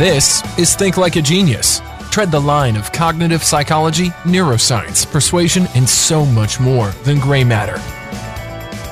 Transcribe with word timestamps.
This 0.00 0.42
is 0.58 0.74
Think 0.74 0.96
Like 0.96 1.16
a 1.16 1.20
Genius. 1.20 1.82
Tread 2.10 2.30
the 2.30 2.40
line 2.40 2.74
of 2.74 2.90
cognitive 2.90 3.44
psychology, 3.44 4.08
neuroscience, 4.24 5.04
persuasion, 5.04 5.66
and 5.74 5.86
so 5.86 6.24
much 6.24 6.58
more 6.58 6.92
than 7.04 7.20
gray 7.20 7.44
matter. 7.44 7.76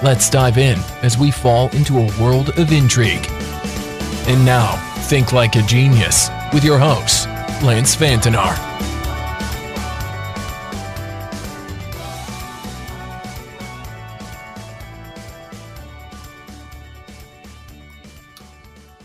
Let's 0.04 0.28
dive 0.28 0.58
in 0.58 0.78
as 1.02 1.16
we 1.16 1.30
fall 1.30 1.70
into 1.70 1.96
a 1.96 2.22
world 2.22 2.50
of 2.58 2.72
intrigue. 2.72 3.26
And 4.26 4.44
now, 4.44 4.76
Think 5.04 5.32
Like 5.32 5.56
a 5.56 5.62
Genius 5.62 6.28
with 6.52 6.62
your 6.62 6.78
host, 6.78 7.26
Lance 7.62 7.96
Vantanar. 7.96 8.67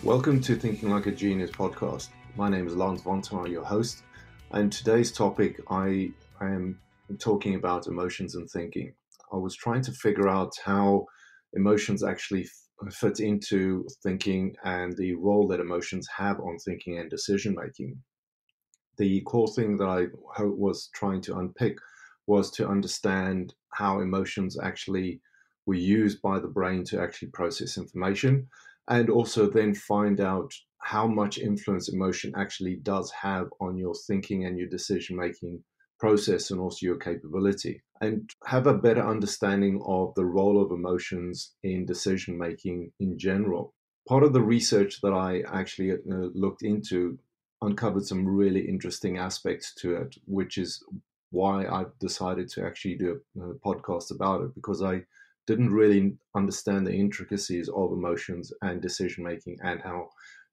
Welcome 0.04 0.42
to 0.42 0.58
Thinking 0.58 0.90
Like 0.90 1.06
a 1.06 1.12
Genius 1.12 1.50
podcast. 1.50 2.10
My 2.36 2.50
name 2.50 2.68
is 2.68 2.76
Lance 2.76 3.04
Vantanar, 3.04 3.50
your 3.50 3.64
host, 3.64 4.04
and 4.52 4.70
today's 4.70 5.14
topic 5.14 5.62
I 5.70 6.12
am 6.42 6.78
talking 7.20 7.56
about 7.56 7.88
emotions 7.88 8.36
and 8.36 8.50
thinking. 8.50 8.94
I 9.32 9.38
was 9.38 9.56
trying 9.56 9.82
to 9.84 9.94
figure 9.94 10.28
out 10.28 10.52
how 10.62 11.06
emotions 11.54 12.04
actually 12.04 12.50
fit 12.92 13.22
into 13.22 13.88
thinking 14.04 14.58
and 14.66 14.94
the 14.98 15.16
role 15.16 15.48
that 15.48 15.62
emotions 15.62 16.06
have 16.18 16.38
on 16.42 16.58
thinking 16.58 17.00
and 17.00 17.10
decision 17.10 17.56
making. 17.58 17.96
The 18.98 19.22
core 19.22 19.48
thing 19.48 19.78
that 19.78 19.88
I 19.88 20.08
was 20.44 20.90
trying 20.94 21.22
to 21.22 21.38
unpick 21.38 21.78
was 22.28 22.52
to 22.52 22.68
understand 22.68 23.54
how 23.72 24.02
emotions 24.02 24.60
actually 24.62 25.22
were 25.66 25.76
used 25.76 26.22
by 26.22 26.40
the 26.40 26.48
brain 26.50 26.84
to 26.84 27.02
actually 27.02 27.30
process 27.30 27.78
information 27.78 28.50
and 28.88 29.10
also 29.10 29.50
then 29.50 29.74
find 29.74 30.20
out 30.20 30.52
how 30.80 31.08
much 31.08 31.38
influence 31.38 31.90
emotion 31.90 32.34
actually 32.36 32.76
does 32.76 33.10
have 33.12 33.48
on 33.62 33.78
your 33.78 33.94
thinking 34.08 34.46
and 34.46 34.58
your 34.58 34.68
decision 34.68 35.16
making 35.16 35.64
process 36.00 36.52
and 36.52 36.60
also 36.60 36.86
your 36.86 36.98
capability. 36.98 37.82
And 38.02 38.30
have 38.46 38.68
a 38.68 38.74
better 38.74 39.02
understanding 39.02 39.82
of 39.86 40.14
the 40.16 40.26
role 40.26 40.62
of 40.62 40.72
emotions 40.72 41.54
in 41.64 41.86
decision 41.86 42.38
making 42.38 42.92
in 43.00 43.18
general. 43.18 43.74
Part 44.08 44.24
of 44.24 44.34
the 44.34 44.42
research 44.42 45.00
that 45.02 45.14
i 45.14 45.42
actually 45.48 45.94
uh, 45.94 46.28
looked 46.34 46.64
into 46.64 47.18
uncovered 47.62 48.06
some 48.06 48.28
really 48.28 48.68
interesting 48.68 49.18
aspects 49.18 49.74
to 49.76 49.96
it 49.96 50.18
which 50.26 50.58
is 50.58 50.84
why 51.32 51.66
i've 51.66 51.98
decided 52.00 52.50
to 52.50 52.66
actually 52.66 52.96
do 52.96 53.22
a 53.38 53.54
podcast 53.66 54.12
about 54.12 54.42
it 54.42 54.54
because 54.54 54.82
i 54.84 55.02
didn't 55.48 55.74
really 55.74 56.16
understand 56.36 56.88
the 56.88 56.94
intricacies 56.94 57.70
of 57.70 57.92
emotions 57.92 58.52
and 58.62 58.82
decision 58.82 59.24
making 59.24 59.58
and 59.64 59.82
how 59.82 60.10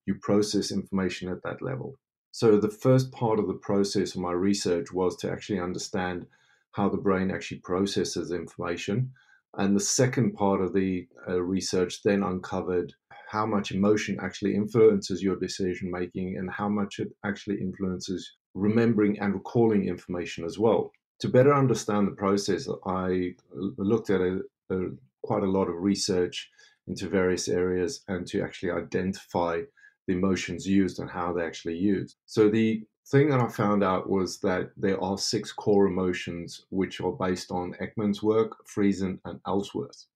you 0.07 0.15
process 0.17 0.73
information 0.73 1.29
at 1.29 1.43
that 1.43 1.63
level. 1.63 1.97
So, 2.33 2.59
the 2.59 2.71
first 2.71 3.11
part 3.13 3.39
of 3.39 3.49
the 3.49 3.55
process 3.55 4.15
of 4.15 4.21
my 4.21 4.33
research 4.33 4.93
was 4.93 5.17
to 5.17 5.31
actually 5.31 5.61
understand 5.61 6.27
how 6.73 6.89
the 6.89 6.97
brain 6.97 7.31
actually 7.31 7.61
processes 7.61 8.31
information. 8.31 9.13
And 9.57 9.75
the 9.75 9.81
second 9.81 10.35
part 10.35 10.61
of 10.61 10.73
the 10.73 11.09
uh, 11.29 11.43
research 11.43 12.03
then 12.05 12.23
uncovered 12.23 12.93
how 13.29 13.47
much 13.47 13.73
emotion 13.73 14.19
actually 14.21 14.55
influences 14.55 15.23
your 15.23 15.37
decision 15.37 15.91
making 15.91 16.37
and 16.37 16.51
how 16.51 16.69
much 16.69 16.99
it 16.99 17.09
actually 17.25 17.61
influences 17.61 18.33
remembering 18.55 19.19
and 19.21 19.35
recalling 19.35 19.89
information 19.89 20.45
as 20.45 20.59
well. 20.59 20.93
To 21.21 21.29
better 21.29 21.55
understand 21.55 22.09
the 22.09 22.13
process, 22.13 22.69
I 22.87 23.35
looked 23.53 24.11
at 24.11 24.21
a, 24.21 24.41
a, 24.71 24.91
quite 25.23 25.43
a 25.43 25.51
lot 25.51 25.69
of 25.69 25.77
research 25.77 26.51
into 26.87 27.09
various 27.09 27.49
areas 27.49 28.03
and 28.09 28.27
to 28.27 28.43
actually 28.43 28.71
identify 28.71 29.61
the 30.07 30.15
emotions 30.15 30.67
used 30.67 30.99
and 30.99 31.11
how 31.11 31.33
they're 31.33 31.47
actually 31.47 31.77
used. 31.77 32.17
So 32.27 32.49
the 32.49 32.83
thing 33.11 33.29
that 33.31 33.41
I 33.41 33.49
found 33.49 33.83
out 33.83 34.09
was 34.09 34.39
that 34.41 34.71
there 34.77 35.03
are 35.03 35.19
six 35.19 35.53
core 35.53 35.87
emotions 35.87 36.65
which 36.71 37.01
are 37.01 37.13
based 37.13 37.51
on 37.51 37.75
Ekman's 37.81 38.23
work, 38.23 38.57
Friesen, 38.67 39.19
and 39.25 39.41
Ellsworth. 39.47 40.07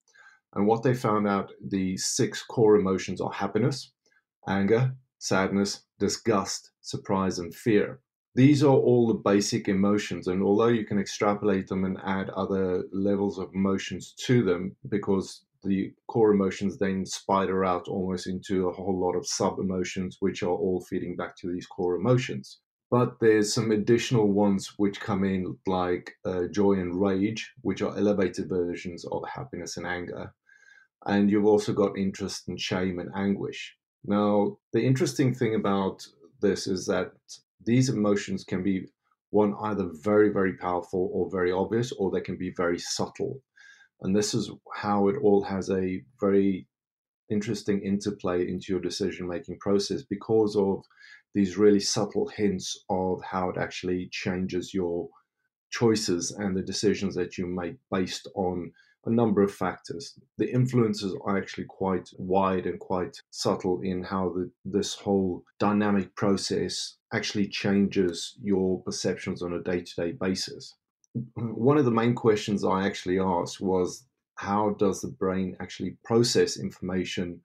And 0.54 0.66
what 0.66 0.82
they 0.82 0.94
found 0.94 1.26
out, 1.26 1.50
the 1.68 1.96
six 1.96 2.42
core 2.42 2.76
emotions 2.76 3.20
are 3.20 3.32
happiness, 3.32 3.92
anger, 4.48 4.94
sadness, 5.18 5.84
disgust, 5.98 6.70
surprise, 6.80 7.38
and 7.38 7.54
fear. 7.54 8.00
These 8.36 8.64
are 8.64 8.74
all 8.74 9.06
the 9.06 9.14
basic 9.14 9.68
emotions, 9.68 10.26
and 10.26 10.42
although 10.42 10.68
you 10.68 10.84
can 10.84 10.98
extrapolate 10.98 11.68
them 11.68 11.84
and 11.84 11.98
add 12.04 12.30
other 12.30 12.84
levels 12.92 13.38
of 13.38 13.54
emotions 13.54 14.12
to 14.26 14.42
them, 14.42 14.74
because 14.88 15.44
the 15.62 15.92
core 16.08 16.32
emotions 16.32 16.76
then 16.76 17.06
spider 17.06 17.64
out 17.64 17.86
almost 17.86 18.26
into 18.26 18.68
a 18.68 18.72
whole 18.72 19.00
lot 19.00 19.16
of 19.16 19.26
sub 19.26 19.58
emotions, 19.60 20.16
which 20.20 20.42
are 20.42 20.50
all 20.50 20.84
feeding 20.88 21.16
back 21.16 21.36
to 21.36 21.52
these 21.52 21.66
core 21.66 21.94
emotions. 21.94 22.58
But 22.90 23.18
there's 23.20 23.54
some 23.54 23.70
additional 23.70 24.30
ones 24.30 24.74
which 24.76 25.00
come 25.00 25.24
in, 25.24 25.56
like 25.66 26.12
uh, 26.24 26.48
joy 26.50 26.72
and 26.72 27.00
rage, 27.00 27.52
which 27.62 27.82
are 27.82 27.96
elevated 27.96 28.48
versions 28.48 29.04
of 29.06 29.22
happiness 29.28 29.76
and 29.76 29.86
anger. 29.86 30.32
And 31.06 31.30
you've 31.30 31.46
also 31.46 31.72
got 31.72 31.98
interest 31.98 32.48
and 32.48 32.60
shame 32.60 32.98
and 32.98 33.10
anguish. 33.14 33.76
Now, 34.04 34.58
the 34.72 34.84
interesting 34.84 35.34
thing 35.34 35.54
about 35.54 36.06
this 36.40 36.66
is 36.66 36.86
that 36.86 37.12
these 37.62 37.88
emotions 37.88 38.44
can 38.44 38.62
be 38.62 38.86
one 39.30 39.54
either 39.62 39.90
very 40.02 40.30
very 40.32 40.56
powerful 40.56 41.10
or 41.12 41.30
very 41.30 41.52
obvious 41.52 41.92
or 41.92 42.10
they 42.10 42.20
can 42.20 42.36
be 42.36 42.52
very 42.56 42.78
subtle. 42.78 43.40
And 44.02 44.14
this 44.14 44.34
is 44.34 44.50
how 44.74 45.08
it 45.08 45.16
all 45.22 45.42
has 45.44 45.70
a 45.70 46.02
very 46.20 46.66
interesting 47.30 47.82
interplay 47.82 48.48
into 48.48 48.66
your 48.72 48.80
decision 48.80 49.26
making 49.26 49.58
process 49.58 50.02
because 50.02 50.56
of 50.56 50.84
these 51.34 51.56
really 51.56 51.80
subtle 51.80 52.28
hints 52.28 52.84
of 52.90 53.22
how 53.22 53.50
it 53.50 53.56
actually 53.58 54.08
changes 54.12 54.72
your 54.72 55.08
choices 55.70 56.30
and 56.30 56.56
the 56.56 56.62
decisions 56.62 57.14
that 57.16 57.36
you 57.36 57.46
make 57.46 57.76
based 57.90 58.28
on 58.36 58.70
a 59.06 59.10
number 59.10 59.42
of 59.42 59.52
factors. 59.52 60.18
The 60.38 60.50
influences 60.50 61.14
are 61.24 61.36
actually 61.36 61.64
quite 61.64 62.08
wide 62.16 62.66
and 62.66 62.78
quite 62.78 63.20
subtle 63.30 63.80
in 63.82 64.02
how 64.02 64.30
the, 64.30 64.50
this 64.64 64.94
whole 64.94 65.44
dynamic 65.58 66.14
process 66.16 66.96
actually 67.12 67.48
changes 67.48 68.36
your 68.42 68.82
perceptions 68.82 69.42
on 69.42 69.52
a 69.54 69.62
day 69.62 69.82
to 69.82 69.94
day 69.96 70.12
basis. 70.12 70.74
One 71.34 71.78
of 71.78 71.84
the 71.84 71.90
main 71.90 72.14
questions 72.14 72.64
I 72.64 72.86
actually 72.86 73.18
asked 73.18 73.60
was 73.60 74.06
how 74.36 74.70
does 74.78 75.00
the 75.00 75.08
brain 75.08 75.56
actually 75.60 75.96
process 76.04 76.58
information 76.58 77.40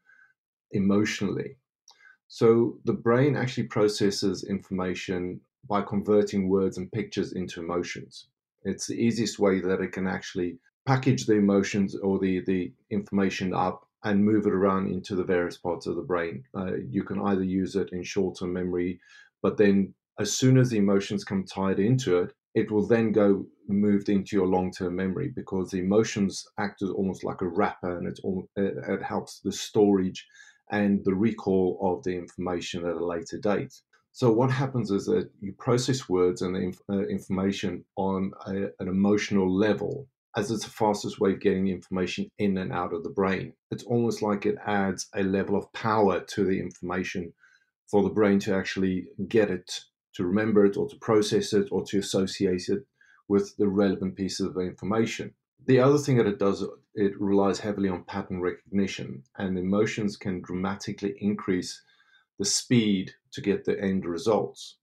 emotionally? 0.72 1.58
So 2.28 2.78
the 2.86 2.94
brain 2.94 3.36
actually 3.36 3.68
processes 3.68 4.44
information 4.44 5.41
by 5.68 5.81
converting 5.81 6.47
words 6.47 6.78
and 6.78 6.91
pictures 6.91 7.34
into 7.34 7.59
emotions. 7.59 8.28
It's 8.64 8.88
the 8.88 8.96
easiest 8.96 9.40
way 9.40 9.62
that 9.62 9.81
it 9.81 9.91
can 9.91 10.08
actually 10.08 10.59
package 10.90 11.28
the 11.28 11.36
emotions 11.36 11.96
or 11.96 12.18
the, 12.18 12.40
the 12.48 12.74
information 12.90 13.54
up 13.54 13.88
and 14.06 14.26
move 14.26 14.48
it 14.48 14.54
around 14.54 14.92
into 14.92 15.14
the 15.16 15.24
various 15.24 15.56
parts 15.56 15.86
of 15.86 15.96
the 15.96 16.02
brain. 16.02 16.44
Uh, 16.58 16.78
you 16.90 17.04
can 17.04 17.22
either 17.28 17.44
use 17.44 17.76
it 17.76 17.90
in 17.92 18.02
short 18.02 18.40
term 18.40 18.54
memory, 18.54 19.00
but 19.44 19.56
then 19.56 19.94
as 20.20 20.34
soon 20.34 20.58
as 20.58 20.72
the 20.72 20.80
emotions 20.80 21.24
come 21.24 21.44
tied 21.46 21.78
into 21.78 22.18
it, 22.18 22.34
it 22.56 22.72
will 22.72 22.88
then 22.88 23.12
go 23.12 23.46
moved 23.68 24.10
into 24.10 24.36
your 24.36 24.48
long 24.48 24.72
term 24.72 24.96
memory 24.96 25.32
because 25.36 25.70
the 25.70 25.78
emotions 25.78 26.44
act 26.58 26.82
as 26.82 26.90
almost 26.90 27.24
like 27.24 27.42
a 27.42 27.48
wrapper 27.48 27.96
and 28.00 28.08
it's 28.08 28.22
all, 28.22 28.48
it, 28.56 28.74
it 28.88 29.04
helps 29.04 29.42
the 29.42 29.52
storage 29.52 30.26
and 30.72 31.06
the 31.06 31.14
recall 31.14 31.78
of 31.84 32.04
the 32.04 32.16
information 32.16 32.84
at 32.84 32.96
a 32.96 33.06
later 33.06 33.38
date. 33.38 33.76
So 34.12 34.32
what 34.32 34.50
happens 34.50 34.90
is 34.90 35.06
that 35.06 35.30
you 35.40 35.54
process 35.54 36.10
words 36.10 36.42
and 36.42 36.56
the 36.56 36.62
inf- 36.62 36.82
uh, 36.92 37.06
information 37.06 37.86
on 37.96 38.32
a, 38.48 38.56
an 38.80 38.88
emotional 38.88 39.56
level 39.56 40.08
as 40.35 40.51
it's 40.51 40.63
the 40.63 40.69
fastest 40.69 41.19
way 41.19 41.34
of 41.34 41.40
getting 41.40 41.67
information 41.67 42.29
in 42.38 42.57
and 42.57 42.72
out 42.72 42.94
of 42.94 43.03
the 43.03 43.09
brain. 43.09 43.53
It's 43.72 43.84
almost 43.84 44.22
like 44.22 44.45
it 44.45 44.57
adds 44.66 45.07
a 45.16 45.23
level 45.23 45.56
of 45.56 45.72
power 45.73 46.19
to 46.19 46.45
the 46.45 46.59
information 46.59 47.34
for 47.87 48.03
the 48.03 48.09
brain 48.09 48.40
to 48.40 48.55
actually 48.55 49.08
get 49.28 49.49
it, 49.49 49.81
to 50.14 50.26
remember 50.26 50.66
it, 50.66 50.78
or 50.78 50.87
to 50.87 50.96
process 50.97 51.53
it, 51.53 51.67
or 51.72 51.84
to 51.85 51.99
associate 51.99 52.70
it 52.70 52.85
with 53.28 53.55
the 53.58 53.67
relevant 53.67 54.16
pieces 54.16 54.47
of 54.47 54.58
information. 54.58 55.34
The 55.66 55.79
other 55.79 55.97
thing 55.97 56.17
that 56.17 56.28
it 56.28 56.40
does, 56.40 56.64
it 56.96 57.20
relies 57.20 57.59
heavily 57.59 57.90
on 57.90 58.03
pattern 58.03 58.41
recognition, 58.41 59.23
and 59.37 59.58
emotions 59.58 60.17
can 60.17 60.41
dramatically 60.41 61.16
increase 61.20 61.82
the 62.37 62.46
speed 62.46 63.14
to 63.34 63.41
get 63.41 63.66
the 63.66 63.79
end 63.79 64.05
results 64.05 64.78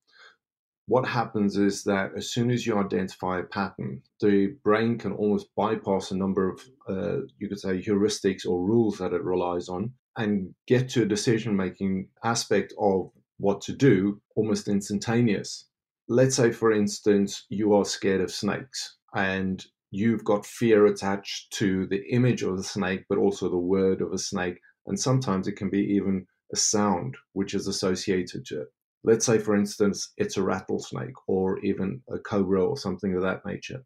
what 0.89 1.07
happens 1.07 1.57
is 1.57 1.83
that 1.85 2.13
as 2.17 2.31
soon 2.33 2.51
as 2.51 2.65
you 2.65 2.79
identify 2.79 3.41
a 3.41 3.45
pattern, 3.45 4.03
the 4.21 4.55
brain 4.63 4.99
can 4.99 5.13
almost 5.13 5.49
bypass 5.57 6.11
a 6.11 6.17
number 6.17 6.49
of, 6.49 6.61
uh, 6.89 7.23
you 7.39 7.49
could 7.49 7.59
say, 7.59 7.83
heuristics 7.83 8.47
or 8.47 8.65
rules 8.65 8.99
that 8.99 9.13
it 9.13 9.25
relies 9.25 9.69
on 9.69 9.93
and 10.17 10.55
get 10.67 10.89
to 10.91 11.03
a 11.03 11.07
decision 11.07 11.57
making 11.57 12.09
aspect 12.23 12.73
of 12.79 13.11
what 13.39 13.61
to 13.63 13.73
do 13.73 14.21
almost 14.37 14.69
instantaneous. 14.69 15.67
Let's 16.09 16.37
say, 16.37 16.53
for 16.53 16.73
instance, 16.73 17.47
you 17.49 17.75
are 17.75 17.85
scared 17.85 18.21
of 18.21 18.31
snakes 18.31 18.97
and 19.13 19.65
you've 19.91 20.25
got 20.25 20.47
fear 20.47 20.87
attached 20.87 21.53
to 21.55 21.87
the 21.89 22.03
image 22.13 22.43
of 22.43 22.57
the 22.57 22.63
snake, 22.63 23.05
but 23.09 23.19
also 23.19 23.49
the 23.49 23.57
word 23.57 24.01
of 24.03 24.13
a 24.13 24.19
snake. 24.19 24.61
And 24.87 24.99
sometimes 24.99 25.49
it 25.49 25.57
can 25.57 25.69
be 25.69 25.81
even 25.81 26.27
a 26.53 26.57
sound 26.57 27.17
which 27.33 27.55
is 27.55 27.67
associated 27.67 28.47
to 28.47 28.63
it 28.63 28.69
Let's 29.07 29.25
say, 29.25 29.39
for 29.39 29.55
instance, 29.55 30.13
it's 30.17 30.37
a 30.37 30.43
rattlesnake 30.43 31.15
or 31.29 31.61
even 31.61 32.03
a 32.09 32.19
cobra 32.19 32.67
or 32.67 32.77
something 32.77 33.15
of 33.15 33.23
that 33.23 33.47
nature. 33.47 33.85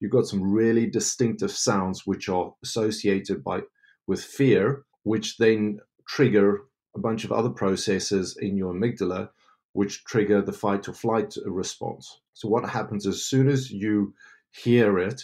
You've 0.00 0.10
got 0.10 0.26
some 0.26 0.42
really 0.42 0.86
distinctive 0.86 1.52
sounds 1.52 2.04
which 2.04 2.28
are 2.28 2.52
associated 2.64 3.44
by 3.44 3.62
with 4.08 4.22
fear, 4.22 4.84
which 5.04 5.38
then 5.38 5.78
trigger 6.08 6.64
a 6.96 6.98
bunch 6.98 7.24
of 7.24 7.30
other 7.30 7.48
processes 7.48 8.36
in 8.40 8.56
your 8.56 8.74
amygdala, 8.74 9.28
which 9.72 10.04
trigger 10.04 10.42
the 10.42 10.52
fight 10.52 10.88
or 10.88 10.94
flight 10.94 11.36
response. 11.44 12.20
So, 12.32 12.48
what 12.48 12.68
happens 12.68 13.06
as 13.06 13.24
soon 13.24 13.48
as 13.48 13.70
you 13.70 14.14
hear 14.50 14.98
it, 14.98 15.22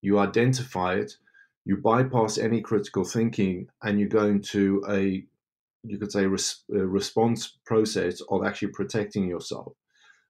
you 0.00 0.20
identify 0.20 0.94
it, 0.94 1.12
you 1.64 1.76
bypass 1.78 2.38
any 2.38 2.60
critical 2.60 3.04
thinking, 3.04 3.68
and 3.82 3.98
you 3.98 4.08
go 4.08 4.26
into 4.26 4.84
a 4.88 5.26
you 5.86 5.98
could 5.98 6.12
say 6.12 6.26
res- 6.26 6.64
response 6.68 7.58
process 7.64 8.20
of 8.30 8.44
actually 8.44 8.68
protecting 8.68 9.28
yourself. 9.28 9.72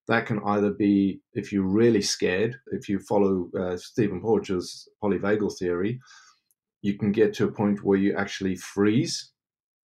That 0.09 0.27
can 0.27 0.41
either 0.45 0.71
be 0.71 1.21
if 1.33 1.53
you're 1.53 1.67
really 1.67 2.03
scared, 2.03 2.57
if 2.69 2.89
you 2.89 2.99
follow 3.01 3.51
uh, 3.59 3.77
Stephen 3.77 4.21
Porges' 4.21 4.89
polyvagal 5.03 5.59
theory, 5.59 6.01
you 6.83 6.97
can 6.97 7.11
get 7.11 7.35
to 7.35 7.45
a 7.45 7.53
point 7.53 7.83
where 7.83 7.99
you 7.99 8.17
actually 8.17 8.57
freeze. 8.57 9.33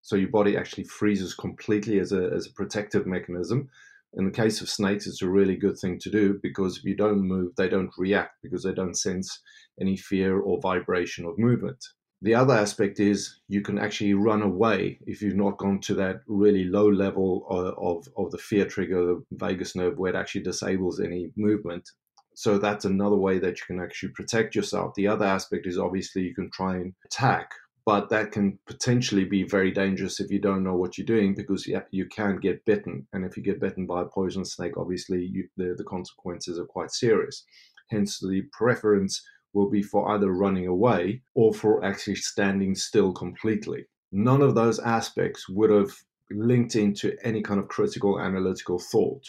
So 0.03 0.15
your 0.15 0.29
body 0.29 0.57
actually 0.57 0.83
freezes 0.83 1.33
completely 1.33 2.00
as 2.00 2.12
a, 2.12 2.29
as 2.35 2.47
a 2.47 2.53
protective 2.53 3.07
mechanism. 3.07 3.69
In 4.13 4.25
the 4.25 4.31
case 4.31 4.62
of 4.62 4.69
snakes, 4.69 5.07
it's 5.07 5.21
a 5.21 5.29
really 5.29 5.56
good 5.56 5.77
thing 5.79 5.97
to 6.00 6.12
do 6.12 6.39
because 6.44 6.77
if 6.77 6.83
you 6.83 6.95
don't 6.95 7.21
move, 7.21 7.56
they 7.56 7.69
don't 7.69 7.91
react 7.97 8.35
because 8.44 8.63
they 8.63 8.74
don't 8.74 8.97
sense 8.97 9.41
any 9.79 9.95
fear 9.95 10.39
or 10.39 10.59
vibration 10.59 11.25
of 11.25 11.39
movement. 11.39 11.83
The 12.23 12.35
other 12.35 12.53
aspect 12.53 13.00
is 13.00 13.39
you 13.47 13.62
can 13.62 13.79
actually 13.79 14.13
run 14.13 14.44
away 14.44 15.00
if 15.07 15.23
you've 15.23 15.35
not 15.35 15.57
gone 15.57 15.79
to 15.81 15.95
that 15.95 16.21
really 16.27 16.65
low 16.65 16.88
level 16.88 17.47
of, 17.50 17.73
of, 17.79 18.07
of 18.15 18.31
the 18.31 18.38
fear 18.38 18.65
trigger, 18.65 19.03
the 19.06 19.23
vagus 19.31 19.75
nerve, 19.75 19.97
where 19.97 20.13
it 20.13 20.18
actually 20.18 20.44
disables 20.44 21.00
any 21.00 21.31
movement. 21.35 21.89
So 22.35 22.59
that's 22.59 22.85
another 22.85 23.15
way 23.15 23.39
that 23.39 23.59
you 23.59 23.65
can 23.65 23.79
actually 23.79 24.09
protect 24.09 24.56
yourself. 24.56 24.94
The 24.94 25.07
other 25.07 25.25
aspect 25.25 25.65
is 25.65 25.79
obviously 25.79 26.21
you 26.21 26.35
can 26.35 26.51
try 26.51 26.75
and 26.75 26.94
attack, 27.06 27.51
but 27.85 28.09
that 28.09 28.31
can 28.31 28.59
potentially 28.67 29.25
be 29.25 29.44
very 29.44 29.71
dangerous 29.71 30.19
if 30.19 30.29
you 30.31 30.39
don't 30.39 30.63
know 30.63 30.75
what 30.75 30.97
you're 30.97 31.06
doing 31.06 31.33
because 31.33 31.65
you, 31.65 32.06
can 32.06 32.38
get 32.38 32.63
bitten. 32.65 33.07
And 33.13 33.25
if 33.25 33.35
you 33.35 33.41
get 33.41 33.59
bitten 33.59 33.88
by 33.88 34.01
a 34.01 34.06
poison 34.06 34.45
snake, 34.45 34.77
obviously 34.77 35.25
you, 35.25 35.47
the, 35.57 35.74
the 35.75 35.83
consequences 35.83 36.59
are 36.59 36.65
quite 36.65 36.91
serious. 36.91 37.44
Hence, 37.89 38.19
the 38.19 38.44
preference 38.53 39.24
will 39.53 39.69
be 39.69 39.81
for 39.81 40.09
either 40.12 40.31
running 40.31 40.68
away 40.68 41.21
or 41.33 41.53
for 41.53 41.83
actually 41.83 42.15
standing 42.15 42.75
still 42.75 43.12
completely. 43.12 43.86
None 44.12 44.42
of 44.42 44.56
those 44.56 44.80
aspects 44.80 45.48
would 45.50 45.69
have 45.69 45.92
linked 46.30 46.75
into 46.75 47.15
any 47.24 47.42
kind 47.42 47.59
of 47.59 47.68
critical 47.68 48.19
analytical 48.19 48.80
thought. 48.80 49.25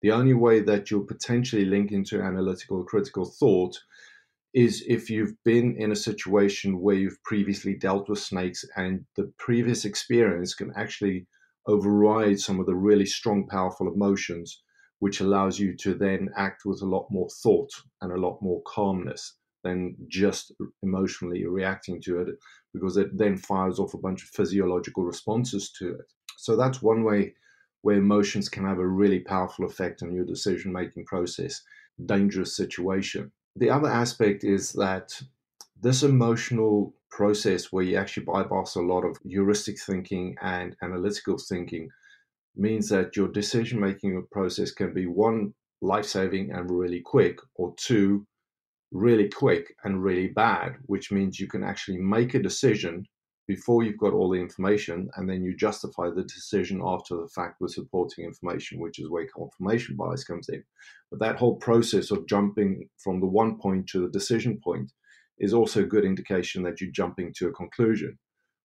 The 0.00 0.12
only 0.12 0.34
way 0.34 0.60
that 0.60 0.90
you'll 0.90 1.06
potentially 1.06 1.64
link 1.64 1.92
into 1.92 2.22
analytical 2.22 2.82
critical 2.84 3.24
thought 3.24 3.78
is 4.54 4.84
if 4.86 5.08
you've 5.08 5.42
been 5.44 5.76
in 5.76 5.92
a 5.92 5.96
situation 5.96 6.80
where 6.80 6.96
you've 6.96 7.22
previously 7.22 7.74
dealt 7.74 8.08
with 8.08 8.18
snakes 8.18 8.64
and 8.76 9.04
the 9.16 9.32
previous 9.38 9.84
experience 9.84 10.54
can 10.54 10.72
actually 10.76 11.26
override 11.66 12.38
some 12.38 12.58
of 12.60 12.66
the 12.66 12.74
really 12.74 13.06
strong, 13.06 13.46
powerful 13.46 13.86
emotions, 13.86 14.62
which 14.98 15.20
allows 15.20 15.58
you 15.58 15.74
to 15.76 15.94
then 15.94 16.28
act 16.36 16.64
with 16.64 16.82
a 16.82 16.86
lot 16.86 17.06
more 17.10 17.28
thought 17.42 17.70
and 18.00 18.12
a 18.12 18.20
lot 18.20 18.42
more 18.42 18.60
calmness 18.66 19.36
than 19.62 19.96
just 20.08 20.52
emotionally 20.82 21.46
reacting 21.46 22.00
to 22.02 22.20
it 22.20 22.28
because 22.72 22.96
it 22.96 23.16
then 23.16 23.36
fires 23.36 23.78
off 23.78 23.94
a 23.94 23.98
bunch 23.98 24.22
of 24.22 24.28
physiological 24.28 25.04
responses 25.04 25.70
to 25.78 25.90
it. 25.90 26.06
So 26.38 26.56
that's 26.56 26.82
one 26.82 27.04
way 27.04 27.34
where 27.82 27.96
emotions 27.96 28.48
can 28.48 28.64
have 28.64 28.78
a 28.78 28.86
really 28.86 29.20
powerful 29.20 29.64
effect 29.64 30.02
on 30.02 30.14
your 30.14 30.24
decision 30.24 30.72
making 30.72 31.04
process, 31.04 31.62
dangerous 32.06 32.56
situation. 32.56 33.30
The 33.56 33.70
other 33.70 33.88
aspect 33.88 34.44
is 34.44 34.72
that 34.72 35.20
this 35.80 36.02
emotional 36.02 36.94
process 37.10 37.72
where 37.72 37.84
you 37.84 37.96
actually 37.96 38.24
bypass 38.24 38.76
a 38.76 38.80
lot 38.80 39.04
of 39.04 39.18
heuristic 39.24 39.80
thinking 39.80 40.36
and 40.40 40.76
analytical 40.82 41.36
thinking 41.36 41.88
means 42.56 42.88
that 42.88 43.16
your 43.16 43.28
decision 43.28 43.80
making 43.80 44.24
process 44.30 44.70
can 44.70 44.94
be 44.94 45.06
one 45.06 45.52
life 45.80 46.06
saving 46.06 46.52
and 46.52 46.70
really 46.70 47.00
quick, 47.00 47.38
or 47.56 47.74
two 47.76 48.26
really 48.92 49.28
quick 49.28 49.74
and 49.84 50.02
really 50.02 50.28
bad, 50.28 50.76
which 50.86 51.10
means 51.10 51.40
you 51.40 51.48
can 51.48 51.64
actually 51.64 51.98
make 51.98 52.34
a 52.34 52.42
decision 52.42 53.06
before 53.48 53.82
you've 53.82 53.98
got 53.98 54.12
all 54.12 54.30
the 54.30 54.40
information 54.40 55.10
and 55.16 55.28
then 55.28 55.42
you 55.42 55.56
justify 55.56 56.08
the 56.08 56.22
decision 56.22 56.80
after 56.84 57.16
the 57.16 57.28
fact 57.34 57.56
with 57.60 57.72
supporting 57.72 58.24
information, 58.24 58.78
which 58.78 58.98
is 58.98 59.10
where 59.10 59.26
confirmation 59.26 59.96
bias 59.96 60.24
comes 60.24 60.48
in. 60.48 60.62
But 61.10 61.20
that 61.20 61.36
whole 61.36 61.56
process 61.56 62.10
of 62.10 62.28
jumping 62.28 62.88
from 63.02 63.20
the 63.20 63.26
one 63.26 63.58
point 63.58 63.88
to 63.88 64.00
the 64.00 64.10
decision 64.10 64.60
point 64.62 64.92
is 65.38 65.52
also 65.52 65.80
a 65.80 65.86
good 65.86 66.04
indication 66.04 66.62
that 66.62 66.80
you're 66.80 66.92
jumping 66.92 67.32
to 67.36 67.48
a 67.48 67.52
conclusion, 67.52 68.16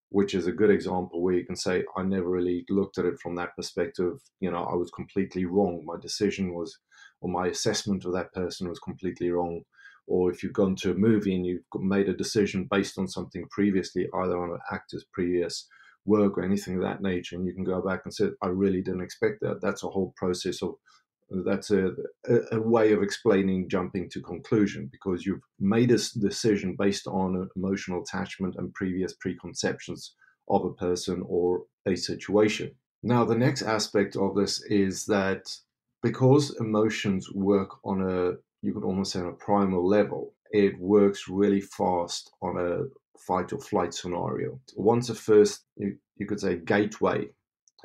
which 0.10 0.36
is 0.36 0.46
a 0.46 0.52
good 0.52 0.70
example 0.70 1.24
where 1.24 1.34
you 1.34 1.46
can 1.46 1.56
say, 1.56 1.84
I 1.96 2.04
never 2.04 2.30
really 2.30 2.66
looked 2.70 3.00
at 3.00 3.06
it 3.06 3.20
from 3.20 3.36
that 3.36 3.56
perspective. 3.56 4.20
You 4.42 4.52
know, 4.52 4.64
I 4.64 4.76
was 4.76 4.92
completely 4.92 5.46
wrong. 5.46 5.84
My 5.86 5.96
decision 6.00 6.54
was, 6.54 6.78
or 7.22 7.30
my 7.30 7.48
assessment 7.48 8.06
of 8.06 8.14
that 8.14 8.32
person 8.34 8.70
was 8.70 8.80
completely 8.80 9.32
wrong 9.32 9.64
or 10.08 10.32
if 10.32 10.42
you've 10.42 10.54
gone 10.54 10.76
to 10.78 10.92
a 10.92 10.96
movie 10.96 11.36
and 11.36 11.46
you've 11.46 11.64
made 11.76 12.10
a 12.10 12.16
decision 12.16 12.68
based 12.70 12.98
on 12.98 13.08
something 13.08 13.46
previously, 13.52 14.08
either 14.22 14.38
on 14.38 14.52
an 14.52 14.60
actor's 14.72 15.06
previous 15.14 15.68
work 16.06 16.38
or 16.38 16.44
anything 16.44 16.76
of 16.76 16.82
that 16.82 17.02
nature, 17.02 17.36
and 17.36 17.46
you 17.46 17.54
can 17.54 17.64
go 17.64 17.82
back 17.82 18.02
and 18.06 18.14
say, 18.14 18.30
I 18.42 18.48
really 18.48 18.82
didn't 18.82 19.04
expect 19.04 19.42
that. 19.42 19.62
That's 19.62 19.84
a 19.84 19.90
whole 19.90 20.14
process 20.18 20.62
of 20.62 20.76
that's 21.46 21.72
a, 21.72 21.92
a, 22.54 22.62
way 22.62 22.94
of 22.94 23.04
explaining 23.04 23.68
jumping 23.68 24.10
to 24.12 24.22
conclusion 24.22 24.90
because 24.92 25.26
you've 25.26 25.42
made 25.60 25.92
a 25.92 25.98
decision 26.20 26.78
based 26.80 27.06
on 27.06 27.50
emotional 27.58 28.02
attachment 28.02 28.56
and 28.58 28.74
previous 28.74 29.14
preconceptions 29.20 30.16
of 30.50 30.64
a 30.64 30.74
person 30.74 31.22
or 31.28 31.64
a 31.86 31.98
situation. 31.98 32.72
Now, 33.04 33.26
the 33.26 33.36
next 33.36 33.62
aspect 33.62 34.16
of 34.16 34.36
this 34.36 34.64
is 34.70 35.06
that 35.08 35.44
because 36.02 36.56
emotions 36.60 37.30
work 37.34 37.72
on 37.84 38.02
a 38.02 38.32
you 38.68 38.74
could 38.74 38.84
almost 38.84 39.14
say 39.14 39.22
on 39.22 39.28
a 39.28 39.32
primal 39.32 39.88
level, 39.88 40.34
it 40.52 40.78
works 40.78 41.30
really 41.30 41.62
fast 41.62 42.34
on 42.42 42.58
a 42.58 42.84
fight 43.18 43.54
or 43.54 43.60
flight 43.60 43.94
scenario. 43.94 44.60
Once 44.76 45.10
a 45.10 45.16
first, 45.16 45.64
you, 45.78 45.96
you 46.18 46.26
could 46.26 46.42
say, 46.42 46.58
gateway 46.58 47.30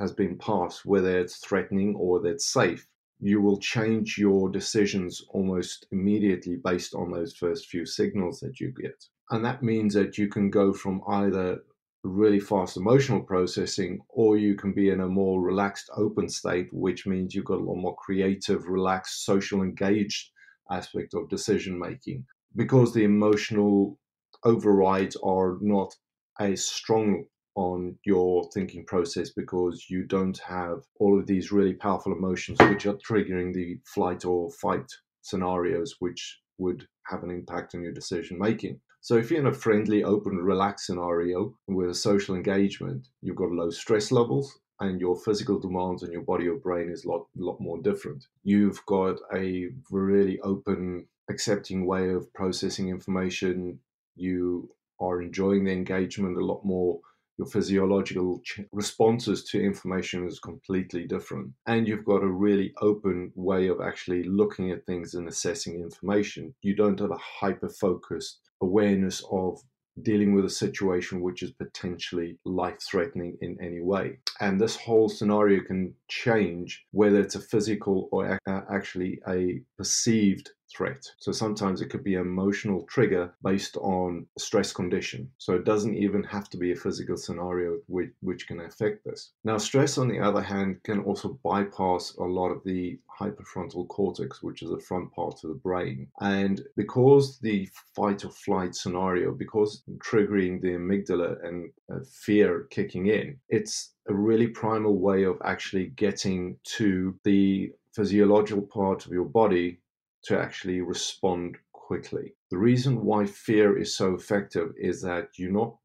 has 0.00 0.10
been 0.10 0.36
passed, 0.38 0.84
whether 0.84 1.20
it's 1.20 1.36
threatening 1.36 1.94
or 1.94 2.18
that 2.20 2.30
it's 2.30 2.52
safe, 2.52 2.84
you 3.20 3.40
will 3.40 3.58
change 3.58 4.18
your 4.18 4.50
decisions 4.50 5.24
almost 5.28 5.86
immediately 5.92 6.56
based 6.56 6.94
on 6.94 7.12
those 7.12 7.32
first 7.32 7.68
few 7.68 7.86
signals 7.86 8.40
that 8.40 8.58
you 8.58 8.72
get. 8.72 9.04
And 9.30 9.44
that 9.44 9.62
means 9.62 9.94
that 9.94 10.18
you 10.18 10.26
can 10.26 10.50
go 10.50 10.72
from 10.72 11.00
either 11.06 11.62
really 12.02 12.40
fast 12.40 12.76
emotional 12.76 13.20
processing 13.20 14.00
or 14.08 14.36
you 14.36 14.56
can 14.56 14.72
be 14.72 14.90
in 14.90 15.02
a 15.02 15.06
more 15.06 15.40
relaxed 15.40 15.88
open 15.96 16.28
state 16.28 16.66
which 16.72 17.06
means 17.06 17.32
you've 17.32 17.44
got 17.44 17.60
a 17.60 17.62
lot 17.62 17.76
more 17.76 17.94
creative 17.94 18.66
relaxed 18.66 19.24
social 19.24 19.62
engaged 19.62 20.32
aspect 20.70 21.14
of 21.14 21.28
decision 21.28 21.78
making 21.78 22.24
because 22.56 22.92
the 22.92 23.04
emotional 23.04 23.98
overrides 24.44 25.16
are 25.22 25.58
not 25.60 25.94
as 26.40 26.66
strong 26.66 27.24
on 27.54 27.96
your 28.04 28.48
thinking 28.54 28.84
process 28.86 29.30
because 29.30 29.86
you 29.90 30.04
don't 30.04 30.38
have 30.38 30.78
all 30.98 31.18
of 31.18 31.26
these 31.26 31.52
really 31.52 31.74
powerful 31.74 32.12
emotions 32.12 32.58
which 32.62 32.86
are 32.86 32.96
triggering 33.06 33.52
the 33.52 33.78
flight 33.94 34.24
or 34.24 34.50
fight 34.52 34.90
scenarios 35.20 35.96
which 35.98 36.40
would 36.58 36.86
have 37.06 37.22
an 37.22 37.30
impact 37.30 37.74
on 37.74 37.82
your 37.82 37.92
decision 37.92 38.38
making. 38.38 38.80
So 39.00 39.16
if 39.16 39.30
you're 39.30 39.40
in 39.40 39.46
a 39.48 39.52
friendly, 39.52 40.04
open, 40.04 40.36
relaxed 40.36 40.86
scenario 40.86 41.54
with 41.66 41.90
a 41.90 41.94
social 41.94 42.36
engagement, 42.36 43.08
you've 43.20 43.36
got 43.36 43.50
low 43.50 43.70
stress 43.70 44.12
levels, 44.12 44.60
and 44.82 45.00
your 45.00 45.16
physical 45.16 45.60
demands 45.60 46.02
on 46.02 46.10
your 46.10 46.22
body 46.22 46.48
or 46.48 46.56
brain 46.56 46.90
is 46.90 47.04
a 47.04 47.08
lot, 47.08 47.26
lot 47.36 47.60
more 47.60 47.80
different. 47.80 48.26
You've 48.42 48.84
got 48.86 49.16
a 49.34 49.68
really 49.90 50.40
open, 50.40 51.06
accepting 51.30 51.86
way 51.86 52.10
of 52.10 52.32
processing 52.34 52.88
information. 52.88 53.78
You 54.16 54.70
are 55.00 55.22
enjoying 55.22 55.64
the 55.64 55.72
engagement 55.72 56.36
a 56.36 56.44
lot 56.44 56.64
more. 56.64 56.98
Your 57.38 57.46
physiological 57.46 58.42
responses 58.72 59.44
to 59.44 59.62
information 59.62 60.26
is 60.26 60.38
completely 60.38 61.06
different. 61.06 61.52
And 61.66 61.86
you've 61.86 62.04
got 62.04 62.22
a 62.22 62.38
really 62.46 62.74
open 62.82 63.32
way 63.36 63.68
of 63.68 63.80
actually 63.80 64.24
looking 64.24 64.70
at 64.70 64.84
things 64.84 65.14
and 65.14 65.28
assessing 65.28 65.80
information. 65.80 66.54
You 66.62 66.74
don't 66.74 67.00
have 67.00 67.10
a 67.10 67.16
hyper 67.40 67.68
focused 67.68 68.40
awareness 68.60 69.22
of 69.30 69.60
dealing 70.00 70.34
with 70.34 70.44
a 70.44 70.50
situation 70.50 71.20
which 71.20 71.42
is 71.42 71.52
potentially 71.52 72.38
life 72.44 72.80
threatening 72.80 73.36
in 73.42 73.58
any 73.60 73.80
way. 73.80 74.18
And 74.40 74.60
this 74.60 74.76
whole 74.76 75.08
scenario 75.08 75.62
can 75.62 75.94
change 76.08 76.84
whether 76.92 77.20
it's 77.20 77.34
a 77.34 77.40
physical 77.40 78.08
or 78.10 78.38
uh, 78.46 78.60
actually 78.70 79.20
a 79.28 79.60
perceived 79.76 80.50
threat. 80.76 81.04
So 81.18 81.32
sometimes 81.32 81.80
it 81.80 81.90
could 81.90 82.04
be 82.04 82.14
an 82.14 82.22
emotional 82.22 82.84
trigger 82.88 83.32
based 83.42 83.76
on 83.78 84.26
stress 84.38 84.72
condition. 84.72 85.30
So 85.38 85.54
it 85.54 85.64
doesn't 85.64 85.96
even 85.96 86.22
have 86.24 86.48
to 86.50 86.56
be 86.56 86.72
a 86.72 86.76
physical 86.76 87.16
scenario 87.16 87.78
which, 87.86 88.10
which 88.20 88.46
can 88.46 88.60
affect 88.60 89.04
this. 89.04 89.32
Now, 89.44 89.58
stress, 89.58 89.98
on 89.98 90.08
the 90.08 90.20
other 90.20 90.42
hand, 90.42 90.82
can 90.84 91.00
also 91.00 91.38
bypass 91.44 92.14
a 92.18 92.24
lot 92.24 92.50
of 92.50 92.62
the 92.64 92.98
prefrontal 93.30 93.86
cortex, 93.88 94.42
which 94.42 94.62
is 94.62 94.70
the 94.70 94.80
front 94.80 95.12
part 95.12 95.44
of 95.44 95.50
the 95.50 95.60
brain. 95.62 96.08
And 96.20 96.62
because 96.76 97.38
the 97.38 97.68
fight 97.94 98.24
or 98.24 98.30
flight 98.30 98.74
scenario, 98.74 99.32
because 99.32 99.82
triggering 99.98 100.60
the 100.60 100.72
amygdala 100.72 101.44
and 101.46 101.70
uh, 101.92 102.00
fear 102.10 102.66
kicking 102.70 103.06
in, 103.06 103.38
it's 103.48 103.92
a 104.08 104.14
really 104.14 104.48
primal 104.48 104.98
way 104.98 105.24
of 105.24 105.40
actually 105.44 105.86
getting 105.86 106.56
to 106.64 107.14
the 107.24 107.70
physiological 107.94 108.62
part 108.62 109.04
of 109.04 109.12
your 109.12 109.26
body 109.26 109.78
to 110.24 110.38
actually 110.38 110.80
respond 110.80 111.56
quickly. 111.72 112.34
The 112.50 112.58
reason 112.58 113.04
why 113.04 113.26
fear 113.26 113.76
is 113.76 113.96
so 113.96 114.14
effective 114.14 114.72
is 114.78 115.02
that 115.02 115.28
you're 115.36 115.52
not 115.52 115.76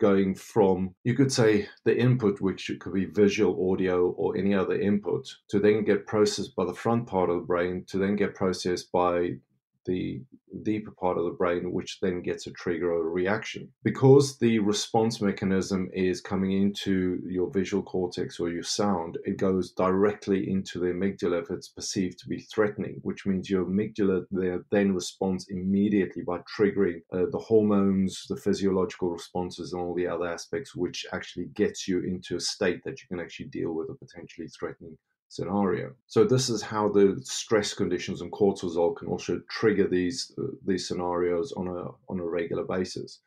going 0.00 0.34
from, 0.34 0.94
you 1.04 1.14
could 1.14 1.32
say, 1.32 1.68
the 1.84 1.96
input, 1.96 2.40
which 2.40 2.70
could 2.80 2.92
be 2.92 3.06
visual, 3.06 3.72
audio, 3.72 4.10
or 4.10 4.36
any 4.36 4.54
other 4.54 4.78
input, 4.78 5.26
to 5.48 5.58
then 5.58 5.84
get 5.84 6.06
processed 6.06 6.54
by 6.56 6.64
the 6.64 6.74
front 6.74 7.06
part 7.06 7.30
of 7.30 7.36
the 7.36 7.46
brain, 7.46 7.84
to 7.88 7.98
then 7.98 8.16
get 8.16 8.34
processed 8.34 8.90
by 8.92 9.36
the 9.84 10.22
deeper 10.62 10.90
part 10.92 11.18
of 11.18 11.24
the 11.24 11.30
brain, 11.30 11.72
which 11.72 11.98
then 12.00 12.22
gets 12.22 12.46
a 12.46 12.52
trigger 12.52 12.92
or 12.92 13.06
a 13.06 13.10
reaction. 13.10 13.68
Because 13.82 14.38
the 14.38 14.58
response 14.60 15.20
mechanism 15.20 15.90
is 15.92 16.20
coming 16.20 16.52
into 16.52 17.20
your 17.26 17.50
visual 17.50 17.82
cortex 17.82 18.38
or 18.38 18.50
your 18.50 18.62
sound, 18.62 19.18
it 19.24 19.36
goes 19.36 19.72
directly 19.72 20.50
into 20.50 20.78
the 20.78 20.86
amygdala 20.86 21.42
if 21.42 21.50
it's 21.50 21.68
perceived 21.68 22.18
to 22.20 22.28
be 22.28 22.40
threatening, 22.40 23.00
which 23.02 23.26
means 23.26 23.50
your 23.50 23.64
amygdala 23.64 24.24
there 24.30 24.64
then 24.70 24.94
responds 24.94 25.46
immediately 25.48 26.22
by 26.22 26.38
triggering 26.38 27.02
uh, 27.12 27.26
the 27.30 27.38
hormones, 27.38 28.24
the 28.28 28.36
physiological 28.36 29.10
responses, 29.10 29.72
and 29.72 29.82
all 29.82 29.94
the 29.94 30.06
other 30.06 30.26
aspects, 30.26 30.74
which 30.74 31.06
actually 31.12 31.46
gets 31.54 31.88
you 31.88 32.00
into 32.00 32.36
a 32.36 32.40
state 32.40 32.82
that 32.84 33.00
you 33.00 33.08
can 33.08 33.20
actually 33.20 33.46
deal 33.46 33.72
with 33.72 33.90
a 33.90 33.94
potentially 33.94 34.48
threatening 34.48 34.96
scenario. 35.34 35.92
So 36.06 36.24
this 36.24 36.48
is 36.48 36.62
how 36.62 36.88
the 36.88 37.20
stress 37.24 37.74
conditions 37.74 38.20
and 38.20 38.30
cortisol 38.30 38.96
can 38.96 39.08
also 39.08 39.40
trigger 39.50 39.88
these 39.88 40.32
uh, 40.38 40.54
these 40.64 40.86
scenarios 40.86 41.52
on 41.52 41.66
a 41.66 41.84
on 42.08 42.20
a 42.20 42.30
regular 42.40 42.64
basis. 42.64 43.20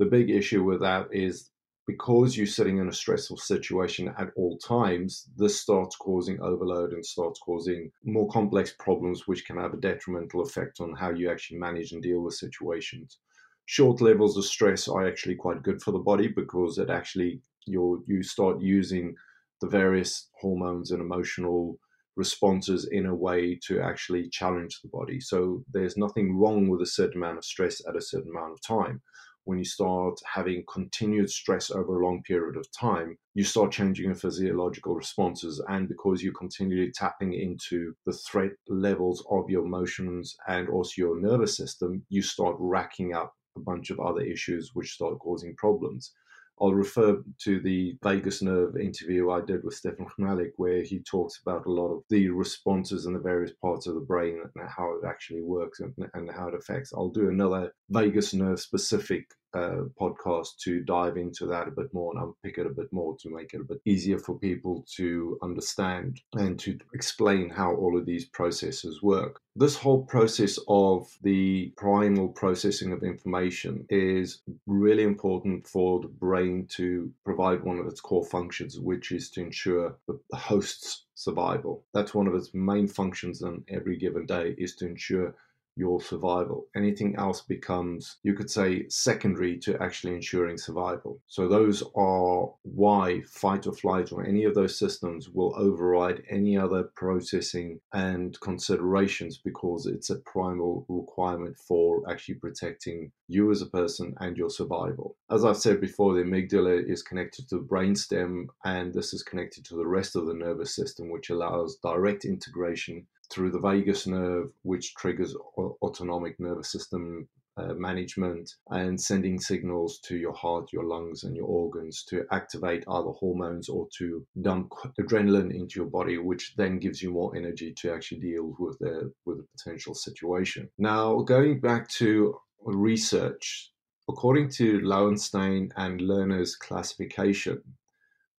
The 0.00 0.06
big 0.06 0.30
issue 0.30 0.64
with 0.64 0.80
that 0.80 1.06
is 1.12 1.50
because 1.86 2.36
you're 2.36 2.46
sitting 2.58 2.78
in 2.78 2.88
a 2.88 2.92
stressful 2.92 3.38
situation 3.38 4.14
at 4.18 4.30
all 4.36 4.58
times, 4.58 5.28
this 5.36 5.58
starts 5.58 5.96
causing 5.96 6.40
overload 6.42 6.92
and 6.92 7.06
starts 7.06 7.38
causing 7.40 7.90
more 8.04 8.28
complex 8.28 8.74
problems, 8.78 9.26
which 9.26 9.46
can 9.46 9.56
have 9.56 9.72
a 9.72 9.84
detrimental 9.88 10.42
effect 10.42 10.80
on 10.80 10.94
how 10.94 11.10
you 11.10 11.30
actually 11.30 11.58
manage 11.58 11.92
and 11.92 12.02
deal 12.02 12.20
with 12.20 12.34
situations. 12.34 13.18
Short 13.64 14.00
levels 14.00 14.36
of 14.36 14.44
stress 14.44 14.88
are 14.88 15.06
actually 15.06 15.36
quite 15.36 15.62
good 15.62 15.80
for 15.82 15.92
the 15.92 16.06
body 16.10 16.28
because 16.28 16.78
it 16.78 16.90
actually 16.90 17.40
you 17.66 18.04
you 18.06 18.22
start 18.22 18.60
using 18.60 19.14
the 19.60 19.68
various 19.68 20.28
hormones 20.40 20.90
and 20.90 21.00
emotional 21.00 21.78
responses 22.16 22.88
in 22.90 23.06
a 23.06 23.14
way 23.14 23.58
to 23.66 23.80
actually 23.80 24.28
challenge 24.28 24.80
the 24.82 24.88
body. 24.88 25.20
So 25.20 25.64
there's 25.72 25.96
nothing 25.96 26.36
wrong 26.36 26.68
with 26.68 26.82
a 26.82 26.86
certain 26.86 27.22
amount 27.22 27.38
of 27.38 27.44
stress 27.44 27.80
at 27.88 27.96
a 27.96 28.02
certain 28.02 28.30
amount 28.30 28.52
of 28.52 28.60
time. 28.60 29.00
When 29.44 29.58
you 29.58 29.64
start 29.64 30.20
having 30.30 30.64
continued 30.70 31.30
stress 31.30 31.70
over 31.70 31.98
a 31.98 32.04
long 32.04 32.22
period 32.24 32.56
of 32.56 32.70
time, 32.70 33.16
you 33.34 33.44
start 33.44 33.72
changing 33.72 34.06
your 34.06 34.14
physiological 34.14 34.94
responses. 34.94 35.62
And 35.68 35.88
because 35.88 36.22
you're 36.22 36.34
continually 36.34 36.90
tapping 36.92 37.32
into 37.32 37.94
the 38.04 38.12
threat 38.12 38.50
levels 38.68 39.24
of 39.30 39.48
your 39.48 39.64
emotions 39.64 40.36
and 40.48 40.68
also 40.68 40.92
your 40.96 41.18
nervous 41.18 41.56
system, 41.56 42.04
you 42.10 42.20
start 42.20 42.56
racking 42.58 43.14
up 43.14 43.32
a 43.56 43.60
bunch 43.60 43.88
of 43.90 44.00
other 44.00 44.20
issues 44.20 44.72
which 44.74 44.92
start 44.92 45.18
causing 45.18 45.56
problems. 45.56 46.12
I'll 46.60 46.74
refer 46.74 47.22
to 47.44 47.60
the 47.60 47.96
vagus 48.02 48.42
nerve 48.42 48.76
interview 48.76 49.30
I 49.30 49.40
did 49.40 49.64
with 49.64 49.74
Stefan 49.74 50.06
Chmielak, 50.06 50.52
where 50.56 50.82
he 50.82 51.00
talks 51.00 51.40
about 51.40 51.66
a 51.66 51.70
lot 51.70 51.92
of 51.94 52.02
the 52.10 52.28
responses 52.30 53.06
in 53.06 53.12
the 53.12 53.18
various 53.18 53.52
parts 53.62 53.86
of 53.86 53.94
the 53.94 54.00
brain 54.00 54.42
and 54.42 54.68
how 54.68 54.92
it 54.94 55.06
actually 55.06 55.42
works 55.42 55.80
and, 55.80 55.94
and 56.14 56.30
how 56.30 56.48
it 56.48 56.54
affects. 56.54 56.92
I'll 56.92 57.10
do 57.10 57.28
another 57.28 57.72
vagus 57.90 58.34
nerve 58.34 58.60
specific 58.60 59.28
uh, 59.58 59.82
podcast 60.00 60.56
to 60.64 60.80
dive 60.80 61.16
into 61.16 61.46
that 61.46 61.68
a 61.68 61.72
bit 61.72 61.92
more 61.92 62.12
and 62.12 62.22
unpick 62.22 62.58
it 62.58 62.66
a 62.66 62.70
bit 62.80 62.92
more 62.92 63.16
to 63.18 63.34
make 63.34 63.54
it 63.54 63.60
a 63.60 63.64
bit 63.64 63.80
easier 63.84 64.18
for 64.18 64.38
people 64.38 64.84
to 64.96 65.38
understand 65.42 66.20
and 66.34 66.58
to 66.60 66.78
explain 66.94 67.48
how 67.48 67.74
all 67.74 67.98
of 67.98 68.06
these 68.06 68.26
processes 68.26 69.02
work. 69.02 69.40
This 69.56 69.76
whole 69.76 70.04
process 70.04 70.58
of 70.68 71.08
the 71.22 71.72
primal 71.76 72.28
processing 72.28 72.92
of 72.92 73.02
information 73.02 73.84
is 73.90 74.40
really 74.66 75.02
important 75.02 75.66
for 75.66 76.00
the 76.00 76.08
brain 76.08 76.66
to 76.76 77.12
provide 77.24 77.64
one 77.64 77.78
of 77.78 77.86
its 77.86 78.00
core 78.00 78.24
functions, 78.24 78.78
which 78.78 79.10
is 79.10 79.30
to 79.30 79.40
ensure 79.40 79.96
the 80.06 80.18
host's 80.32 81.06
survival. 81.14 81.84
That's 81.92 82.14
one 82.14 82.28
of 82.28 82.34
its 82.36 82.54
main 82.54 82.86
functions 82.86 83.42
on 83.42 83.64
every 83.68 83.96
given 83.96 84.26
day 84.26 84.54
is 84.56 84.76
to 84.76 84.86
ensure 84.86 85.34
your 85.78 86.00
survival. 86.00 86.66
Anything 86.74 87.14
else 87.16 87.40
becomes, 87.40 88.16
you 88.24 88.34
could 88.34 88.50
say, 88.50 88.88
secondary 88.88 89.56
to 89.60 89.80
actually 89.80 90.14
ensuring 90.14 90.58
survival. 90.58 91.20
So, 91.28 91.46
those 91.48 91.82
are 91.94 92.50
why 92.62 93.22
fight 93.22 93.66
or 93.66 93.72
flight 93.72 94.12
or 94.12 94.26
any 94.26 94.44
of 94.44 94.54
those 94.54 94.78
systems 94.78 95.30
will 95.30 95.54
override 95.56 96.22
any 96.28 96.58
other 96.58 96.82
processing 96.96 97.80
and 97.92 98.38
considerations 98.40 99.38
because 99.38 99.86
it's 99.86 100.10
a 100.10 100.16
primal 100.16 100.84
requirement 100.88 101.56
for 101.56 102.02
actually 102.10 102.34
protecting 102.34 103.12
you 103.28 103.50
as 103.50 103.62
a 103.62 103.66
person 103.66 104.14
and 104.20 104.36
your 104.36 104.50
survival. 104.50 105.16
As 105.30 105.44
I've 105.44 105.56
said 105.56 105.80
before, 105.80 106.14
the 106.14 106.22
amygdala 106.22 106.90
is 106.90 107.02
connected 107.02 107.48
to 107.48 107.56
the 107.56 107.62
brainstem, 107.64 108.46
and 108.64 108.92
this 108.92 109.12
is 109.14 109.22
connected 109.22 109.64
to 109.66 109.76
the 109.76 109.86
rest 109.86 110.16
of 110.16 110.26
the 110.26 110.34
nervous 110.34 110.74
system, 110.74 111.10
which 111.10 111.30
allows 111.30 111.76
direct 111.76 112.24
integration 112.24 113.06
through 113.30 113.50
the 113.50 113.60
vagus 113.60 114.06
nerve, 114.06 114.50
which 114.62 114.94
triggers 114.94 115.34
autonomic 115.82 116.38
nervous 116.40 116.72
system 116.72 117.28
uh, 117.58 117.74
management 117.74 118.54
and 118.70 119.00
sending 119.00 119.38
signals 119.38 119.98
to 119.98 120.16
your 120.16 120.32
heart, 120.32 120.72
your 120.72 120.84
lungs, 120.84 121.24
and 121.24 121.34
your 121.34 121.46
organs 121.46 122.04
to 122.04 122.24
activate 122.30 122.84
either 122.88 123.10
hormones 123.10 123.68
or 123.68 123.88
to 123.98 124.24
dump 124.42 124.70
adrenaline 125.00 125.52
into 125.52 125.80
your 125.80 125.90
body, 125.90 126.18
which 126.18 126.54
then 126.56 126.78
gives 126.78 127.02
you 127.02 127.10
more 127.10 127.34
energy 127.36 127.74
to 127.76 127.92
actually 127.92 128.20
deal 128.20 128.54
with 128.58 128.78
the 128.78 129.12
with 129.24 129.38
the 129.38 129.46
potential 129.56 129.94
situation. 129.94 130.70
Now, 130.78 131.20
going 131.22 131.60
back 131.60 131.88
to 132.02 132.38
research, 132.64 133.72
according 134.08 134.50
to 134.50 134.80
Loewenstein 134.80 135.70
and 135.76 136.00
Lerner's 136.00 136.54
classification, 136.54 137.62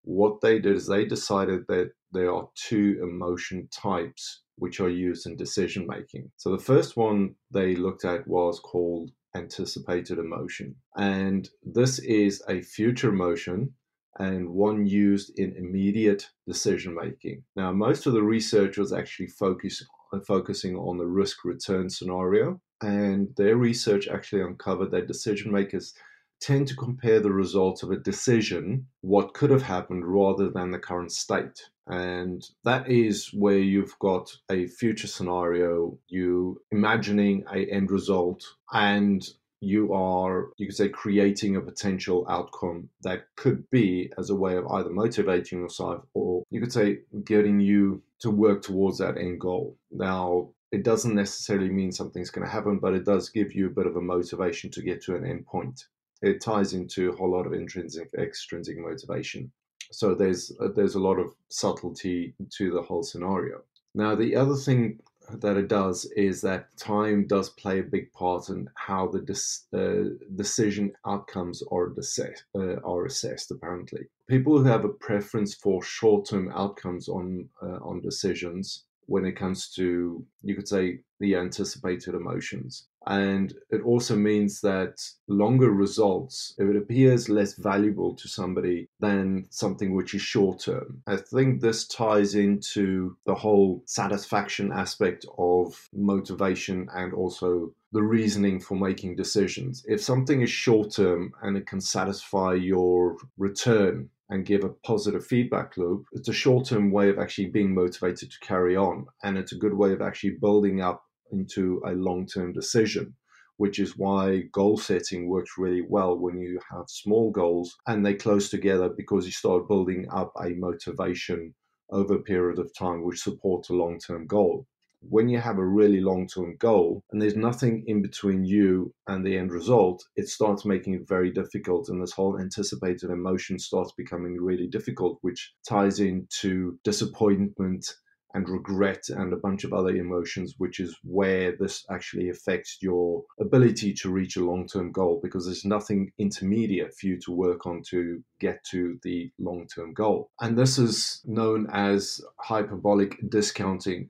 what 0.02 0.40
they 0.40 0.58
did 0.58 0.76
is 0.76 0.86
they 0.86 1.04
decided 1.04 1.66
that 1.68 1.90
there 2.12 2.34
are 2.34 2.48
two 2.54 2.98
emotion 3.02 3.68
types 3.70 4.42
which 4.60 4.78
are 4.78 4.88
used 4.90 5.26
in 5.26 5.36
decision 5.36 5.86
making. 5.86 6.30
So 6.36 6.52
the 6.52 6.62
first 6.62 6.96
one 6.96 7.34
they 7.50 7.74
looked 7.74 8.04
at 8.04 8.28
was 8.28 8.60
called 8.60 9.10
anticipated 9.34 10.18
emotion. 10.18 10.76
And 10.96 11.48
this 11.62 11.98
is 12.00 12.42
a 12.48 12.62
future 12.62 13.08
emotion 13.08 13.74
and 14.18 14.50
one 14.50 14.86
used 14.86 15.32
in 15.38 15.56
immediate 15.56 16.28
decision 16.46 16.94
making. 16.94 17.42
Now, 17.56 17.72
most 17.72 18.06
of 18.06 18.12
the 18.12 18.22
research 18.22 18.76
was 18.76 18.92
actually 18.92 19.28
focus, 19.28 19.82
focusing 20.26 20.76
on 20.76 20.98
the 20.98 21.06
risk 21.06 21.44
return 21.44 21.88
scenario, 21.88 22.60
and 22.82 23.28
their 23.36 23.56
research 23.56 24.08
actually 24.08 24.42
uncovered 24.42 24.90
that 24.90 25.06
decision 25.06 25.52
makers 25.52 25.94
tend 26.40 26.68
to 26.68 26.76
compare 26.76 27.20
the 27.20 27.32
results 27.32 27.82
of 27.82 27.90
a 27.90 27.96
decision, 27.96 28.86
what 29.02 29.34
could 29.34 29.50
have 29.50 29.62
happened, 29.62 30.04
rather 30.06 30.48
than 30.48 30.70
the 30.70 30.78
current 30.78 31.12
state. 31.12 31.68
And 31.86 32.42
that 32.64 32.88
is 32.88 33.30
where 33.32 33.58
you've 33.58 33.98
got 33.98 34.32
a 34.50 34.66
future 34.66 35.08
scenario, 35.08 35.98
you 36.08 36.62
imagining 36.70 37.44
a 37.52 37.66
end 37.66 37.90
result, 37.90 38.44
and 38.72 39.26
you 39.60 39.92
are, 39.92 40.48
you 40.56 40.66
could 40.66 40.76
say, 40.76 40.88
creating 40.88 41.56
a 41.56 41.60
potential 41.60 42.24
outcome 42.28 42.88
that 43.02 43.26
could 43.36 43.68
be 43.70 44.10
as 44.16 44.30
a 44.30 44.34
way 44.34 44.56
of 44.56 44.66
either 44.68 44.90
motivating 44.90 45.60
yourself 45.60 46.04
or 46.14 46.42
you 46.50 46.60
could 46.60 46.72
say 46.72 47.00
getting 47.24 47.60
you 47.60 48.02
to 48.20 48.30
work 48.30 48.62
towards 48.62 48.98
that 48.98 49.18
end 49.18 49.40
goal. 49.40 49.76
Now, 49.90 50.48
it 50.72 50.84
doesn't 50.84 51.14
necessarily 51.14 51.68
mean 51.68 51.92
something's 51.92 52.30
going 52.30 52.46
to 52.46 52.52
happen, 52.52 52.78
but 52.78 52.94
it 52.94 53.04
does 53.04 53.28
give 53.28 53.52
you 53.52 53.66
a 53.66 53.70
bit 53.70 53.86
of 53.86 53.96
a 53.96 54.00
motivation 54.00 54.70
to 54.70 54.82
get 54.82 55.02
to 55.02 55.16
an 55.16 55.26
end 55.26 55.44
point. 55.46 55.86
It 56.22 56.40
ties 56.40 56.74
into 56.74 57.10
a 57.10 57.16
whole 57.16 57.30
lot 57.30 57.46
of 57.46 57.52
intrinsic, 57.52 58.10
extrinsic 58.18 58.78
motivation. 58.78 59.50
So 59.92 60.14
there's 60.14 60.52
uh, 60.60 60.68
there's 60.74 60.94
a 60.94 61.00
lot 61.00 61.18
of 61.18 61.34
subtlety 61.48 62.34
to 62.56 62.70
the 62.70 62.82
whole 62.82 63.02
scenario. 63.02 63.62
Now 63.94 64.14
the 64.14 64.36
other 64.36 64.54
thing 64.54 65.00
that 65.38 65.56
it 65.56 65.68
does 65.68 66.06
is 66.16 66.40
that 66.40 66.76
time 66.76 67.26
does 67.26 67.50
play 67.50 67.78
a 67.78 67.84
big 67.84 68.12
part 68.12 68.48
in 68.48 68.68
how 68.74 69.06
the 69.06 69.20
dis, 69.20 69.66
uh, 69.72 70.10
decision 70.34 70.92
outcomes 71.06 71.62
are, 71.70 71.92
assessed, 71.98 72.44
uh, 72.56 72.76
are 72.84 73.06
assessed. 73.06 73.50
Apparently, 73.50 74.06
people 74.28 74.58
who 74.58 74.64
have 74.64 74.84
a 74.84 74.88
preference 74.88 75.54
for 75.54 75.82
short-term 75.82 76.50
outcomes 76.54 77.08
on 77.08 77.48
uh, 77.62 77.78
on 77.82 78.00
decisions 78.00 78.84
when 79.06 79.24
it 79.24 79.32
comes 79.32 79.68
to, 79.68 80.24
you 80.42 80.54
could 80.54 80.68
say, 80.68 81.00
the 81.18 81.34
anticipated 81.34 82.14
emotions. 82.14 82.86
And 83.06 83.54
it 83.70 83.82
also 83.82 84.14
means 84.14 84.60
that 84.60 85.02
longer 85.26 85.70
results, 85.70 86.54
if 86.58 86.68
it 86.68 86.76
appears 86.76 87.28
less 87.28 87.54
valuable 87.54 88.14
to 88.14 88.28
somebody 88.28 88.88
than 89.00 89.46
something 89.50 89.94
which 89.94 90.14
is 90.14 90.22
short 90.22 90.60
term. 90.60 91.02
I 91.06 91.16
think 91.16 91.60
this 91.60 91.86
ties 91.86 92.34
into 92.34 93.16
the 93.24 93.34
whole 93.34 93.82
satisfaction 93.86 94.70
aspect 94.72 95.24
of 95.38 95.88
motivation 95.92 96.88
and 96.94 97.14
also 97.14 97.72
the 97.92 98.02
reasoning 98.02 98.60
for 98.60 98.76
making 98.76 99.16
decisions. 99.16 99.84
If 99.88 100.00
something 100.02 100.42
is 100.42 100.50
short 100.50 100.92
term 100.92 101.32
and 101.42 101.56
it 101.56 101.66
can 101.66 101.80
satisfy 101.80 102.54
your 102.54 103.16
return 103.36 104.10
and 104.28 104.46
give 104.46 104.62
a 104.62 104.68
positive 104.68 105.26
feedback 105.26 105.76
loop, 105.76 106.04
it's 106.12 106.28
a 106.28 106.32
short 106.32 106.66
term 106.66 106.92
way 106.92 107.08
of 107.08 107.18
actually 107.18 107.48
being 107.48 107.74
motivated 107.74 108.30
to 108.30 108.38
carry 108.40 108.76
on. 108.76 109.06
And 109.22 109.36
it's 109.36 109.52
a 109.52 109.58
good 109.58 109.74
way 109.74 109.92
of 109.92 110.00
actually 110.00 110.36
building 110.40 110.80
up 110.80 111.04
into 111.32 111.82
a 111.86 111.92
long 111.92 112.26
term 112.26 112.52
decision. 112.52 113.14
Which 113.56 113.78
is 113.78 113.96
why 113.96 114.44
goal 114.52 114.78
setting 114.78 115.28
works 115.28 115.58
really 115.58 115.82
well 115.86 116.18
when 116.18 116.38
you 116.38 116.60
have 116.70 116.88
small 116.88 117.30
goals 117.30 117.76
and 117.86 118.04
they 118.06 118.14
close 118.14 118.48
together 118.48 118.88
because 118.88 119.26
you 119.26 119.32
start 119.32 119.68
building 119.68 120.06
up 120.10 120.32
a 120.42 120.50
motivation 120.54 121.54
over 121.90 122.14
a 122.14 122.22
period 122.22 122.58
of 122.58 122.72
time 122.74 123.02
which 123.02 123.20
supports 123.20 123.68
a 123.68 123.74
long 123.74 123.98
term 123.98 124.26
goal 124.26 124.66
when 125.02 125.28
you 125.28 125.38
have 125.38 125.58
a 125.58 125.66
really 125.66 126.00
long 126.00 126.26
term 126.26 126.56
goal 126.56 127.02
and 127.10 127.20
there's 127.20 127.36
nothing 127.36 127.84
in 127.86 128.02
between 128.02 128.44
you 128.44 128.92
and 129.06 129.24
the 129.24 129.36
end 129.36 129.50
result, 129.50 130.04
it 130.16 130.28
starts 130.28 130.64
making 130.64 130.94
it 130.94 131.08
very 131.08 131.30
difficult. 131.30 131.88
And 131.88 132.02
this 132.02 132.12
whole 132.12 132.38
anticipated 132.38 133.10
emotion 133.10 133.58
starts 133.58 133.92
becoming 133.96 134.36
really 134.40 134.68
difficult, 134.68 135.18
which 135.22 135.54
ties 135.66 136.00
into 136.00 136.78
disappointment 136.84 137.94
and 138.34 138.48
regret 138.48 139.08
and 139.08 139.32
a 139.32 139.36
bunch 139.36 139.64
of 139.64 139.72
other 139.72 139.90
emotions, 139.90 140.54
which 140.58 140.80
is 140.80 140.96
where 141.02 141.56
this 141.56 141.84
actually 141.90 142.30
affects 142.30 142.78
your 142.80 143.24
ability 143.40 143.92
to 143.94 144.10
reach 144.10 144.36
a 144.36 144.44
long 144.44 144.66
term 144.66 144.92
goal 144.92 145.20
because 145.22 145.46
there's 145.46 145.64
nothing 145.64 146.12
intermediate 146.18 146.94
for 146.94 147.06
you 147.06 147.18
to 147.20 147.32
work 147.32 147.66
on 147.66 147.82
to 147.90 148.22
get 148.40 148.62
to 148.70 148.98
the 149.02 149.30
long 149.38 149.66
term 149.66 149.92
goal. 149.94 150.30
And 150.40 150.56
this 150.56 150.78
is 150.78 151.22
known 151.24 151.66
as 151.72 152.20
hyperbolic 152.38 153.18
discounting 153.28 154.08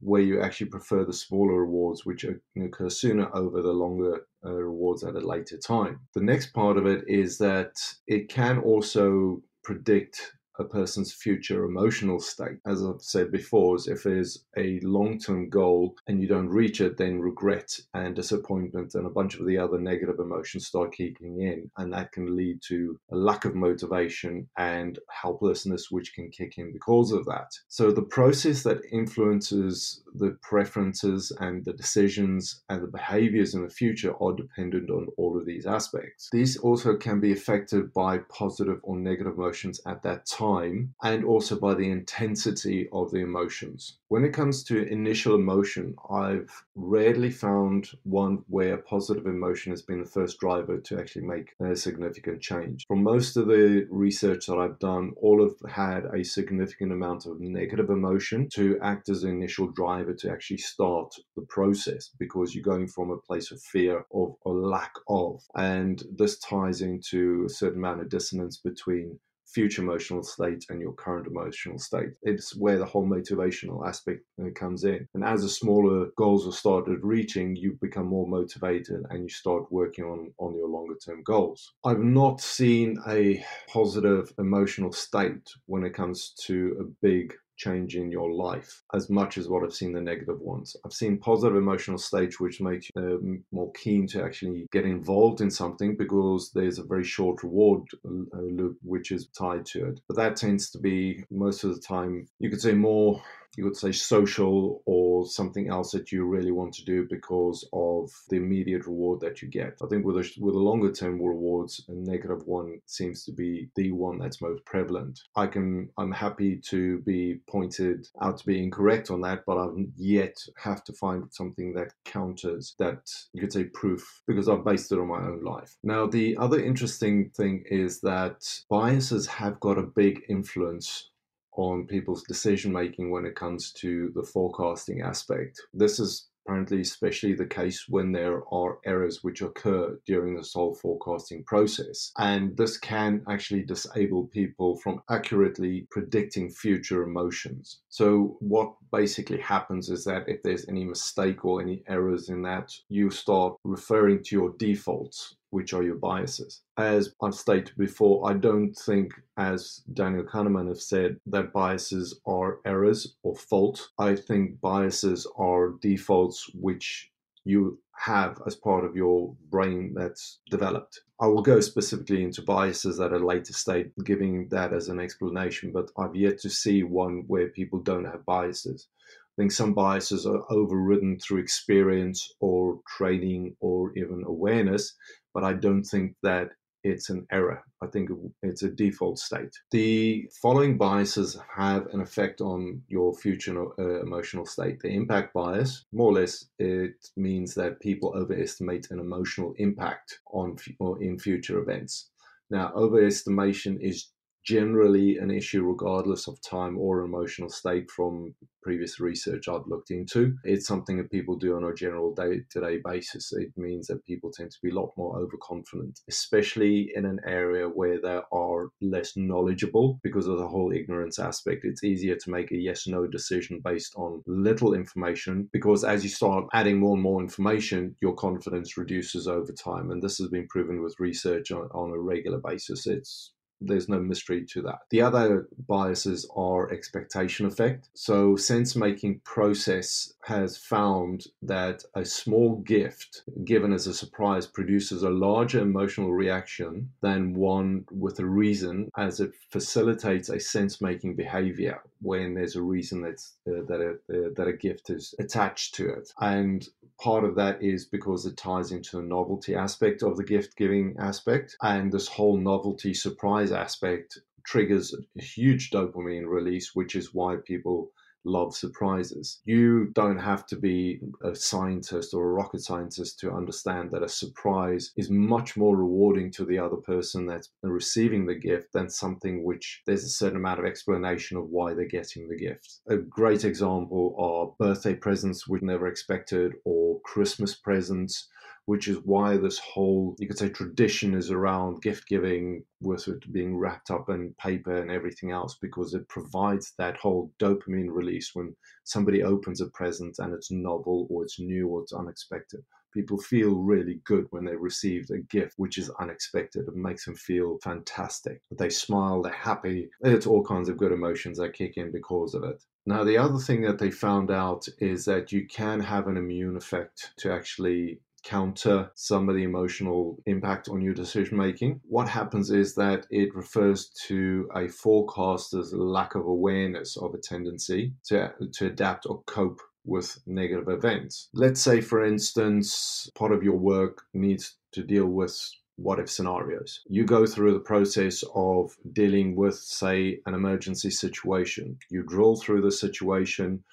where 0.00 0.22
you 0.22 0.40
actually 0.40 0.68
prefer 0.68 1.04
the 1.04 1.12
smaller 1.12 1.60
rewards, 1.60 2.04
which 2.04 2.26
occur 2.60 2.90
sooner 2.90 3.28
over 3.34 3.62
the 3.62 3.72
longer 3.72 4.26
uh, 4.44 4.52
rewards 4.52 5.04
at 5.04 5.14
a 5.14 5.20
later 5.20 5.56
time. 5.58 6.00
The 6.14 6.22
next 6.22 6.52
part 6.52 6.76
of 6.76 6.86
it 6.86 7.04
is 7.06 7.38
that 7.38 7.72
it 8.06 8.28
can 8.28 8.58
also 8.58 9.42
predict 9.62 10.32
a 10.58 10.64
person's 10.64 11.12
future 11.12 11.64
emotional 11.64 12.20
state. 12.20 12.58
As 12.66 12.82
I've 12.82 13.00
said 13.00 13.32
before, 13.32 13.76
is 13.76 13.86
if 13.86 14.02
there's 14.02 14.44
a 14.56 14.80
long-term 14.82 15.48
goal 15.48 15.94
and 16.06 16.20
you 16.20 16.28
don't 16.28 16.48
reach 16.48 16.80
it, 16.80 16.96
then 16.96 17.20
regret 17.20 17.78
and 17.94 18.14
disappointment 18.14 18.94
and 18.94 19.06
a 19.06 19.10
bunch 19.10 19.38
of 19.38 19.46
the 19.46 19.58
other 19.58 19.78
negative 19.78 20.18
emotions 20.18 20.66
start 20.66 20.92
kicking 20.92 21.40
in, 21.40 21.70
and 21.78 21.92
that 21.92 22.12
can 22.12 22.36
lead 22.36 22.60
to 22.68 22.98
a 23.12 23.16
lack 23.16 23.44
of 23.44 23.54
motivation 23.54 24.48
and 24.56 24.98
helplessness, 25.10 25.90
which 25.90 26.14
can 26.14 26.30
kick 26.30 26.58
in 26.58 26.72
because 26.72 27.12
of 27.12 27.24
that. 27.26 27.50
So 27.68 27.90
the 27.90 28.02
process 28.02 28.62
that 28.64 28.82
influences 28.92 30.02
the 30.14 30.36
preferences 30.42 31.32
and 31.40 31.64
the 31.64 31.72
decisions 31.72 32.62
and 32.68 32.82
the 32.82 32.86
behaviors 32.86 33.54
in 33.54 33.62
the 33.62 33.68
future 33.68 34.14
are 34.22 34.32
dependent 34.32 34.90
on 34.90 35.08
all 35.16 35.38
of 35.38 35.46
these 35.46 35.66
aspects. 35.66 36.28
These 36.32 36.56
also 36.58 36.96
can 36.96 37.20
be 37.20 37.32
affected 37.32 37.92
by 37.92 38.18
positive 38.28 38.78
or 38.82 38.96
negative 38.96 39.34
emotions 39.34 39.80
at 39.86 40.02
that 40.02 40.26
time 40.26 40.94
and 41.02 41.24
also 41.24 41.58
by 41.58 41.74
the 41.74 41.90
intensity 41.90 42.88
of 42.92 43.10
the 43.10 43.18
emotions. 43.18 43.98
When 44.08 44.24
it 44.24 44.32
comes 44.32 44.64
to 44.64 44.88
initial 44.88 45.34
emotion, 45.36 45.94
I've 46.10 46.50
rarely 46.74 47.30
found 47.30 47.90
one 48.02 48.44
where 48.48 48.76
positive 48.78 49.26
emotion 49.26 49.72
has 49.72 49.82
been 49.82 50.00
the 50.00 50.08
first 50.08 50.40
driver 50.40 50.78
to 50.78 50.98
actually 50.98 51.26
make 51.26 51.54
a 51.60 51.76
significant 51.76 52.40
change. 52.40 52.86
From 52.88 53.02
most 53.02 53.36
of 53.36 53.46
the 53.46 53.86
research 53.90 54.46
that 54.46 54.58
I've 54.58 54.78
done, 54.78 55.12
all 55.16 55.42
have 55.42 55.70
had 55.70 56.06
a 56.06 56.24
significant 56.24 56.92
amount 56.92 57.26
of 57.26 57.40
negative 57.40 57.90
emotion 57.90 58.48
to 58.54 58.78
act 58.82 59.08
as 59.08 59.22
an 59.22 59.30
initial 59.30 59.68
driver 59.68 59.99
to 60.04 60.30
actually 60.30 60.58
start 60.58 61.14
the 61.36 61.46
process 61.48 62.10
because 62.18 62.54
you're 62.54 62.64
going 62.64 62.88
from 62.88 63.10
a 63.10 63.18
place 63.18 63.50
of 63.50 63.60
fear 63.60 63.98
of 64.12 64.34
or 64.42 64.54
lack 64.54 64.92
of. 65.08 65.42
And 65.54 66.02
this 66.16 66.38
ties 66.38 66.80
into 66.80 67.44
a 67.46 67.50
certain 67.50 67.78
amount 67.78 68.00
of 68.00 68.08
dissonance 68.08 68.58
between 68.58 69.18
future 69.52 69.82
emotional 69.82 70.22
state 70.22 70.64
and 70.68 70.80
your 70.80 70.92
current 70.92 71.26
emotional 71.26 71.78
state. 71.78 72.10
It's 72.22 72.56
where 72.56 72.78
the 72.78 72.84
whole 72.84 73.06
motivational 73.06 73.86
aspect 73.86 74.20
uh, 74.40 74.50
comes 74.54 74.84
in. 74.84 75.08
And 75.14 75.24
as 75.24 75.42
the 75.42 75.48
smaller 75.48 76.08
goals 76.16 76.46
are 76.46 76.52
started 76.52 77.00
reaching, 77.02 77.56
you 77.56 77.76
become 77.80 78.06
more 78.06 78.26
motivated 78.26 79.02
and 79.10 79.24
you 79.24 79.28
start 79.28 79.70
working 79.70 80.04
on, 80.04 80.32
on 80.38 80.56
your 80.56 80.68
longer 80.68 80.94
term 81.04 81.22
goals. 81.24 81.72
I've 81.84 81.98
not 81.98 82.40
seen 82.40 82.98
a 83.08 83.44
positive 83.68 84.32
emotional 84.38 84.92
state 84.92 85.48
when 85.66 85.84
it 85.84 85.94
comes 85.94 86.32
to 86.46 86.76
a 86.80 86.84
big 87.02 87.34
change 87.60 87.94
in 87.96 88.10
your 88.10 88.32
life 88.32 88.82
as 88.94 89.10
much 89.10 89.36
as 89.38 89.48
what 89.48 89.62
I've 89.62 89.74
seen 89.74 89.92
the 89.92 90.00
negative 90.00 90.40
ones. 90.40 90.76
I've 90.84 90.92
seen 90.92 91.18
positive 91.18 91.56
emotional 91.56 91.98
states 91.98 92.40
which 92.40 92.60
make 92.60 92.88
you 92.94 93.02
um, 93.02 93.44
more 93.52 93.70
keen 93.72 94.06
to 94.08 94.24
actually 94.24 94.66
get 94.72 94.84
involved 94.84 95.40
in 95.40 95.50
something 95.50 95.96
because 95.96 96.50
there's 96.54 96.78
a 96.78 96.84
very 96.84 97.04
short 97.04 97.42
reward 97.42 97.82
uh, 98.04 98.40
loop 98.40 98.78
which 98.82 99.12
is 99.12 99.28
tied 99.38 99.66
to 99.66 99.88
it. 99.88 100.00
But 100.08 100.16
that 100.16 100.36
tends 100.36 100.70
to 100.70 100.78
be 100.78 101.24
most 101.30 101.64
of 101.64 101.74
the 101.74 101.80
time, 101.80 102.26
you 102.38 102.48
could 102.50 102.62
say 102.62 102.72
more 102.72 103.22
you 103.56 103.64
would 103.64 103.76
say 103.76 103.92
social 103.92 104.82
or 104.86 105.26
something 105.26 105.68
else 105.68 105.92
that 105.92 106.12
you 106.12 106.24
really 106.24 106.50
want 106.50 106.72
to 106.74 106.84
do 106.84 107.06
because 107.08 107.68
of 107.72 108.10
the 108.28 108.36
immediate 108.36 108.86
reward 108.86 109.20
that 109.20 109.42
you 109.42 109.48
get. 109.48 109.76
I 109.82 109.86
think 109.86 110.04
with 110.04 110.16
a, 110.16 110.30
with 110.38 110.54
a 110.54 110.58
longer 110.58 110.92
term 110.92 111.20
rewards, 111.20 111.84
a 111.88 111.92
negative 111.92 112.46
one 112.46 112.80
seems 112.86 113.24
to 113.24 113.32
be 113.32 113.68
the 113.76 113.92
one 113.92 114.18
that's 114.18 114.40
most 114.40 114.64
prevalent. 114.64 115.20
I 115.36 115.46
can 115.46 115.90
I'm 115.98 116.12
happy 116.12 116.60
to 116.68 116.98
be 117.00 117.40
pointed 117.48 118.08
out 118.20 118.38
to 118.38 118.46
be 118.46 118.62
incorrect 118.62 119.10
on 119.10 119.20
that, 119.22 119.44
but 119.46 119.58
I've 119.58 119.76
yet 119.96 120.36
have 120.56 120.84
to 120.84 120.92
find 120.92 121.24
something 121.32 121.74
that 121.74 121.92
counters 122.04 122.74
that 122.78 123.10
you 123.32 123.40
could 123.40 123.52
say 123.52 123.64
proof 123.64 124.22
because 124.26 124.48
I've 124.48 124.64
based 124.64 124.92
it 124.92 124.98
on 124.98 125.08
my 125.08 125.18
own 125.18 125.42
life. 125.42 125.76
Now 125.82 126.06
the 126.06 126.36
other 126.36 126.62
interesting 126.62 127.30
thing 127.30 127.64
is 127.70 128.00
that 128.00 128.46
biases 128.68 129.26
have 129.26 129.60
got 129.60 129.78
a 129.78 129.82
big 129.82 130.22
influence 130.28 131.09
on 131.56 131.86
people's 131.86 132.22
decision 132.24 132.72
making 132.72 133.10
when 133.10 133.24
it 133.24 133.34
comes 133.34 133.72
to 133.72 134.12
the 134.14 134.22
forecasting 134.22 135.02
aspect. 135.02 135.60
This 135.74 135.98
is 135.98 136.30
apparently 136.50 136.80
especially 136.80 137.34
the 137.34 137.46
case 137.46 137.86
when 137.88 138.12
there 138.12 138.42
are 138.52 138.78
errors 138.84 139.22
which 139.22 139.42
occur 139.42 139.98
during 140.06 140.34
the 140.34 140.48
whole 140.52 140.74
forecasting 140.74 141.44
process. 141.44 142.12
And 142.18 142.56
this 142.56 142.76
can 142.78 143.22
actually 143.28 143.62
disable 143.62 144.26
people 144.26 144.76
from 144.78 145.02
accurately 145.10 145.86
predicting 145.90 146.50
future 146.50 147.02
emotions. 147.02 147.80
So, 147.88 148.36
what 148.40 148.74
basically 148.90 149.38
happens 149.38 149.90
is 149.90 150.04
that 150.04 150.28
if 150.28 150.42
there's 150.42 150.68
any 150.68 150.84
mistake 150.84 151.44
or 151.44 151.60
any 151.60 151.82
errors 151.86 152.28
in 152.28 152.42
that, 152.42 152.72
you 152.88 153.10
start 153.10 153.54
referring 153.64 154.22
to 154.24 154.36
your 154.36 154.54
defaults 154.58 155.36
which 155.50 155.72
are 155.72 155.82
your 155.82 155.96
biases. 155.96 156.62
As 156.78 157.14
I've 157.22 157.34
stated 157.34 157.76
before, 157.76 158.30
I 158.30 158.34
don't 158.34 158.72
think, 158.74 159.12
as 159.36 159.82
Daniel 159.92 160.24
Kahneman 160.24 160.68
have 160.68 160.80
said, 160.80 161.18
that 161.26 161.52
biases 161.52 162.20
are 162.26 162.60
errors 162.64 163.16
or 163.22 163.34
fault. 163.36 163.90
I 163.98 164.16
think 164.16 164.60
biases 164.60 165.26
are 165.36 165.74
defaults 165.80 166.50
which 166.54 167.10
you 167.44 167.78
have 167.96 168.40
as 168.46 168.56
part 168.56 168.84
of 168.84 168.96
your 168.96 169.34
brain 169.50 169.92
that's 169.94 170.40
developed. 170.50 171.00
I 171.20 171.26
will 171.26 171.42
go 171.42 171.60
specifically 171.60 172.22
into 172.22 172.42
biases 172.42 172.98
at 173.00 173.12
a 173.12 173.18
later 173.18 173.52
stage, 173.52 173.90
giving 174.04 174.48
that 174.48 174.72
as 174.72 174.88
an 174.88 174.98
explanation, 174.98 175.70
but 175.72 175.90
I've 175.98 176.16
yet 176.16 176.38
to 176.40 176.50
see 176.50 176.82
one 176.82 177.24
where 177.26 177.48
people 177.48 177.78
don't 177.78 178.06
have 178.06 178.24
biases. 178.24 178.88
I 179.06 179.42
think 179.42 179.52
some 179.52 179.74
biases 179.74 180.26
are 180.26 180.44
overridden 180.50 181.18
through 181.18 181.40
experience 181.40 182.34
or 182.40 182.80
training 182.86 183.56
or 183.60 183.92
even 183.96 184.24
awareness, 184.26 184.94
but 185.34 185.44
I 185.44 185.54
don't 185.54 185.84
think 185.84 186.14
that 186.22 186.50
it's 186.82 187.10
an 187.10 187.26
error. 187.30 187.62
I 187.82 187.86
think 187.86 188.10
it's 188.42 188.62
a 188.62 188.70
default 188.70 189.18
state. 189.18 189.54
The 189.70 190.28
following 190.40 190.78
biases 190.78 191.38
have 191.54 191.86
an 191.88 192.00
effect 192.00 192.40
on 192.40 192.82
your 192.88 193.14
future 193.14 193.66
uh, 193.78 194.00
emotional 194.02 194.46
state. 194.46 194.80
The 194.80 194.88
impact 194.88 195.34
bias, 195.34 195.84
more 195.92 196.10
or 196.10 196.14
less, 196.14 196.46
it 196.58 196.94
means 197.16 197.54
that 197.54 197.80
people 197.80 198.14
overestimate 198.16 198.90
an 198.90 198.98
emotional 198.98 199.54
impact 199.58 200.20
on 200.32 200.56
or 200.78 201.02
in 201.02 201.18
future 201.18 201.58
events. 201.58 202.10
Now, 202.50 202.72
overestimation 202.74 203.78
is 203.80 204.08
generally 204.44 205.18
an 205.18 205.30
issue 205.30 205.62
regardless 205.62 206.26
of 206.26 206.40
time 206.42 206.78
or 206.78 207.02
emotional 207.02 207.48
state 207.48 207.90
from 207.90 208.34
previous 208.62 209.00
research 209.00 209.48
I've 209.48 209.66
looked 209.66 209.90
into. 209.90 210.36
It's 210.44 210.66
something 210.66 210.96
that 210.98 211.10
people 211.10 211.36
do 211.36 211.56
on 211.56 211.64
a 211.64 211.74
general 211.74 212.14
day 212.14 212.42
to 212.50 212.60
day 212.60 212.78
basis. 212.84 213.32
It 213.32 213.52
means 213.56 213.86
that 213.86 214.04
people 214.04 214.30
tend 214.30 214.50
to 214.50 214.58
be 214.62 214.70
a 214.70 214.74
lot 214.74 214.92
more 214.96 215.18
overconfident, 215.18 216.00
especially 216.08 216.90
in 216.94 217.04
an 217.04 217.20
area 217.26 217.68
where 217.68 218.00
they 218.00 218.20
are 218.32 218.68
less 218.80 219.16
knowledgeable 219.16 219.98
because 220.02 220.26
of 220.26 220.38
the 220.38 220.48
whole 220.48 220.72
ignorance 220.72 221.18
aspect. 221.18 221.64
It's 221.64 221.84
easier 221.84 222.16
to 222.16 222.30
make 222.30 222.52
a 222.52 222.56
yes 222.56 222.86
no 222.86 223.06
decision 223.06 223.60
based 223.64 223.94
on 223.96 224.22
little 224.26 224.74
information 224.74 225.48
because 225.52 225.84
as 225.84 226.02
you 226.04 226.10
start 226.10 226.46
adding 226.52 226.78
more 226.78 226.94
and 226.94 227.02
more 227.02 227.20
information, 227.20 227.96
your 228.00 228.14
confidence 228.14 228.76
reduces 228.76 229.26
over 229.26 229.52
time. 229.52 229.90
And 229.90 230.02
this 230.02 230.18
has 230.18 230.28
been 230.28 230.48
proven 230.48 230.82
with 230.82 231.00
research 231.00 231.50
on, 231.50 231.68
on 231.72 231.90
a 231.90 231.98
regular 231.98 232.38
basis. 232.38 232.86
It's 232.86 233.32
there's 233.60 233.88
no 233.88 234.00
mystery 234.00 234.44
to 234.46 234.62
that. 234.62 234.80
The 234.90 235.02
other 235.02 235.48
biases 235.68 236.28
are 236.34 236.70
expectation 236.72 237.46
effect. 237.46 237.88
So, 237.94 238.36
sense 238.36 238.76
making 238.76 239.20
process 239.20 240.14
has 240.24 240.56
found 240.56 241.26
that 241.42 241.84
a 241.94 242.04
small 242.04 242.56
gift 242.56 243.22
given 243.44 243.72
as 243.72 243.86
a 243.86 243.94
surprise 243.94 244.46
produces 244.46 245.02
a 245.02 245.10
larger 245.10 245.60
emotional 245.60 246.12
reaction 246.12 246.90
than 247.00 247.34
one 247.34 247.86
with 247.90 248.18
a 248.18 248.26
reason, 248.26 248.90
as 248.96 249.20
it 249.20 249.32
facilitates 249.50 250.28
a 250.28 250.40
sense 250.40 250.80
making 250.80 251.16
behavior 251.16 251.80
when 252.02 252.34
there's 252.34 252.56
a 252.56 252.62
reason 252.62 253.02
that's 253.02 253.34
uh, 253.46 253.62
that 253.66 253.80
a 253.80 253.90
uh, 254.14 254.30
that 254.36 254.48
a 254.48 254.52
gift 254.52 254.90
is 254.90 255.14
attached 255.18 255.74
to 255.74 255.88
it. 255.88 256.12
And 256.20 256.66
part 256.98 257.24
of 257.24 257.34
that 257.36 257.62
is 257.62 257.86
because 257.86 258.26
it 258.26 258.36
ties 258.36 258.72
into 258.72 258.96
the 258.96 259.02
novelty 259.02 259.54
aspect 259.54 260.02
of 260.02 260.16
the 260.16 260.24
gift 260.24 260.56
giving 260.56 260.96
aspect, 260.98 261.56
and 261.62 261.92
this 261.92 262.08
whole 262.08 262.36
novelty 262.36 262.94
surprise 262.94 263.49
aspect 263.50 264.18
triggers 264.44 264.94
a 265.18 265.22
huge 265.22 265.70
dopamine 265.70 266.26
release, 266.26 266.70
which 266.74 266.94
is 266.94 267.14
why 267.14 267.36
people 267.44 267.90
love 268.24 268.54
surprises. 268.54 269.40
You 269.44 269.86
don't 269.94 270.18
have 270.18 270.46
to 270.48 270.56
be 270.56 271.00
a 271.22 271.34
scientist 271.34 272.12
or 272.12 272.28
a 272.28 272.32
rocket 272.32 272.60
scientist 272.60 273.18
to 273.20 273.32
understand 273.32 273.90
that 273.92 274.02
a 274.02 274.08
surprise 274.08 274.92
is 274.96 275.10
much 275.10 275.56
more 275.56 275.76
rewarding 275.76 276.30
to 276.32 276.44
the 276.44 276.58
other 276.58 276.76
person 276.76 277.26
that's 277.26 277.48
receiving 277.62 278.26
the 278.26 278.34
gift 278.34 278.72
than 278.72 278.90
something 278.90 279.44
which 279.44 279.82
there's 279.86 280.04
a 280.04 280.08
certain 280.08 280.36
amount 280.36 280.60
of 280.60 280.66
explanation 280.66 281.36
of 281.36 281.48
why 281.48 281.72
they're 281.72 281.86
getting 281.86 282.28
the 282.28 282.36
gift. 282.36 282.80
A 282.88 282.96
great 282.96 283.44
example 283.44 284.14
are 284.18 284.54
birthday 284.58 284.94
presents 284.94 285.48
we 285.48 285.58
never 285.62 285.86
expected 285.86 286.52
or 286.64 287.00
Christmas 287.02 287.54
presents 287.54 288.28
which 288.70 288.86
is 288.86 288.98
why 288.98 289.36
this 289.36 289.58
whole, 289.58 290.14
you 290.20 290.28
could 290.28 290.38
say, 290.38 290.48
tradition 290.48 291.12
is 291.12 291.32
around 291.32 291.82
gift 291.82 292.06
giving 292.06 292.62
with 292.80 293.08
it 293.08 293.32
being 293.32 293.56
wrapped 293.56 293.90
up 293.90 294.08
in 294.08 294.32
paper 294.38 294.80
and 294.80 294.92
everything 294.92 295.32
else, 295.32 295.56
because 295.60 295.92
it 295.92 296.08
provides 296.08 296.72
that 296.78 296.96
whole 296.96 297.32
dopamine 297.40 297.88
release 297.90 298.30
when 298.32 298.54
somebody 298.84 299.24
opens 299.24 299.60
a 299.60 299.66
present 299.70 300.20
and 300.20 300.32
it's 300.32 300.52
novel 300.52 301.08
or 301.10 301.24
it's 301.24 301.40
new 301.40 301.66
or 301.66 301.82
it's 301.82 301.92
unexpected. 301.92 302.60
People 302.94 303.18
feel 303.18 303.56
really 303.56 304.00
good 304.04 304.26
when 304.30 304.44
they 304.44 304.54
receive 304.54 305.10
a 305.10 305.18
gift 305.18 305.54
which 305.56 305.76
is 305.76 305.90
unexpected. 305.98 306.68
It 306.68 306.76
makes 306.76 307.06
them 307.06 307.16
feel 307.16 307.58
fantastic. 307.64 308.40
They 308.56 308.70
smile, 308.70 309.20
they're 309.20 309.32
happy. 309.32 309.90
It's 310.02 310.28
all 310.28 310.44
kinds 310.44 310.68
of 310.68 310.76
good 310.76 310.92
emotions 310.92 311.38
that 311.38 311.54
kick 311.54 311.76
in 311.76 311.90
because 311.90 312.34
of 312.34 312.44
it. 312.44 312.62
Now, 312.86 313.02
the 313.02 313.18
other 313.18 313.38
thing 313.38 313.62
that 313.62 313.78
they 313.78 313.90
found 313.90 314.30
out 314.30 314.66
is 314.78 315.04
that 315.06 315.32
you 315.32 315.46
can 315.46 315.80
have 315.80 316.06
an 316.06 316.16
immune 316.16 316.56
effect 316.56 317.12
to 317.18 317.32
actually 317.32 318.00
counter 318.22 318.90
some 318.94 319.28
of 319.28 319.34
the 319.34 319.42
emotional 319.42 320.18
impact 320.26 320.68
on 320.68 320.80
your 320.80 320.94
decision 320.94 321.36
making. 321.36 321.80
What 321.84 322.08
happens 322.08 322.50
is 322.50 322.74
that 322.74 323.06
it 323.10 323.34
refers 323.34 323.90
to 324.06 324.48
a 324.54 324.68
forecaster's 324.68 325.72
lack 325.72 326.14
of 326.14 326.26
awareness 326.26 326.96
of 326.96 327.14
a 327.14 327.18
tendency 327.18 327.92
to, 328.06 328.32
to 328.54 328.66
adapt 328.66 329.06
or 329.06 329.22
cope 329.26 329.60
with 329.84 330.20
negative 330.26 330.68
events. 330.68 331.28
Let's 331.32 331.60
say, 331.60 331.80
for 331.80 332.04
instance, 332.04 333.10
part 333.14 333.32
of 333.32 333.42
your 333.42 333.56
work 333.56 334.02
needs 334.12 334.56
to 334.72 334.82
deal 334.82 335.06
with 335.06 335.36
what 335.76 335.98
if 335.98 336.10
scenarios. 336.10 336.80
You 336.88 337.04
go 337.04 337.26
through 337.26 337.54
the 337.54 337.60
process 337.60 338.22
of 338.34 338.76
dealing 338.92 339.34
with, 339.34 339.54
say, 339.54 340.20
an 340.26 340.34
emergency 340.34 340.90
situation. 340.90 341.78
You 341.90 342.02
drill 342.02 342.36
through 342.36 342.60
the 342.60 342.72
situation 342.72 343.64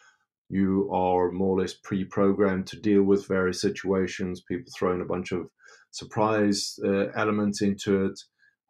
you 0.50 0.90
are 0.94 1.32
more 1.32 1.58
or 1.58 1.62
less 1.62 1.74
pre-programmed 1.84 2.68
to 2.68 2.80
deal 2.80 3.04
with 3.04 3.28
various 3.28 3.62
situations 3.62 4.44
people 4.48 4.72
throwing 4.78 5.02
a 5.02 5.06
bunch 5.06 5.32
of 5.32 5.48
surprise 5.92 6.80
uh, 6.86 7.08
elements 7.16 7.62
into 7.62 8.06
it 8.06 8.20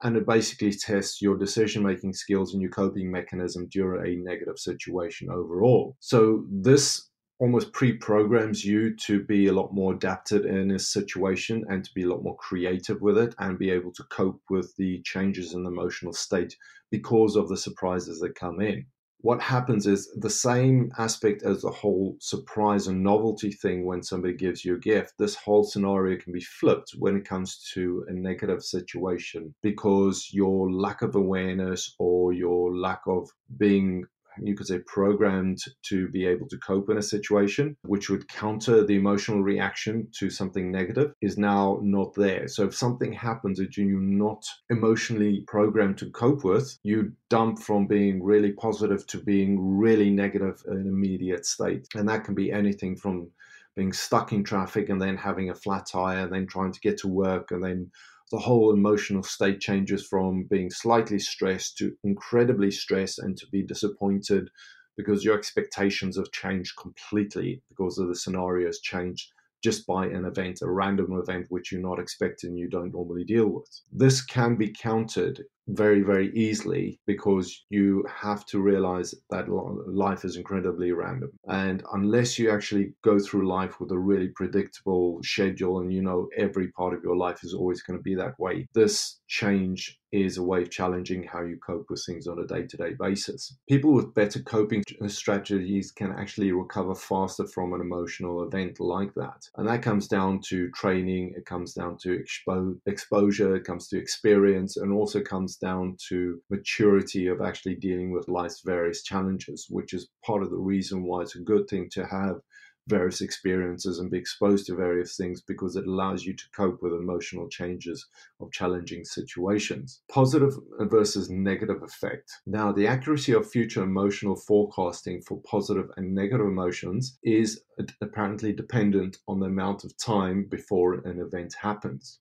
and 0.04 0.16
it 0.16 0.28
basically 0.28 0.72
tests 0.72 1.22
your 1.22 1.38
decision 1.38 1.84
making 1.84 2.14
skills 2.14 2.54
and 2.54 2.62
your 2.62 2.72
coping 2.72 3.12
mechanism 3.12 3.68
during 3.72 4.06
a 4.06 4.24
negative 4.24 4.60
situation 4.60 5.30
overall. 5.32 5.96
So 6.00 6.46
this 6.52 7.10
almost 7.40 7.74
pre-programs 7.74 8.64
you 8.64 8.96
to 8.96 9.24
be 9.24 9.48
a 9.48 9.54
lot 9.54 9.74
more 9.74 9.94
adapted 9.94 10.46
in 10.46 10.72
a 10.72 10.80
situation 10.80 11.64
and 11.70 11.84
to 11.84 11.92
be 11.94 12.04
a 12.04 12.08
lot 12.08 12.24
more 12.24 12.38
creative 12.38 13.02
with 13.02 13.18
it 13.18 13.36
and 13.40 13.60
be 13.60 13.70
able 13.70 13.92
to 13.94 14.04
cope 14.10 14.42
with 14.50 14.74
the 14.78 15.02
changes 15.04 15.54
in 15.54 15.64
the 15.64 15.70
emotional 15.70 16.14
state 16.14 16.56
because 16.92 17.36
of 17.36 17.48
the 17.48 17.58
surprises 17.58 18.20
that 18.20 18.36
come 18.36 18.60
in 18.60 18.86
what 19.22 19.42
happens 19.42 19.88
is 19.88 20.12
the 20.16 20.30
same 20.30 20.92
aspect 20.98 21.44
as 21.44 21.62
the 21.62 21.72
whole 21.72 22.16
surprise 22.20 22.88
and 22.88 23.04
novelty 23.04 23.52
thing 23.52 23.86
when 23.86 24.04
somebody 24.04 24.34
gives 24.34 24.64
you 24.64 24.76
a 24.76 24.80
gift. 24.80 25.14
This 25.18 25.36
whole 25.36 25.64
scenario 25.64 26.20
can 26.20 26.34
be 26.34 26.42
flipped 26.42 26.92
when 27.00 27.18
it 27.18 27.28
comes 27.28 27.70
to 27.74 28.06
a 28.08 28.14
negative 28.14 28.64
situation 28.64 29.56
because 29.64 30.30
your 30.32 30.72
lack 30.72 31.02
of 31.02 31.16
awareness 31.16 31.96
or 31.98 32.32
your 32.32 32.76
lack 32.76 33.02
of 33.08 33.30
being 33.58 34.06
you 34.42 34.56
could 34.56 34.68
say 34.68 34.80
programmed 34.86 35.60
to 35.84 36.08
be 36.10 36.26
able 36.26 36.48
to 36.48 36.58
cope 36.58 36.90
in 36.90 36.98
a 36.98 37.02
situation 37.02 37.76
which 37.84 38.10
would 38.10 38.28
counter 38.28 38.86
the 38.86 38.96
emotional 38.96 39.42
reaction 39.42 40.08
to 40.18 40.30
something 40.30 40.72
negative 40.72 41.14
is 41.22 41.38
now 41.38 41.80
not 41.82 42.14
there. 42.16 42.48
So 42.48 42.66
if 42.66 42.76
something 42.76 43.14
happens 43.14 43.60
that 43.60 43.78
you're 43.78 44.00
not 44.00 44.44
emotionally 44.70 45.44
programmed 45.48 45.98
to 46.00 46.10
cope 46.12 46.44
with 46.44 46.78
you 46.84 47.12
dump 47.30 47.60
from 47.60 47.88
being 47.88 48.24
really 48.24 48.52
positive 48.52 49.06
to 49.08 49.20
being 49.20 49.78
really 49.78 50.10
negative 50.10 50.62
in 50.68 50.78
an 50.78 50.88
immediate 50.88 51.46
state. 51.46 51.88
And 51.96 52.08
that 52.10 52.24
can 52.24 52.36
be 52.36 52.52
anything 52.52 52.96
from 52.96 53.30
being 53.76 53.94
stuck 53.94 54.34
in 54.34 54.44
traffic 54.44 54.90
and 54.90 55.02
then 55.02 55.16
having 55.16 55.50
a 55.50 55.56
flat 55.56 55.86
tire 55.86 56.24
and 56.24 56.34
then 56.34 56.48
trying 56.48 56.72
to 56.72 56.80
get 56.80 56.98
to 57.00 57.08
work 57.08 57.52
and 57.52 57.64
then 57.64 57.92
the 58.32 58.40
whole 58.40 58.74
emotional 58.74 59.24
state 59.24 59.60
changes 59.60 60.06
from 60.06 60.44
being 60.50 60.70
slightly 60.70 61.20
stressed 61.20 61.78
to 61.78 61.96
incredibly 62.04 62.72
stressed 62.72 63.20
and 63.20 63.38
to 63.38 63.48
be 63.48 63.64
disappointed 63.64 64.50
because 64.98 65.24
your 65.24 65.38
expectations 65.38 66.18
have 66.18 66.32
changed 66.32 66.76
completely 66.78 67.62
because 67.70 67.98
of 67.98 68.08
the 68.08 68.16
scenarios 68.16 68.80
changed 68.82 69.32
just 69.64 69.88
by 69.88 70.06
an 70.06 70.26
event, 70.26 70.62
a 70.62 70.70
random 70.70 71.14
event 71.14 71.46
which 71.50 71.72
you're 71.72 71.82
not 71.82 72.00
expecting, 72.00 72.56
you 72.56 72.70
don't 72.70 72.94
normally 72.94 73.24
deal 73.24 73.48
with. 73.48 73.82
This 73.92 74.24
can 74.24 74.56
be 74.56 74.74
countered 74.74 75.44
very, 75.68 76.02
very 76.02 76.32
easily 76.34 77.00
because 77.06 77.66
you 77.70 78.06
have 78.14 78.46
to 78.48 78.60
realize 78.60 79.14
that 79.30 79.50
life 79.50 80.26
is 80.26 80.38
incredibly 80.38 80.92
random. 80.92 81.32
And 81.48 81.84
unless 81.94 82.40
you 82.40 82.50
actually 82.52 82.94
go 83.04 83.20
through 83.20 83.48
life 83.48 83.80
with 83.80 83.92
a 83.92 83.98
really 83.98 84.30
predictable 84.30 85.20
schedule 85.24 85.80
and 85.80 85.94
you 85.94 86.02
know 86.02 86.30
every 86.38 86.70
part 86.70 86.94
of 86.94 87.04
your 87.04 87.18
life 87.18 87.44
is 87.44 87.54
always 87.54 87.82
going 87.82 88.00
to 88.00 88.04
be 88.04 88.16
that 88.16 88.40
way, 88.40 88.68
this 88.74 89.20
change 89.28 90.00
is 90.12 90.38
a 90.38 90.44
way 90.44 90.62
of 90.62 90.72
challenging 90.72 91.24
how 91.24 91.42
you 91.42 91.58
cope 91.58 91.86
with 91.90 92.04
things 92.06 92.28
on 92.28 92.40
a 92.40 92.48
day 92.48 92.66
to 92.66 92.78
day 92.78 92.94
basis. 92.98 93.58
People 93.68 93.94
with 93.94 94.14
better 94.14 94.40
coping 94.42 94.84
strategies 95.08 95.92
can 95.92 96.14
actually 96.14 96.52
recover 96.52 96.96
faster 96.96 97.46
from 97.46 97.74
an 97.74 97.82
emotional 97.82 98.44
event 98.44 98.80
like 98.80 99.14
that. 99.16 99.44
And 99.58 99.68
that 99.68 99.82
comes 99.82 100.08
down 100.08 100.42
to 100.48 100.70
training, 100.72 101.34
it 101.36 101.46
comes 101.46 101.74
down 101.74 101.98
to 102.04 102.24
expo- 102.24 102.78
exposure, 102.86 103.56
it 103.56 103.66
comes 103.66 103.88
to 103.90 103.98
experience, 103.98 104.78
and 104.78 104.94
also 104.94 105.22
comes 105.22 105.57
down 105.58 105.98
to 106.10 106.42
maturity 106.50 107.28
of 107.28 107.42
actually 107.42 107.76
dealing 107.76 108.12
with 108.12 108.28
life's 108.28 108.62
various 108.62 109.04
challenges, 109.04 109.68
which 109.70 109.94
is 109.94 110.10
part 110.26 110.44
of 110.44 110.50
the 110.50 110.58
reason 110.58 111.04
why 111.04 111.22
it's 111.22 111.36
a 111.36 111.40
good 111.40 111.68
thing 111.68 111.90
to 111.92 112.06
have 112.06 112.42
various 112.88 113.22
experiences 113.22 114.00
and 114.00 114.10
be 114.10 114.18
exposed 114.18 114.66
to 114.66 114.76
various 114.76 115.18
things 115.18 115.42
because 115.42 115.76
it 115.76 115.86
allows 115.86 116.26
you 116.26 116.34
to 116.34 116.50
cope 116.56 116.82
with 116.82 116.94
emotional 116.94 117.48
changes 117.50 118.06
of 118.40 118.52
challenging 118.52 119.04
situations. 119.04 120.02
Positive 120.10 120.54
versus 120.80 121.30
negative 121.30 121.84
effect. 121.84 122.32
Now, 122.46 122.72
the 122.72 122.88
accuracy 122.88 123.34
of 123.34 123.50
future 123.50 123.84
emotional 123.84 124.36
forecasting 124.36 125.22
for 125.22 125.42
positive 125.42 125.90
and 125.98 126.16
negative 126.16 126.48
emotions 126.48 127.18
is 127.24 127.62
apparently 128.02 128.54
dependent 128.54 129.18
on 129.28 129.40
the 129.40 129.48
amount 129.48 129.84
of 129.84 129.98
time 129.98 130.46
before 130.50 130.96
an 130.96 131.20
event 131.20 131.54
happens. 131.62 132.20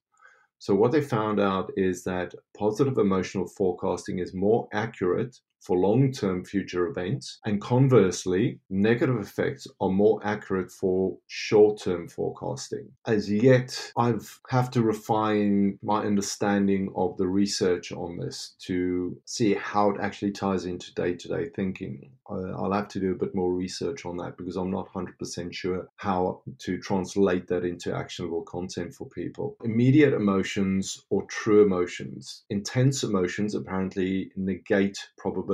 So, 0.59 0.75
what 0.75 0.93
they 0.93 1.03
found 1.03 1.39
out 1.39 1.71
is 1.77 2.03
that 2.05 2.35
positive 2.57 2.99
emotional 2.99 3.47
forecasting 3.47 4.19
is 4.19 4.35
more 4.35 4.69
accurate 4.73 5.39
for 5.67 5.77
long 5.77 6.13
term 6.13 6.45
future 6.45 6.87
events. 6.87 7.41
And 7.45 7.61
conversely, 7.61 8.61
negative 8.71 9.19
effects 9.21 9.67
are 9.81 9.91
more 9.91 10.21
accurate 10.25 10.71
for 10.71 11.19
short 11.27 11.81
term 11.81 12.09
forecasting. 12.09 12.93
As 13.07 13.31
yet, 13.31 13.93
I've 13.97 14.41
have 14.49 14.71
to 14.73 14.83
refine 14.83 15.79
my 15.83 16.03
understanding 16.05 16.93
of 16.95 17.17
the 17.17 17.27
research 17.27 17.93
on 17.93 18.17
this 18.17 18.55
to 18.67 19.17
see 19.25 19.55
how 19.55 19.91
it 19.91 20.01
actually 20.01 20.33
ties 20.33 20.65
into 20.65 20.95
day 20.95 21.15
to 21.15 21.29
day 21.29 21.49
thinking. 21.55 22.11
I'll 22.29 22.73
have 22.73 22.89
to 22.89 23.01
do 23.01 23.13
a 23.13 23.15
bit 23.25 23.35
more 23.35 23.55
research 23.55 24.05
on 24.05 24.17
that 24.17 24.37
because 24.37 24.57
I'm 24.57 24.71
not 24.71 24.93
100% 24.93 25.53
sure 25.53 25.89
how 25.97 26.43
to 26.59 26.79
translate 26.79 27.47
that 27.49 27.65
into 27.65 27.95
actionable 27.95 28.43
content 28.43 28.95
for 28.95 29.09
people. 29.09 29.57
Immediate 29.63 30.13
emotions 30.13 31.05
or 31.11 31.25
true 31.27 31.65
emotions. 31.65 32.45
Intense 32.51 33.05
emotions 33.05 33.55
apparently 33.55 34.33
negate 34.37 34.99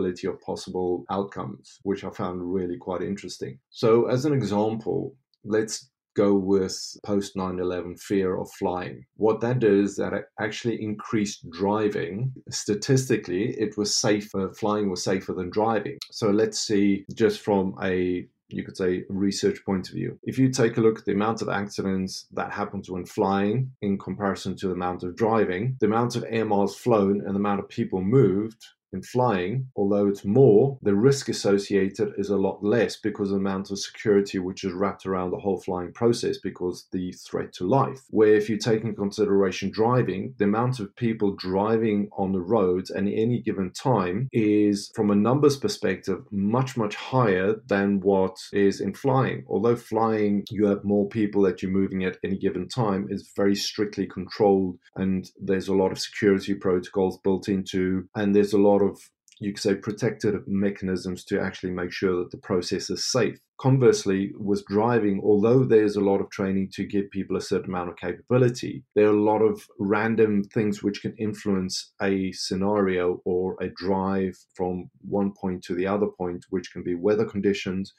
probability 0.03 0.27
of 0.27 0.41
possible 0.41 1.05
outcomes, 1.11 1.79
which 1.83 2.05
I 2.05 2.11
found 2.11 2.53
really 2.53 2.77
quite 2.77 3.03
interesting. 3.03 3.59
So, 3.71 4.07
as 4.07 4.25
an 4.25 4.33
example, 4.33 5.15
let's 5.45 5.89
go 6.15 6.35
with 6.35 6.77
post 7.07 7.37
9 7.37 7.59
11 7.59 7.97
fear 7.97 8.39
of 8.39 8.51
flying. 8.59 9.07
What 9.17 9.41
that 9.41 9.61
did 9.61 9.73
is 9.85 9.97
that 9.97 10.13
it 10.13 10.25
actually 10.39 10.83
increased 10.83 11.49
driving. 11.51 12.33
Statistically, 12.51 13.55
it 13.59 13.79
was 13.79 13.97
safer, 13.97 14.53
flying 14.53 14.91
was 14.91 15.03
safer 15.03 15.33
than 15.33 15.49
driving. 15.51 15.99
So 16.11 16.31
let's 16.31 16.59
see, 16.59 17.05
just 17.15 17.41
from 17.41 17.75
a 17.83 18.27
you 18.49 18.63
could 18.63 18.77
say 18.77 19.05
research 19.09 19.65
point 19.65 19.89
of 19.89 19.95
view. 19.95 20.19
If 20.25 20.39
you 20.39 20.51
take 20.51 20.77
a 20.77 20.81
look 20.83 20.99
at 20.99 21.07
the 21.07 21.13
amount 21.13 21.41
of 21.41 21.49
accidents 21.49 22.27
that 22.33 22.53
happens 22.53 22.91
when 22.91 23.07
flying 23.07 23.71
in 23.81 23.99
comparison 23.99 24.57
to 24.57 24.69
the 24.69 24.75
amount 24.75 25.05
of 25.05 25.17
driving, 25.17 25.79
the 25.81 25.87
amount 25.87 26.17
of 26.17 26.25
air 26.29 26.45
miles 26.45 26.77
flown 26.77 27.23
and 27.25 27.35
the 27.35 27.41
amount 27.41 27.61
of 27.61 27.69
people 27.71 28.03
moved 28.03 28.63
in 28.93 29.03
flying, 29.03 29.69
although 29.77 30.09
it's 30.09 30.25
more, 30.25 30.79
the 30.83 30.95
risk 30.95 31.29
associated 31.29 32.15
is 32.19 32.31
a 32.31 32.37
lot 32.37 32.63
less 32.63 32.97
because 32.97 33.31
of 33.31 33.35
the 33.35 33.41
amount 33.41 33.71
of 33.71 33.79
security 33.79 34.39
which 34.39 34.65
is 34.65 34.73
wrapped 34.73 35.07
around 35.07 35.31
the 35.31 35.39
whole 35.39 35.61
flying 35.61 35.93
process 35.93 36.39
because 36.39 36.87
the 36.93 37.13
threat 37.13 37.53
to 37.55 37.67
life. 37.67 38.01
Where 38.11 38.35
if 38.35 38.49
you 38.49 38.57
take 38.57 38.83
in 38.83 38.95
consideration 38.95 39.71
driving, 39.71 40.35
the 40.39 40.45
amount 40.45 40.81
of 40.81 40.95
people 40.97 41.35
driving 41.37 42.09
on 42.17 42.33
the 42.33 42.41
roads 42.41 42.91
at 42.91 43.03
any 43.03 43.41
given 43.41 43.71
time 43.73 44.29
is, 44.33 44.91
from 44.95 45.11
a 45.11 45.15
numbers 45.15 45.57
perspective, 45.57 46.25
much, 46.31 46.77
much 46.77 46.95
higher 46.95 47.57
than 47.67 48.01
what 48.01 48.37
is 48.53 48.81
in 48.81 48.95
flying. 48.95 49.45
Although 49.49 49.77
flying, 49.77 50.45
you 50.51 50.67
have 50.67 50.85
more 50.85 51.09
people 51.09 51.43
that 51.43 51.63
you're 51.63 51.71
moving 51.71 52.05
at 52.05 52.19
any 52.25 52.39
given 52.39 52.69
time, 52.69 53.09
is 53.11 53.33
very 53.37 53.55
strictly 53.55 54.07
controlled 54.07 54.79
and 54.97 55.31
there's 55.41 55.69
a 55.69 55.75
lot 55.75 55.93
of 55.93 55.99
security 55.99 56.55
protocols 56.55 57.19
built 57.19 57.49
into, 57.49 58.09
and 58.15 58.35
there's 58.35 58.53
a 58.53 58.59
lot 58.59 58.82
of 58.83 58.99
you 59.43 59.53
could 59.53 59.63
say 59.63 59.75
protective 59.75 60.47
mechanisms 60.47 61.25
to 61.25 61.41
actually 61.41 61.73
make 61.73 61.91
sure 61.91 62.17
that 62.19 62.31
the 62.31 62.37
process 62.37 62.89
is 62.91 63.11
safe. 63.11 63.39
Conversely, 63.61 64.33
with 64.39 64.65
driving, 64.67 65.21
although 65.25 65.65
there's 65.65 65.97
a 65.97 66.01
lot 66.01 66.21
of 66.21 66.31
training 66.31 66.71
to 66.75 66.85
give 66.85 67.11
people 67.11 67.37
a 67.37 67.41
certain 67.41 67.71
amount 67.71 67.91
of 67.91 67.97
capability, 67.97 68.85
there 68.95 69.07
are 69.07 69.17
a 69.17 69.23
lot 69.23 69.41
of 69.41 69.67
random 69.81 70.45
things 70.45 70.83
which 70.83 71.03
can 71.03 71.15
influence 71.19 71.93
a 72.01 72.31
scenario 72.33 73.21
or 73.25 73.57
a 73.61 73.69
drive 73.69 74.37
from 74.55 74.89
one 75.01 75.33
point 75.33 75.63
to 75.65 75.75
the 75.75 75.87
other 75.87 76.07
point, 76.07 76.45
which 76.51 76.73
can 76.73 76.85
be 76.85 76.95
weather 76.95 77.25
conditions, 77.25 77.93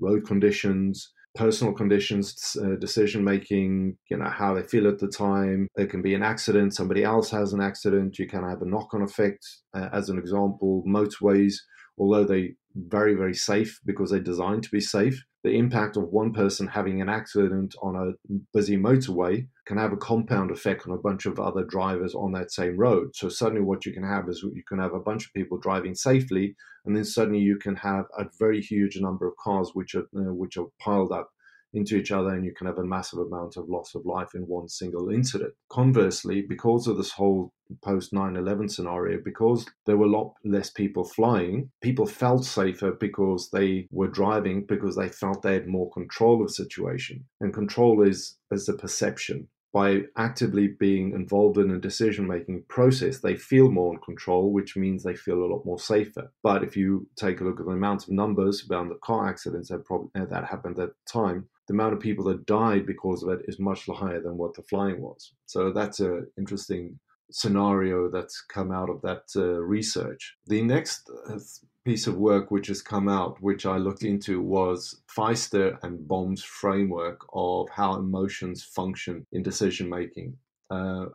road 0.00 0.26
conditions, 0.26 1.12
personal 1.38 1.72
conditions, 1.72 2.56
uh, 2.60 2.74
decision 2.80 3.22
making, 3.22 3.96
you 4.10 4.16
know, 4.16 4.28
how 4.28 4.54
they 4.54 4.62
feel 4.62 4.88
at 4.88 4.98
the 4.98 5.06
time. 5.08 5.68
There 5.76 5.86
can 5.86 6.02
be 6.02 6.14
an 6.14 6.22
accident, 6.22 6.74
somebody 6.74 7.04
else 7.04 7.30
has 7.30 7.52
an 7.52 7.60
accident. 7.60 8.18
You 8.18 8.26
can 8.26 8.42
have 8.42 8.60
a 8.60 8.66
knock 8.66 8.92
on 8.92 9.02
effect. 9.02 9.46
Uh, 9.72 9.88
as 9.92 10.08
an 10.08 10.18
example, 10.18 10.82
motorways, 10.86 11.54
although 11.96 12.24
they 12.24 12.54
very, 12.74 13.14
very 13.14 13.34
safe 13.34 13.80
because 13.86 14.10
they're 14.10 14.20
designed 14.20 14.64
to 14.64 14.70
be 14.70 14.80
safe, 14.80 15.22
the 15.44 15.56
impact 15.56 15.96
of 15.96 16.08
one 16.08 16.32
person 16.32 16.66
having 16.66 17.00
an 17.00 17.08
accident 17.08 17.74
on 17.82 17.94
a 17.94 18.34
busy 18.52 18.76
motorway 18.76 19.46
can 19.68 19.76
have 19.76 19.92
a 19.92 19.98
compound 19.98 20.50
effect 20.50 20.86
on 20.88 20.94
a 20.94 20.98
bunch 20.98 21.26
of 21.26 21.38
other 21.38 21.62
drivers 21.62 22.14
on 22.14 22.32
that 22.32 22.50
same 22.50 22.78
road. 22.78 23.14
So 23.14 23.28
suddenly, 23.28 23.60
what 23.60 23.84
you 23.84 23.92
can 23.92 24.02
have 24.02 24.26
is 24.26 24.42
you 24.42 24.62
can 24.66 24.78
have 24.78 24.94
a 24.94 25.00
bunch 25.00 25.26
of 25.26 25.34
people 25.34 25.58
driving 25.58 25.94
safely, 25.94 26.56
and 26.86 26.96
then 26.96 27.04
suddenly 27.04 27.40
you 27.40 27.58
can 27.58 27.76
have 27.76 28.06
a 28.18 28.24
very 28.38 28.62
huge 28.62 28.98
number 28.98 29.28
of 29.28 29.36
cars 29.36 29.72
which 29.74 29.94
are 29.94 30.06
which 30.12 30.56
are 30.56 30.68
piled 30.80 31.12
up 31.12 31.28
into 31.74 31.96
each 31.96 32.10
other 32.10 32.30
and 32.30 32.46
you 32.46 32.54
can 32.56 32.66
have 32.66 32.78
a 32.78 32.84
massive 32.84 33.18
amount 33.18 33.58
of 33.58 33.68
loss 33.68 33.94
of 33.94 34.06
life 34.06 34.28
in 34.34 34.40
one 34.40 34.66
single 34.70 35.10
incident. 35.10 35.52
Conversely, 35.68 36.40
because 36.48 36.86
of 36.86 36.96
this 36.96 37.12
whole 37.12 37.52
post 37.84 38.10
9 38.10 38.36
11 38.36 38.70
scenario, 38.70 39.18
because 39.22 39.66
there 39.84 39.98
were 39.98 40.06
a 40.06 40.10
lot 40.10 40.32
less 40.46 40.70
people 40.70 41.04
flying, 41.04 41.70
people 41.82 42.06
felt 42.06 42.46
safer 42.46 42.92
because 42.92 43.50
they 43.50 43.86
were 43.90 44.08
driving, 44.08 44.64
because 44.66 44.96
they 44.96 45.10
felt 45.10 45.42
they 45.42 45.52
had 45.52 45.66
more 45.66 45.90
control 45.90 46.40
of 46.40 46.48
the 46.48 46.54
situation. 46.54 47.26
And 47.42 47.52
control 47.52 48.00
is, 48.02 48.38
is 48.50 48.66
a 48.70 48.72
perception 48.72 49.48
by 49.72 50.02
actively 50.16 50.68
being 50.68 51.12
involved 51.12 51.58
in 51.58 51.70
a 51.70 51.78
decision 51.78 52.26
making 52.26 52.64
process, 52.68 53.18
they 53.18 53.36
feel 53.36 53.70
more 53.70 53.92
in 53.92 54.00
control, 54.00 54.52
which 54.52 54.76
means 54.76 55.02
they 55.02 55.14
feel 55.14 55.44
a 55.44 55.50
lot 55.52 55.64
more 55.64 55.78
safer. 55.78 56.32
But 56.42 56.64
if 56.64 56.76
you 56.76 57.06
take 57.16 57.40
a 57.40 57.44
look 57.44 57.60
at 57.60 57.66
the 57.66 57.72
amount 57.72 58.04
of 58.04 58.10
numbers 58.10 58.66
around 58.70 58.88
the 58.88 58.98
car 59.02 59.28
accidents 59.28 59.68
that, 59.68 59.84
probably, 59.84 60.10
eh, 60.14 60.24
that 60.30 60.46
happened 60.46 60.78
at 60.78 60.88
the 60.88 61.12
time, 61.12 61.48
the 61.66 61.74
amount 61.74 61.92
of 61.92 62.00
people 62.00 62.24
that 62.24 62.46
died 62.46 62.86
because 62.86 63.22
of 63.22 63.28
it 63.28 63.44
is 63.46 63.58
much 63.58 63.84
higher 63.86 64.20
than 64.20 64.38
what 64.38 64.54
the 64.54 64.62
flying 64.62 65.02
was. 65.02 65.34
So 65.44 65.70
that's 65.70 66.00
an 66.00 66.26
interesting 66.38 66.98
scenario 67.30 68.10
that's 68.10 68.42
come 68.42 68.72
out 68.72 68.90
of 68.90 69.00
that 69.02 69.24
uh, 69.36 69.60
research. 69.60 70.36
The 70.46 70.62
next 70.62 71.10
uh, 71.28 71.38
piece 71.84 72.06
of 72.06 72.16
work 72.16 72.50
which 72.50 72.68
has 72.68 72.82
come 72.82 73.08
out, 73.08 73.40
which 73.40 73.66
I 73.66 73.76
looked 73.76 74.02
into, 74.02 74.40
was 74.42 75.00
Pfister 75.14 75.78
and 75.82 75.98
Böhm's 76.08 76.42
framework 76.42 77.20
of 77.32 77.68
how 77.70 77.94
emotions 77.94 78.62
function 78.62 79.26
in 79.32 79.42
decision 79.42 79.88
making, 79.88 80.36
uh, 80.70 81.06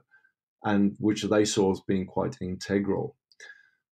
and 0.64 0.96
which 1.00 1.24
they 1.24 1.46
saw 1.46 1.72
as 1.72 1.82
being 1.88 2.06
quite 2.06 2.38
integral. 2.42 3.16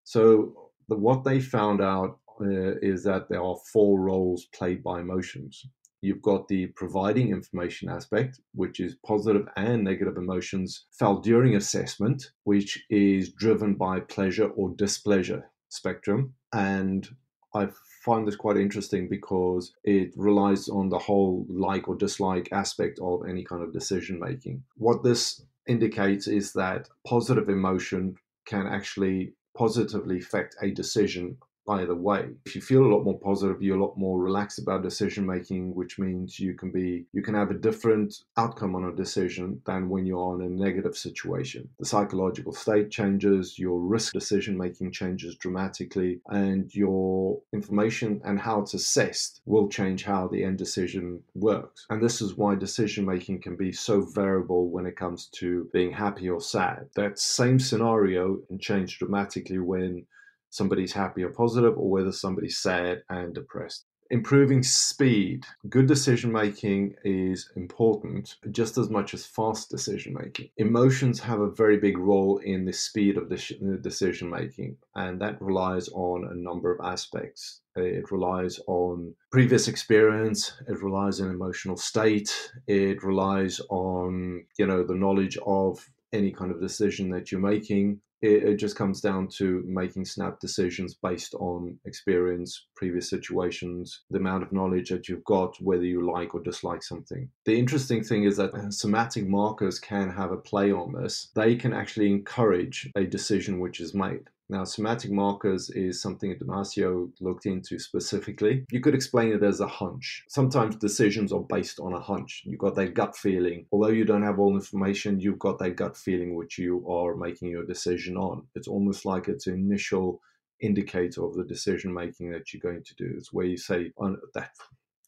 So, 0.04 0.70
the, 0.88 0.96
what 0.96 1.24
they 1.24 1.40
found 1.40 1.80
out 1.80 2.18
uh, 2.40 2.76
is 2.82 3.04
that 3.04 3.28
there 3.28 3.42
are 3.42 3.56
four 3.72 4.00
roles 4.00 4.46
played 4.54 4.82
by 4.82 5.00
emotions. 5.00 5.64
You've 6.02 6.20
got 6.20 6.48
the 6.48 6.66
providing 6.66 7.30
information 7.30 7.88
aspect, 7.88 8.40
which 8.54 8.80
is 8.80 8.96
positive 9.06 9.46
and 9.56 9.84
negative 9.84 10.16
emotions 10.16 10.86
felt 10.90 11.22
during 11.22 11.54
assessment, 11.54 12.32
which 12.42 12.84
is 12.90 13.32
driven 13.32 13.74
by 13.74 14.00
pleasure 14.00 14.48
or 14.48 14.70
displeasure 14.70 15.48
spectrum. 15.68 16.34
And 16.52 17.08
I 17.54 17.68
find 18.04 18.26
this 18.26 18.34
quite 18.34 18.56
interesting 18.56 19.08
because 19.08 19.72
it 19.84 20.12
relies 20.16 20.68
on 20.68 20.88
the 20.88 20.98
whole 20.98 21.46
like 21.48 21.88
or 21.88 21.94
dislike 21.94 22.48
aspect 22.50 22.98
of 23.00 23.22
any 23.28 23.44
kind 23.44 23.62
of 23.62 23.72
decision 23.72 24.18
making. 24.18 24.64
What 24.76 25.04
this 25.04 25.40
indicates 25.68 26.26
is 26.26 26.52
that 26.54 26.88
positive 27.06 27.48
emotion 27.48 28.16
can 28.46 28.66
actually 28.66 29.34
positively 29.56 30.18
affect 30.18 30.56
a 30.62 30.70
decision 30.70 31.36
either 31.68 31.94
way. 31.94 32.28
If 32.44 32.54
you 32.54 32.60
feel 32.60 32.84
a 32.84 32.92
lot 32.92 33.04
more 33.04 33.18
positive, 33.18 33.62
you're 33.62 33.76
a 33.76 33.84
lot 33.84 33.96
more 33.96 34.20
relaxed 34.20 34.58
about 34.58 34.82
decision 34.82 35.26
making, 35.26 35.74
which 35.74 35.98
means 35.98 36.38
you 36.38 36.54
can 36.54 36.70
be 36.70 37.04
you 37.12 37.22
can 37.22 37.34
have 37.34 37.50
a 37.50 37.54
different 37.54 38.14
outcome 38.36 38.74
on 38.74 38.84
a 38.84 38.94
decision 38.94 39.60
than 39.66 39.88
when 39.88 40.06
you're 40.06 40.34
in 40.40 40.46
a 40.46 40.50
negative 40.50 40.96
situation. 40.96 41.68
The 41.78 41.86
psychological 41.86 42.52
state 42.52 42.90
changes, 42.90 43.58
your 43.58 43.80
risk 43.80 44.12
decision 44.12 44.56
making 44.56 44.92
changes 44.92 45.36
dramatically, 45.36 46.20
and 46.28 46.74
your 46.74 47.40
information 47.52 48.20
and 48.24 48.38
how 48.38 48.60
it's 48.60 48.74
assessed 48.74 49.40
will 49.46 49.68
change 49.68 50.04
how 50.04 50.28
the 50.28 50.44
end 50.44 50.58
decision 50.58 51.22
works. 51.34 51.86
And 51.90 52.02
this 52.02 52.20
is 52.20 52.36
why 52.36 52.54
decision 52.54 53.04
making 53.04 53.40
can 53.42 53.56
be 53.56 53.72
so 53.72 54.02
variable 54.02 54.68
when 54.68 54.86
it 54.86 54.96
comes 54.96 55.26
to 55.34 55.68
being 55.72 55.92
happy 55.92 56.28
or 56.28 56.40
sad. 56.40 56.88
That 56.96 57.18
same 57.18 57.58
scenario 57.58 58.36
can 58.48 58.58
change 58.58 58.98
dramatically 58.98 59.58
when 59.58 60.06
somebody's 60.52 60.92
happy 60.92 61.24
or 61.24 61.30
positive 61.30 61.76
or 61.76 61.90
whether 61.90 62.12
somebody's 62.12 62.58
sad 62.58 63.02
and 63.08 63.34
depressed. 63.34 63.86
Improving 64.10 64.62
speed. 64.62 65.46
Good 65.70 65.86
decision 65.86 66.30
making 66.30 66.94
is 67.02 67.50
important 67.56 68.36
just 68.50 68.76
as 68.76 68.90
much 68.90 69.14
as 69.14 69.24
fast 69.24 69.70
decision 69.70 70.12
making. 70.12 70.50
Emotions 70.58 71.18
have 71.20 71.40
a 71.40 71.50
very 71.50 71.78
big 71.78 71.96
role 71.96 72.36
in 72.36 72.66
the 72.66 72.74
speed 72.74 73.16
of 73.16 73.30
the 73.30 73.36
uh, 73.36 73.80
decision 73.80 74.28
making, 74.28 74.76
and 74.96 75.18
that 75.22 75.40
relies 75.40 75.88
on 75.94 76.28
a 76.30 76.34
number 76.34 76.70
of 76.70 76.84
aspects. 76.84 77.62
It 77.74 78.12
relies 78.12 78.60
on 78.66 79.14
previous 79.30 79.66
experience. 79.66 80.52
It 80.68 80.82
relies 80.82 81.18
on 81.22 81.30
emotional 81.30 81.78
state. 81.78 82.52
It 82.66 83.02
relies 83.02 83.60
on, 83.70 84.44
you 84.58 84.66
know, 84.66 84.84
the 84.84 84.94
knowledge 84.94 85.38
of 85.46 85.88
any 86.12 86.32
kind 86.32 86.50
of 86.50 86.60
decision 86.60 87.08
that 87.12 87.32
you're 87.32 87.40
making 87.40 87.98
it, 88.22 88.44
it, 88.44 88.56
just 88.56 88.76
comes 88.76 89.00
down 89.00 89.26
to 89.26 89.62
making 89.66 90.04
snap 90.04 90.38
decisions 90.40 90.94
based 90.94 91.34
on 91.34 91.78
experience, 91.84 92.66
previous 92.76 93.10
situations, 93.10 94.02
the 94.10 94.18
amount 94.18 94.44
of 94.44 94.52
knowledge 94.52 94.90
that 94.90 95.08
you've 95.08 95.24
got, 95.24 95.60
whether 95.60 95.84
you 95.84 96.10
like 96.10 96.34
or 96.34 96.40
dislike 96.40 96.82
something. 96.82 97.28
The 97.44 97.58
interesting 97.58 98.02
thing 98.04 98.24
is 98.24 98.36
that 98.36 98.54
uh, 98.54 98.70
somatic 98.70 99.26
markers 99.26 99.78
can 99.78 100.10
have 100.10 100.30
a 100.30 100.36
play 100.36 100.72
on 100.72 100.92
this. 100.92 101.30
They 101.34 101.56
can 101.56 101.72
actually 101.72 102.10
encourage 102.10 102.90
a 102.94 103.04
decision 103.04 103.58
which 103.58 103.80
is 103.80 103.94
made. 103.94 104.28
Now, 104.48 104.64
somatic 104.64 105.10
markers 105.10 105.70
is 105.70 106.02
something 106.02 106.36
Damasio 106.36 107.10
looked 107.20 107.46
into 107.46 107.78
specifically. 107.78 108.64
You 108.70 108.80
could 108.80 108.94
explain 108.94 109.32
it 109.32 109.42
as 109.42 109.60
a 109.60 109.66
hunch. 109.66 110.24
Sometimes 110.28 110.76
decisions 110.76 111.32
are 111.32 111.40
based 111.40 111.80
on 111.80 111.94
a 111.94 112.00
hunch. 112.00 112.42
You've 112.44 112.58
got 112.58 112.74
that 112.74 112.94
gut 112.94 113.16
feeling. 113.16 113.66
Although 113.72 113.88
you 113.88 114.04
don't 114.04 114.22
have 114.22 114.38
all 114.38 114.54
information, 114.54 115.20
you've 115.20 115.38
got 115.38 115.58
that 115.60 115.76
gut 115.76 115.96
feeling 115.96 116.34
which 116.34 116.58
you 116.58 116.86
are 116.88 117.16
making 117.16 117.48
your 117.48 117.64
decision 117.64 118.16
on. 118.16 118.46
It's 118.54 118.68
almost 118.68 119.04
like 119.06 119.28
it's 119.28 119.46
an 119.46 119.54
initial 119.54 120.20
indicator 120.60 121.24
of 121.24 121.34
the 121.34 121.44
decision 121.44 121.92
making 121.92 122.30
that 122.32 122.52
you're 122.52 122.60
going 122.60 122.84
to 122.84 122.94
do. 122.96 123.14
It's 123.16 123.32
where 123.32 123.46
you 123.46 123.56
say, 123.56 123.92
oh, 123.98 124.16
that 124.34 124.50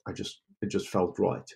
I 0.06 0.12
just 0.12 0.40
it 0.62 0.68
just 0.68 0.88
felt 0.88 1.18
right 1.18 1.50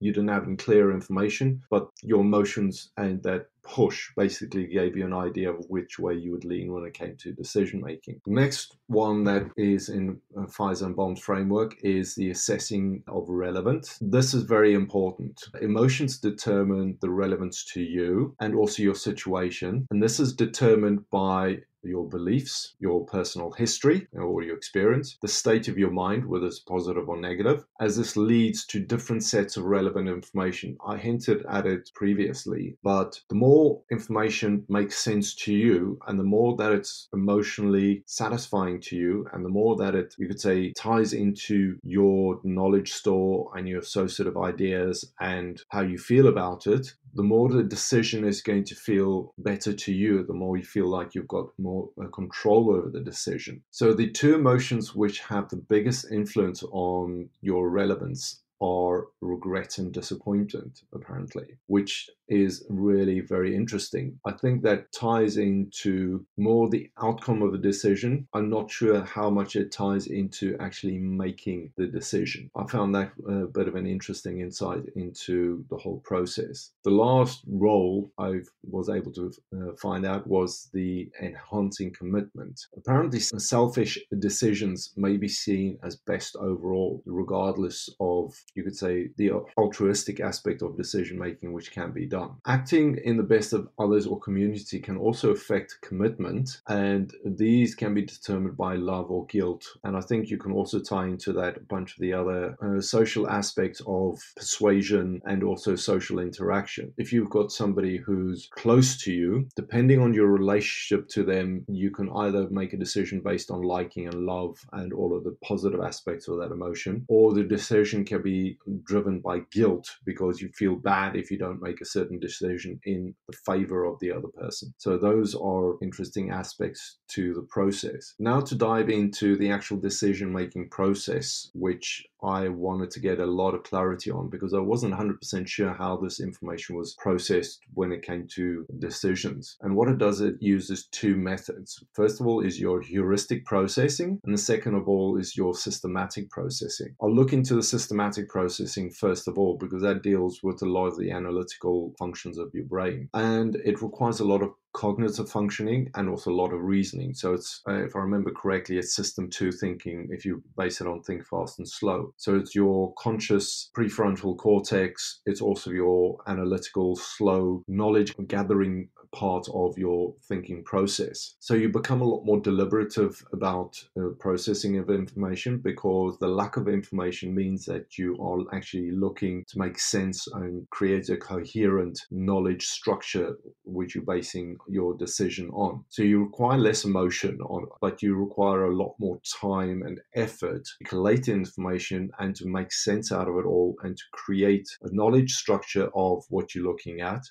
you 0.00 0.12
didn't 0.12 0.28
have 0.28 0.44
any 0.46 0.56
clear 0.56 0.92
information, 0.92 1.62
but 1.70 1.88
your 2.02 2.20
emotions 2.20 2.90
and 2.96 3.22
that 3.22 3.46
push 3.62 4.08
basically 4.16 4.66
gave 4.66 4.96
you 4.96 5.04
an 5.04 5.12
idea 5.12 5.50
of 5.50 5.64
which 5.68 5.98
way 5.98 6.14
you 6.14 6.32
would 6.32 6.44
lean 6.44 6.72
when 6.72 6.84
it 6.84 6.94
came 6.94 7.16
to 7.16 7.32
decision 7.32 7.80
making. 7.80 8.20
Next 8.26 8.76
one 8.86 9.24
that 9.24 9.46
is 9.56 9.88
in 9.88 10.18
uh, 10.36 10.42
Feigenbaum's 10.42 11.20
framework 11.20 11.76
is 11.82 12.14
the 12.14 12.30
assessing 12.30 13.02
of 13.08 13.28
relevance. 13.28 13.98
This 14.00 14.34
is 14.34 14.42
very 14.42 14.74
important. 14.74 15.44
Emotions 15.60 16.18
determine 16.18 16.98
the 17.00 17.10
relevance 17.10 17.64
to 17.74 17.82
you 17.82 18.34
and 18.40 18.54
also 18.54 18.82
your 18.82 18.94
situation, 18.94 19.86
and 19.90 20.02
this 20.02 20.18
is 20.18 20.32
determined 20.32 21.08
by 21.10 21.58
your 21.82 22.08
beliefs, 22.08 22.74
your 22.78 23.04
personal 23.06 23.52
history 23.52 24.06
or 24.12 24.42
your 24.42 24.56
experience, 24.56 25.18
the 25.22 25.28
state 25.28 25.68
of 25.68 25.78
your 25.78 25.90
mind, 25.90 26.24
whether 26.24 26.46
it's 26.46 26.60
positive 26.60 27.08
or 27.08 27.16
negative, 27.20 27.64
as 27.80 27.96
this 27.96 28.16
leads 28.16 28.66
to 28.66 28.80
different 28.80 29.22
sets 29.22 29.56
of 29.56 29.64
relevant 29.64 30.08
information. 30.08 30.76
I 30.86 30.96
hinted 30.96 31.44
at 31.48 31.66
it 31.66 31.90
previously, 31.94 32.76
but 32.82 33.20
the 33.28 33.34
more 33.34 33.82
information 33.90 34.64
makes 34.68 34.98
sense 34.98 35.34
to 35.36 35.54
you 35.54 35.98
and 36.06 36.18
the 36.18 36.24
more 36.24 36.56
that 36.56 36.72
it's 36.72 37.08
emotionally 37.12 38.02
satisfying 38.06 38.80
to 38.82 38.96
you 38.96 39.26
and 39.32 39.44
the 39.44 39.48
more 39.48 39.76
that 39.76 39.94
it, 39.94 40.14
you 40.18 40.26
could 40.26 40.40
say, 40.40 40.72
ties 40.72 41.12
into 41.12 41.78
your 41.82 42.40
knowledge 42.44 42.92
store 42.92 43.50
and 43.56 43.68
your 43.68 43.80
associative 43.80 44.36
ideas 44.36 45.12
and 45.20 45.62
how 45.68 45.80
you 45.80 45.98
feel 45.98 46.28
about 46.28 46.66
it, 46.66 46.94
the 47.14 47.22
more 47.22 47.48
the 47.48 47.62
decision 47.62 48.24
is 48.24 48.42
going 48.42 48.64
to 48.64 48.74
feel 48.74 49.34
better 49.38 49.72
to 49.72 49.92
you, 49.92 50.24
the 50.24 50.34
more 50.34 50.56
you 50.56 50.64
feel 50.64 50.86
like 50.86 51.14
you've 51.14 51.28
got 51.28 51.46
more 51.58 51.90
uh, 52.02 52.06
control 52.08 52.74
over 52.74 52.88
the 52.88 53.00
decision. 53.00 53.62
So, 53.70 53.92
the 53.92 54.10
two 54.10 54.34
emotions 54.34 54.94
which 54.94 55.20
have 55.20 55.48
the 55.48 55.56
biggest 55.56 56.10
influence 56.12 56.62
on 56.70 57.28
your 57.40 57.68
relevance 57.70 58.42
are 58.60 59.06
regret 59.20 59.78
and 59.78 59.92
disappointment, 59.92 60.82
apparently, 60.92 61.46
which 61.66 62.10
is 62.30 62.64
really 62.68 63.20
very 63.20 63.54
interesting. 63.54 64.18
I 64.24 64.32
think 64.32 64.62
that 64.62 64.92
ties 64.92 65.36
into 65.36 66.24
more 66.36 66.68
the 66.68 66.88
outcome 67.02 67.42
of 67.42 67.52
a 67.54 67.58
decision. 67.58 68.26
I'm 68.32 68.48
not 68.48 68.70
sure 68.70 69.02
how 69.02 69.28
much 69.30 69.56
it 69.56 69.72
ties 69.72 70.06
into 70.06 70.56
actually 70.60 70.98
making 70.98 71.72
the 71.76 71.86
decision. 71.86 72.50
I 72.56 72.66
found 72.66 72.94
that 72.94 73.12
a 73.28 73.46
bit 73.46 73.68
of 73.68 73.74
an 73.74 73.86
interesting 73.86 74.40
insight 74.40 74.84
into 74.94 75.64
the 75.70 75.76
whole 75.76 76.00
process. 76.04 76.70
The 76.84 76.90
last 76.90 77.42
role 77.46 78.12
I 78.18 78.40
was 78.62 78.88
able 78.88 79.12
to 79.12 79.32
uh, 79.56 79.72
find 79.76 80.06
out 80.06 80.26
was 80.26 80.68
the 80.72 81.08
enhancing 81.20 81.92
commitment. 81.92 82.60
Apparently, 82.76 83.18
selfish 83.20 83.98
decisions 84.18 84.92
may 84.96 85.16
be 85.16 85.28
seen 85.28 85.78
as 85.82 85.96
best 85.96 86.36
overall, 86.36 87.02
regardless 87.06 87.88
of 87.98 88.34
you 88.54 88.62
could 88.62 88.76
say, 88.76 89.08
the 89.16 89.32
altruistic 89.58 90.20
aspect 90.20 90.62
of 90.62 90.76
decision 90.76 91.18
making, 91.18 91.52
which 91.52 91.72
can 91.72 91.90
be 91.90 92.06
done. 92.06 92.19
Acting 92.46 92.98
in 93.04 93.16
the 93.16 93.22
best 93.22 93.52
of 93.52 93.68
others 93.78 94.06
or 94.06 94.18
community 94.18 94.78
can 94.80 94.96
also 94.96 95.30
affect 95.30 95.78
commitment, 95.82 96.60
and 96.68 97.12
these 97.24 97.74
can 97.74 97.94
be 97.94 98.02
determined 98.02 98.56
by 98.56 98.74
love 98.76 99.10
or 99.10 99.26
guilt. 99.26 99.64
And 99.84 99.96
I 99.96 100.00
think 100.00 100.30
you 100.30 100.38
can 100.38 100.52
also 100.52 100.80
tie 100.80 101.06
into 101.06 101.32
that 101.34 101.56
a 101.56 101.60
bunch 101.60 101.94
of 101.94 102.00
the 102.00 102.12
other 102.12 102.56
uh, 102.62 102.80
social 102.80 103.28
aspects 103.28 103.80
of 103.86 104.18
persuasion 104.36 105.20
and 105.24 105.42
also 105.42 105.76
social 105.76 106.18
interaction. 106.18 106.92
If 106.96 107.12
you've 107.12 107.30
got 107.30 107.52
somebody 107.52 107.96
who's 107.96 108.48
close 108.52 109.00
to 109.02 109.12
you, 109.12 109.48
depending 109.56 110.00
on 110.00 110.14
your 110.14 110.28
relationship 110.28 111.08
to 111.10 111.22
them, 111.22 111.64
you 111.68 111.90
can 111.90 112.10
either 112.10 112.48
make 112.50 112.72
a 112.72 112.78
decision 112.78 113.20
based 113.20 113.50
on 113.50 113.62
liking 113.62 114.06
and 114.06 114.26
love 114.26 114.58
and 114.72 114.92
all 114.92 115.16
of 115.16 115.24
the 115.24 115.36
positive 115.44 115.80
aspects 115.80 116.28
of 116.28 116.38
that 116.38 116.52
emotion, 116.52 117.04
or 117.08 117.32
the 117.32 117.44
decision 117.44 118.04
can 118.04 118.22
be 118.22 118.58
driven 118.84 119.20
by 119.20 119.40
guilt 119.50 119.96
because 120.04 120.40
you 120.40 120.48
feel 120.48 120.74
bad 120.74 121.16
if 121.16 121.30
you 121.30 121.38
don't 121.38 121.62
make 121.62 121.80
a 121.80 121.84
certain 121.84 122.09
decision 122.18 122.80
in 122.84 123.14
the 123.28 123.36
favor 123.46 123.84
of 123.84 123.98
the 124.00 124.10
other 124.10 124.28
person. 124.28 124.74
So, 124.78 124.96
those 124.96 125.34
are 125.34 125.74
interesting 125.82 126.30
aspects 126.30 126.98
to 127.08 127.34
the 127.34 127.42
process. 127.42 128.14
Now, 128.18 128.40
to 128.40 128.54
dive 128.54 128.88
into 128.88 129.36
the 129.36 129.50
actual 129.50 129.76
decision 129.76 130.32
making 130.32 130.70
process, 130.70 131.50
which 131.54 132.04
I 132.22 132.48
wanted 132.48 132.90
to 132.92 133.00
get 133.00 133.18
a 133.18 133.26
lot 133.26 133.54
of 133.54 133.62
clarity 133.62 134.10
on 134.10 134.28
because 134.28 134.52
I 134.52 134.58
wasn't 134.58 134.94
100% 134.94 135.46
sure 135.46 135.72
how 135.72 135.96
this 135.96 136.20
information 136.20 136.76
was 136.76 136.94
processed 136.98 137.60
when 137.74 137.92
it 137.92 138.02
came 138.02 138.26
to 138.34 138.66
decisions. 138.78 139.56
And 139.62 139.74
what 139.74 139.88
it 139.88 139.98
does, 139.98 140.20
it 140.20 140.36
uses 140.40 140.86
two 140.86 141.16
methods. 141.16 141.82
First 141.94 142.20
of 142.20 142.26
all, 142.26 142.40
is 142.40 142.60
your 142.60 142.80
heuristic 142.80 143.44
processing, 143.44 144.20
and 144.24 144.34
the 144.34 144.38
second 144.38 144.74
of 144.74 144.88
all 144.88 145.16
is 145.16 145.36
your 145.36 145.54
systematic 145.54 146.30
processing. 146.30 146.94
I'll 147.00 147.14
look 147.14 147.32
into 147.32 147.54
the 147.54 147.62
systematic 147.62 148.28
processing 148.28 148.90
first 148.90 149.28
of 149.28 149.38
all 149.38 149.56
because 149.56 149.82
that 149.82 150.02
deals 150.02 150.40
with 150.42 150.62
a 150.62 150.66
lot 150.66 150.86
of 150.86 150.98
the 150.98 151.10
analytical 151.10 151.94
functions 152.00 152.38
of 152.38 152.50
your 152.54 152.64
brain. 152.64 153.08
And 153.14 153.56
it 153.56 153.82
requires 153.82 154.20
a 154.20 154.24
lot 154.32 154.42
of 154.42 154.50
cognitive 154.72 155.28
functioning 155.28 155.90
and 155.96 156.08
also 156.08 156.30
a 156.30 156.40
lot 156.42 156.52
of 156.52 156.60
reasoning. 156.62 157.12
So 157.14 157.34
it's, 157.34 157.60
uh, 157.68 157.84
if 157.84 157.94
I 157.96 158.00
remember 158.00 158.30
correctly, 158.30 158.78
it's 158.78 158.94
system 158.94 159.28
two 159.28 159.52
thinking 159.52 160.08
if 160.10 160.24
you 160.24 160.42
base 160.56 160.80
it 160.80 160.86
on 160.86 161.02
think 161.02 161.26
fast 161.26 161.58
and 161.58 161.68
slow. 161.68 162.14
So 162.16 162.36
it's 162.36 162.54
your 162.54 162.94
conscious 162.94 163.70
prefrontal 163.76 164.36
cortex. 164.36 165.20
It's 165.26 165.40
also 165.40 165.70
your 165.70 166.18
analytical, 166.26 166.96
slow 166.96 167.64
knowledge 167.68 168.14
gathering 168.28 168.88
part 169.12 169.46
of 169.54 169.76
your 169.76 170.14
thinking 170.24 170.62
process. 170.64 171.34
So 171.40 171.54
you 171.54 171.68
become 171.68 172.00
a 172.00 172.04
lot 172.04 172.24
more 172.24 172.40
deliberative 172.40 173.22
about 173.32 173.82
uh, 173.98 174.10
processing 174.18 174.78
of 174.78 174.90
information 174.90 175.58
because 175.58 176.18
the 176.18 176.28
lack 176.28 176.56
of 176.56 176.68
information 176.68 177.34
means 177.34 177.64
that 177.66 177.98
you 177.98 178.16
are 178.20 178.56
actually 178.56 178.92
looking 178.92 179.44
to 179.48 179.58
make 179.58 179.78
sense 179.78 180.26
and 180.28 180.68
create 180.70 181.08
a 181.08 181.16
coherent 181.16 182.00
knowledge 182.10 182.66
structure 182.66 183.36
which 183.64 183.94
you're 183.94 184.04
basing 184.04 184.56
your 184.68 184.96
decision 184.96 185.50
on. 185.50 185.84
So 185.88 186.02
you 186.02 186.24
require 186.24 186.58
less 186.58 186.84
emotion 186.84 187.38
on, 187.42 187.66
but 187.80 188.02
you 188.02 188.14
require 188.14 188.64
a 188.64 188.76
lot 188.76 188.94
more 188.98 189.20
time 189.40 189.82
and 189.82 190.00
effort 190.14 190.64
to 190.64 190.84
collate 190.84 191.28
information 191.28 192.10
and 192.18 192.34
to 192.36 192.46
make 192.46 192.72
sense 192.72 193.12
out 193.12 193.28
of 193.28 193.36
it 193.38 193.46
all 193.46 193.76
and 193.82 193.96
to 193.96 194.04
create 194.12 194.68
a 194.82 194.94
knowledge 194.94 195.34
structure 195.34 195.90
of 195.94 196.24
what 196.28 196.54
you're 196.54 196.64
looking 196.64 197.00
at 197.00 197.22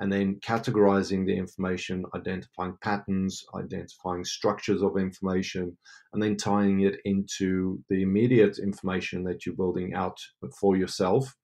and 0.00 0.12
then 0.12 0.36
categorizing 0.36 1.26
the 1.26 1.36
information, 1.36 2.04
identifying 2.14 2.76
patterns, 2.82 3.44
identifying 3.54 4.24
structures 4.24 4.82
of 4.82 4.96
information, 4.96 5.76
and 6.12 6.22
then 6.22 6.36
tying 6.36 6.80
it 6.80 7.00
into 7.04 7.82
the 7.88 8.02
immediate 8.02 8.58
information 8.58 9.24
that 9.24 9.44
you're 9.44 9.56
building 9.56 9.94
out 9.94 10.18
for 10.60 10.76
yourself. 10.76 11.34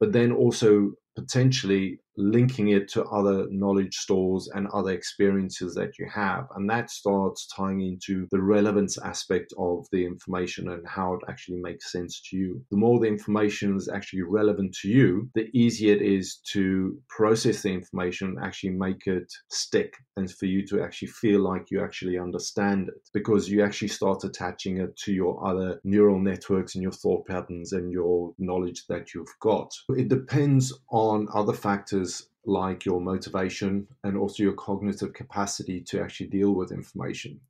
But 0.00 0.12
then 0.12 0.32
also 0.32 0.92
potentially 1.14 2.00
linking 2.16 2.68
it 2.68 2.88
to 2.88 3.04
other 3.04 3.46
knowledge 3.50 3.94
stores 3.94 4.48
and 4.54 4.66
other 4.68 4.90
experiences 4.90 5.74
that 5.74 5.98
you 5.98 6.06
have. 6.12 6.46
And 6.56 6.68
that 6.70 6.90
starts 6.90 7.46
tying 7.46 7.80
into 7.80 8.26
the 8.30 8.40
relevance 8.40 8.98
aspect 8.98 9.52
of 9.58 9.86
the 9.92 10.04
information 10.04 10.70
and 10.70 10.86
how 10.86 11.14
it 11.14 11.20
actually 11.28 11.60
makes 11.60 11.92
sense 11.92 12.20
to 12.30 12.36
you. 12.36 12.64
The 12.70 12.76
more 12.76 13.00
the 13.00 13.06
information 13.06 13.76
is 13.76 13.88
actually 13.88 14.22
relevant 14.22 14.74
to 14.82 14.88
you, 14.88 15.30
the 15.34 15.48
easier 15.54 15.94
it 15.94 16.02
is 16.02 16.36
to 16.52 16.98
process 17.08 17.62
the 17.62 17.70
information 17.70 18.36
actually 18.42 18.70
make 18.70 19.06
it 19.06 19.30
stick 19.50 19.94
and 20.16 20.30
for 20.30 20.46
you 20.46 20.66
to 20.66 20.82
actually 20.82 21.08
feel 21.08 21.40
like 21.40 21.70
you 21.70 21.82
actually 21.82 22.18
understand 22.18 22.88
it 22.88 23.08
because 23.12 23.48
you 23.48 23.62
actually 23.62 23.88
start 23.88 24.24
attaching 24.24 24.78
it 24.78 24.96
to 24.96 25.12
your 25.12 25.44
other 25.46 25.80
neural 25.84 26.18
networks 26.18 26.74
and 26.74 26.82
your 26.82 26.92
thought 26.92 27.26
patterns 27.26 27.72
and 27.72 27.90
your 27.90 28.32
knowledge 28.38 28.84
that 28.88 29.14
you've 29.14 29.34
got. 29.40 29.70
It 29.90 30.08
depends 30.08 30.72
on 30.90 31.28
other 31.34 31.52
factors 31.52 32.02
like 32.44 32.84
your 32.84 33.00
motivation 33.00 33.86
and 34.04 34.16
also 34.16 34.42
your 34.42 34.54
cognitive 34.54 35.12
capacity 35.12 35.80
to 35.80 36.00
actually 36.02 36.26
deal 36.26 36.52
with 36.52 36.72
information. 36.72 37.40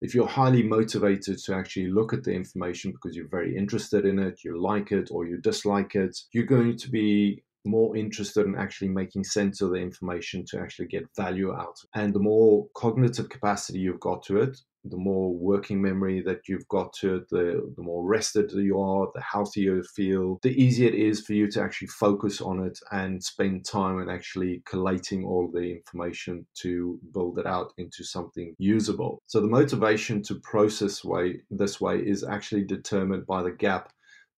If 0.00 0.14
you're 0.14 0.26
highly 0.26 0.62
motivated 0.62 1.38
to 1.44 1.54
actually 1.54 1.88
look 1.88 2.12
at 2.12 2.24
the 2.24 2.32
information 2.32 2.90
because 2.90 3.16
you're 3.16 3.28
very 3.28 3.56
interested 3.56 4.04
in 4.04 4.18
it, 4.18 4.42
you 4.44 4.60
like 4.60 4.90
it 4.90 5.10
or 5.12 5.26
you 5.26 5.38
dislike 5.38 5.94
it, 5.94 6.18
you're 6.32 6.44
going 6.44 6.76
to 6.76 6.90
be 6.90 7.42
more 7.64 7.96
interested 7.96 8.46
in 8.46 8.56
actually 8.56 8.88
making 8.88 9.24
sense 9.24 9.60
of 9.60 9.70
the 9.70 9.76
information 9.76 10.44
to 10.46 10.60
actually 10.60 10.86
get 10.86 11.04
value 11.16 11.54
out. 11.54 11.78
And 11.94 12.14
the 12.14 12.20
more 12.20 12.66
cognitive 12.74 13.28
capacity 13.28 13.78
you've 13.78 14.00
got 14.00 14.22
to 14.24 14.40
it, 14.40 14.58
the 14.84 14.96
more 14.96 15.32
working 15.32 15.80
memory 15.80 16.22
that 16.22 16.48
you've 16.48 16.66
got 16.68 16.92
to 16.94 17.16
it, 17.16 17.28
the, 17.30 17.72
the 17.76 17.82
more 17.82 18.04
rested 18.04 18.50
you 18.52 18.80
are, 18.80 19.08
the 19.14 19.20
healthier 19.20 19.76
you 19.76 19.82
feel, 19.82 20.38
the 20.42 20.60
easier 20.60 20.88
it 20.88 20.94
is 20.94 21.20
for 21.20 21.34
you 21.34 21.48
to 21.50 21.62
actually 21.62 21.88
focus 21.88 22.40
on 22.40 22.64
it 22.64 22.78
and 22.90 23.22
spend 23.22 23.64
time 23.64 23.98
and 23.98 24.10
actually 24.10 24.62
collating 24.66 25.24
all 25.24 25.48
the 25.52 25.70
information 25.70 26.44
to 26.54 26.98
build 27.12 27.38
it 27.38 27.46
out 27.46 27.72
into 27.78 28.02
something 28.02 28.54
usable. 28.58 29.22
So 29.26 29.40
the 29.40 29.46
motivation 29.46 30.22
to 30.24 30.34
process 30.36 31.04
way 31.04 31.42
this 31.50 31.80
way 31.80 31.98
is 31.98 32.24
actually 32.24 32.64
determined 32.64 33.26
by 33.26 33.42
the 33.42 33.52
gap 33.52 33.92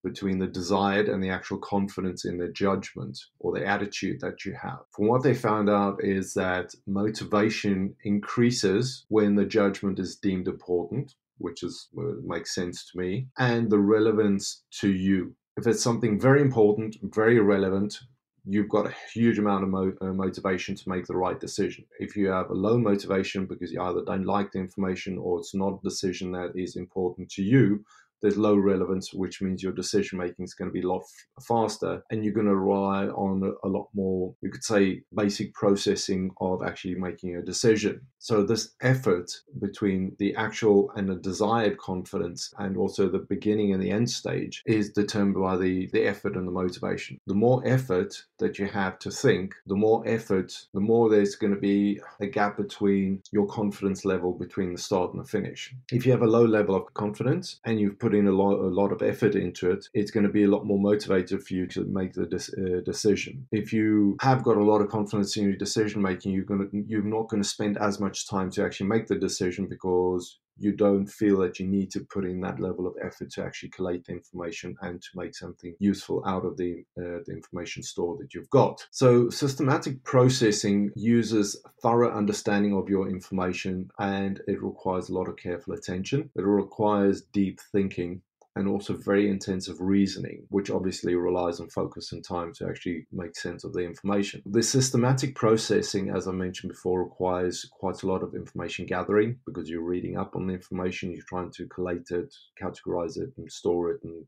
between 0.05 0.37
the 0.37 0.47
desired 0.47 1.09
and 1.09 1.21
the 1.21 1.29
actual 1.29 1.57
confidence 1.57 2.23
in 2.23 2.37
the 2.37 2.47
judgment 2.47 3.17
or 3.39 3.51
the 3.51 3.65
attitude 3.65 4.21
that 4.21 4.45
you 4.45 4.53
have. 4.53 4.79
From 4.91 5.07
what 5.07 5.23
they 5.23 5.33
found 5.33 5.67
out 5.69 5.97
is 6.03 6.33
that 6.35 6.73
motivation 6.85 7.95
increases 8.03 9.05
when 9.09 9.35
the 9.35 9.45
judgment 9.45 9.97
is 9.99 10.15
deemed 10.15 10.47
important, 10.47 11.15
which 11.39 11.63
is 11.63 11.89
makes 12.23 12.53
sense 12.53 12.89
to 12.89 12.97
me, 12.97 13.27
and 13.39 13.69
the 13.69 13.79
relevance 13.79 14.63
to 14.79 14.89
you. 14.89 15.35
If 15.57 15.65
it's 15.67 15.83
something 15.83 16.19
very 16.19 16.41
important, 16.41 16.97
very 17.01 17.39
relevant, 17.39 17.99
you've 18.47 18.69
got 18.69 18.85
a 18.85 18.95
huge 19.13 19.39
amount 19.39 19.63
of 19.63 19.69
mo- 19.69 19.97
uh, 20.01 20.13
motivation 20.13 20.75
to 20.75 20.89
make 20.89 21.05
the 21.07 21.17
right 21.17 21.39
decision. 21.39 21.85
If 21.99 22.15
you 22.15 22.27
have 22.27 22.49
a 22.51 22.53
low 22.53 22.77
motivation 22.77 23.47
because 23.47 23.71
you 23.71 23.81
either 23.81 24.03
don't 24.05 24.25
like 24.25 24.51
the 24.51 24.59
information 24.59 25.17
or 25.17 25.39
it's 25.39 25.55
not 25.55 25.79
a 25.79 25.83
decision 25.83 26.31
that 26.33 26.51
is 26.55 26.75
important 26.75 27.29
to 27.31 27.41
you, 27.41 27.83
there's 28.21 28.37
low 28.37 28.55
relevance, 28.55 29.13
which 29.13 29.41
means 29.41 29.61
your 29.61 29.71
decision 29.71 30.17
making 30.17 30.45
is 30.45 30.53
going 30.53 30.69
to 30.69 30.73
be 30.73 30.81
a 30.81 30.87
lot 30.87 31.03
faster, 31.47 32.03
and 32.11 32.23
you're 32.23 32.33
going 32.33 32.47
to 32.47 32.55
rely 32.55 33.07
on 33.07 33.43
a, 33.43 33.67
a, 33.67 33.69
lot 33.69 33.87
more, 33.93 34.33
you 34.41 34.49
could 34.49 34.63
say, 34.63 35.01
basic 35.15 35.53
processing 35.53 36.31
of 36.39 36.63
actually 36.63 36.95
making 36.95 37.35
a 37.35 37.41
decision. 37.41 38.01
So, 38.19 38.43
this 38.43 38.73
effort 38.81 39.31
between 39.59 40.15
the 40.19 40.35
actual 40.35 40.91
and 40.95 41.09
the 41.09 41.15
desired 41.15 41.77
confidence, 41.77 42.53
and 42.57 42.77
also 42.77 43.07
the 43.07 43.19
beginning 43.19 43.73
and 43.73 43.81
the 43.81 43.91
end 43.91 44.09
stage, 44.09 44.63
is 44.65 44.91
determined 44.91 45.41
by 45.41 45.57
the, 45.57 45.89
the 45.93 46.05
effort 46.05 46.35
and 46.35 46.47
the 46.47 46.51
motivation. 46.51 47.19
The 47.27 47.35
more 47.35 47.61
effort 47.65 48.15
that 48.39 48.57
you 48.57 48.67
have 48.67 48.99
to 48.99 49.11
think, 49.11 49.55
the 49.67 49.75
more 49.75 50.03
effort, 50.07 50.53
the 50.73 50.79
more 50.79 51.09
there's 51.09 51.35
going 51.35 51.53
to 51.53 51.59
be 51.59 51.99
a 52.19 52.27
gap 52.27 52.57
between 52.57 53.21
your 53.31 53.47
confidence 53.47 54.05
level 54.05 54.33
between 54.33 54.73
the 54.73 54.81
start 54.81 55.13
and 55.13 55.23
the 55.23 55.27
finish. 55.27 55.73
If 55.91 56.05
you 56.05 56.11
have 56.11 56.21
a 56.21 56.27
low 56.27 56.45
level 56.45 56.75
of 56.75 56.93
confidence 56.93 57.59
and 57.65 57.79
you've 57.79 57.99
put 58.05 58.13
in 58.13 58.27
a 58.27 58.31
lot, 58.31 58.53
a 58.59 58.67
lot 58.81 58.91
of 58.91 59.01
effort 59.01 59.33
into 59.33 59.71
it, 59.71 59.87
it's 59.95 60.11
going 60.11 60.25
to 60.25 60.31
be 60.31 60.43
a 60.43 60.47
lot 60.47 60.63
more 60.63 60.77
motivated 60.79 61.43
for 61.43 61.55
you 61.55 61.65
to 61.65 61.85
make 61.85 62.13
the 62.13 62.25
uh, 62.25 62.83
decision. 62.83 63.47
If 63.51 63.73
you 63.73 64.15
have 64.21 64.43
got 64.43 64.57
a 64.57 64.63
lot 64.63 64.81
of 64.81 64.89
confidence 64.89 65.35
in 65.37 65.45
your 65.45 65.55
decision 65.55 66.03
making, 66.03 66.31
you're 66.31 66.43
going 66.43 66.69
to, 66.69 66.83
you're 66.87 67.01
not 67.01 67.29
going 67.29 67.41
to 67.41 67.49
spend 67.49 67.79
as 67.79 67.99
much 67.99 68.29
time 68.29 68.51
to 68.51 68.63
actually 68.63 68.89
make 68.89 69.07
the 69.07 69.15
decision 69.15 69.65
because 69.67 70.37
you 70.57 70.71
don't 70.71 71.07
feel 71.07 71.39
that 71.39 71.59
you 71.59 71.67
need 71.67 71.91
to 71.91 72.01
put 72.01 72.25
in 72.25 72.41
that 72.41 72.59
level 72.59 72.87
of 72.87 72.95
effort 73.03 73.31
to 73.31 73.43
actually 73.43 73.69
collate 73.69 74.05
the 74.05 74.13
information 74.13 74.75
and 74.81 75.01
to 75.01 75.09
make 75.15 75.35
something 75.35 75.75
useful 75.79 76.23
out 76.25 76.45
of 76.45 76.57
the, 76.57 76.83
uh, 76.97 77.19
the 77.25 77.33
information 77.33 77.83
store 77.83 78.17
that 78.17 78.33
you've 78.33 78.49
got. 78.49 78.85
So, 78.91 79.29
systematic 79.29 80.03
processing 80.03 80.91
uses 80.95 81.61
thorough 81.81 82.15
understanding 82.15 82.75
of 82.75 82.89
your 82.89 83.09
information 83.09 83.89
and 83.99 84.41
it 84.47 84.61
requires 84.61 85.09
a 85.09 85.13
lot 85.13 85.27
of 85.27 85.37
careful 85.37 85.73
attention. 85.73 86.29
It 86.35 86.43
requires 86.43 87.21
deep 87.21 87.59
thinking 87.71 88.21
and 88.55 88.67
also 88.67 88.95
very 88.95 89.29
intensive 89.29 89.81
reasoning, 89.81 90.45
which 90.49 90.69
obviously 90.69 91.15
relies 91.15 91.59
on 91.59 91.69
focus 91.69 92.11
and 92.11 92.23
time 92.23 92.53
to 92.53 92.67
actually 92.67 93.05
make 93.11 93.35
sense 93.35 93.63
of 93.63 93.73
the 93.73 93.81
information. 93.81 94.41
The 94.45 94.63
systematic 94.63 95.35
processing, 95.35 96.09
as 96.09 96.27
I 96.27 96.31
mentioned 96.31 96.71
before, 96.71 97.03
requires 97.03 97.67
quite 97.71 98.03
a 98.03 98.07
lot 98.07 98.23
of 98.23 98.33
information 98.33 98.85
gathering 98.85 99.39
because 99.45 99.69
you're 99.69 99.81
reading 99.81 100.17
up 100.17 100.35
on 100.35 100.47
the 100.47 100.53
information, 100.53 101.11
you're 101.11 101.25
trying 101.27 101.51
to 101.51 101.67
collate 101.67 102.11
it, 102.11 102.33
categorize 102.61 103.17
it, 103.17 103.31
and 103.37 103.51
store 103.51 103.91
it, 103.91 104.01
and 104.03 104.25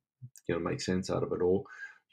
you 0.47 0.55
know 0.55 0.59
make 0.59 0.81
sense 0.81 1.09
out 1.09 1.23
of 1.23 1.31
it 1.31 1.41
all 1.41 1.65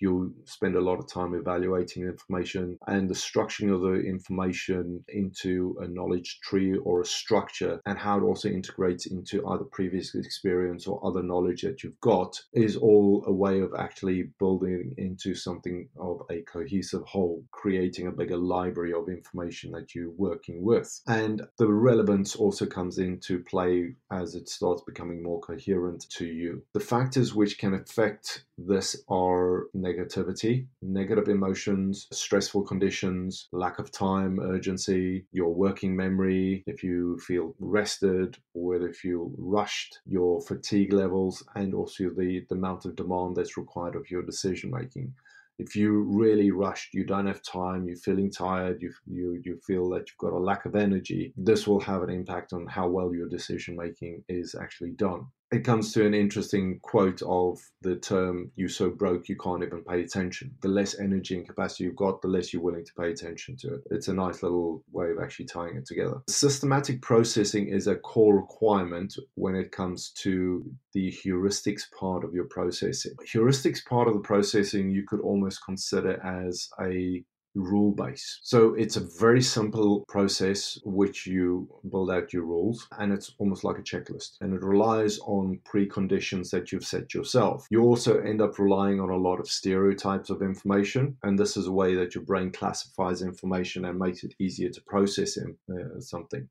you'll 0.04 0.30
spend 0.44 0.76
a 0.76 0.80
lot 0.80 0.98
of 0.98 1.10
time 1.10 1.34
evaluating 1.34 2.02
information 2.02 2.78
and 2.88 3.08
the 3.08 3.14
structuring 3.14 3.74
of 3.74 3.80
the 3.80 3.94
information 4.02 5.02
into 5.08 5.74
a 5.80 5.88
knowledge 5.88 6.40
tree 6.42 6.76
or 6.76 7.00
a 7.00 7.06
structure 7.06 7.80
and 7.86 7.98
how 7.98 8.18
it 8.18 8.22
also 8.22 8.50
integrates 8.50 9.06
into 9.06 9.46
either 9.48 9.64
previous 9.64 10.14
experience 10.14 10.86
or 10.86 11.00
other 11.06 11.22
knowledge 11.22 11.62
that 11.62 11.82
you've 11.82 11.98
got 12.02 12.38
is 12.52 12.76
all 12.76 13.24
a 13.26 13.32
way 13.32 13.60
of 13.60 13.72
actually 13.78 14.28
building 14.38 14.92
into 14.98 15.34
something 15.34 15.88
of 15.98 16.20
a 16.30 16.42
cohesive 16.42 17.04
whole, 17.06 17.42
creating 17.50 18.06
a 18.06 18.12
bigger 18.12 18.36
library 18.36 18.92
of 18.92 19.08
information 19.08 19.70
that 19.70 19.94
you're 19.94 20.10
working 20.10 20.62
with. 20.62 21.00
And 21.06 21.40
the 21.56 21.72
relevance 21.72 22.36
also 22.36 22.66
comes 22.66 22.98
into 22.98 23.42
play 23.44 23.94
as 24.12 24.34
it 24.34 24.50
starts 24.50 24.82
becoming 24.82 25.22
more 25.22 25.40
coherent 25.40 26.04
to 26.18 26.26
you. 26.26 26.62
The 26.74 26.80
factors 26.80 27.34
which 27.34 27.56
can 27.56 27.72
affect 27.72 28.44
this 28.58 28.96
are 29.08 29.66
negativity, 29.76 30.66
negative 30.80 31.28
emotions, 31.28 32.06
stressful 32.12 32.62
conditions, 32.62 33.48
lack 33.52 33.78
of 33.78 33.90
time, 33.90 34.38
urgency, 34.40 35.26
your 35.32 35.52
working 35.52 35.96
memory, 35.96 36.62
if 36.66 36.82
you 36.82 37.18
feel 37.18 37.54
rested 37.58 38.36
or 38.54 38.66
whether 38.68 38.88
you 38.88 38.92
feel 38.92 39.32
rushed, 39.36 39.98
your 40.06 40.40
fatigue 40.42 40.92
levels, 40.92 41.42
and 41.54 41.74
also 41.74 42.10
the, 42.10 42.44
the 42.48 42.54
amount 42.54 42.84
of 42.84 42.96
demand 42.96 43.36
that's 43.36 43.56
required 43.56 43.96
of 43.96 44.10
your 44.10 44.22
decision 44.22 44.70
making. 44.70 45.12
If 45.58 45.76
you 45.76 46.02
really 46.02 46.50
rushed, 46.50 46.94
you 46.94 47.04
don't 47.04 47.28
have 47.28 47.40
time, 47.42 47.86
you're 47.86 47.96
feeling 47.96 48.30
tired, 48.30 48.82
you, 48.82 48.92
you, 49.06 49.40
you 49.44 49.60
feel 49.64 49.88
that 49.90 50.08
you've 50.08 50.18
got 50.18 50.32
a 50.32 50.38
lack 50.38 50.64
of 50.64 50.74
energy, 50.74 51.32
this 51.36 51.66
will 51.66 51.80
have 51.80 52.02
an 52.02 52.10
impact 52.10 52.52
on 52.52 52.66
how 52.66 52.88
well 52.88 53.14
your 53.14 53.28
decision 53.28 53.76
making 53.76 54.24
is 54.28 54.56
actually 54.60 54.90
done 54.90 55.26
it 55.52 55.64
comes 55.64 55.92
to 55.92 56.04
an 56.04 56.14
interesting 56.14 56.80
quote 56.82 57.22
of 57.22 57.58
the 57.82 57.96
term 57.96 58.50
"you're 58.56 58.68
so 58.68 58.90
broke 58.90 59.28
you 59.28 59.36
can't 59.36 59.62
even 59.62 59.84
pay 59.84 60.02
attention. 60.02 60.54
The 60.62 60.68
less 60.68 60.98
energy 60.98 61.36
and 61.36 61.46
capacity 61.46 61.84
you've 61.84 61.96
got 61.96 62.22
the 62.22 62.28
less 62.28 62.52
you're 62.52 62.62
willing 62.62 62.84
to 62.84 62.92
pay 62.98 63.10
attention 63.10 63.56
to 63.58 63.74
it. 63.74 63.82
It's 63.90 64.08
a 64.08 64.14
nice 64.14 64.42
little 64.42 64.82
way 64.92 65.10
of 65.10 65.18
actually 65.22 65.46
tying 65.46 65.76
it 65.76 65.86
together. 65.86 66.22
Systematic 66.28 67.02
processing 67.02 67.68
is 67.68 67.86
a 67.86 67.96
core 67.96 68.36
requirement 68.36 69.16
when 69.34 69.54
it 69.54 69.72
comes 69.72 70.10
to 70.22 70.64
the 70.92 71.12
heuristics 71.12 71.82
part 71.98 72.24
of 72.24 72.34
your 72.34 72.46
processing. 72.46 73.12
Heuristics 73.32 73.84
part 73.84 74.08
of 74.08 74.14
the 74.14 74.20
processing 74.20 74.90
you 74.90 75.04
could 75.06 75.20
almost 75.20 75.64
consider 75.64 76.20
as 76.24 76.68
a 76.80 77.24
rule 77.54 77.92
base. 77.92 78.38
So 78.42 78.74
it's 78.74 78.96
a 78.96 79.08
very 79.18 79.42
simple 79.42 80.04
process 80.08 80.78
which 80.84 81.26
you 81.26 81.68
build 81.90 82.10
out 82.10 82.32
your 82.32 82.44
rules 82.44 82.88
and 82.98 83.12
it's 83.12 83.34
almost 83.38 83.64
like 83.64 83.78
a 83.78 83.82
checklist 83.82 84.32
and 84.40 84.54
it 84.54 84.62
relies 84.62 85.18
on 85.20 85.60
preconditions 85.64 86.50
that 86.50 86.72
you've 86.72 86.86
set 86.86 87.14
yourself. 87.14 87.66
You 87.70 87.82
also 87.82 88.18
end 88.20 88.40
up 88.40 88.58
relying 88.58 89.00
on 89.00 89.10
a 89.10 89.16
lot 89.16 89.40
of 89.40 89.48
stereotypes 89.48 90.30
of 90.30 90.42
information 90.42 91.16
and 91.22 91.38
this 91.38 91.56
is 91.56 91.66
a 91.66 91.72
way 91.72 91.94
that 91.94 92.14
your 92.14 92.24
brain 92.24 92.50
classifies 92.50 93.22
information 93.22 93.84
and 93.84 93.98
makes 93.98 94.24
it 94.24 94.34
easier 94.38 94.70
to 94.70 94.80
process 94.82 95.36
in, 95.36 95.56
uh, 95.70 96.00
something. 96.00 96.48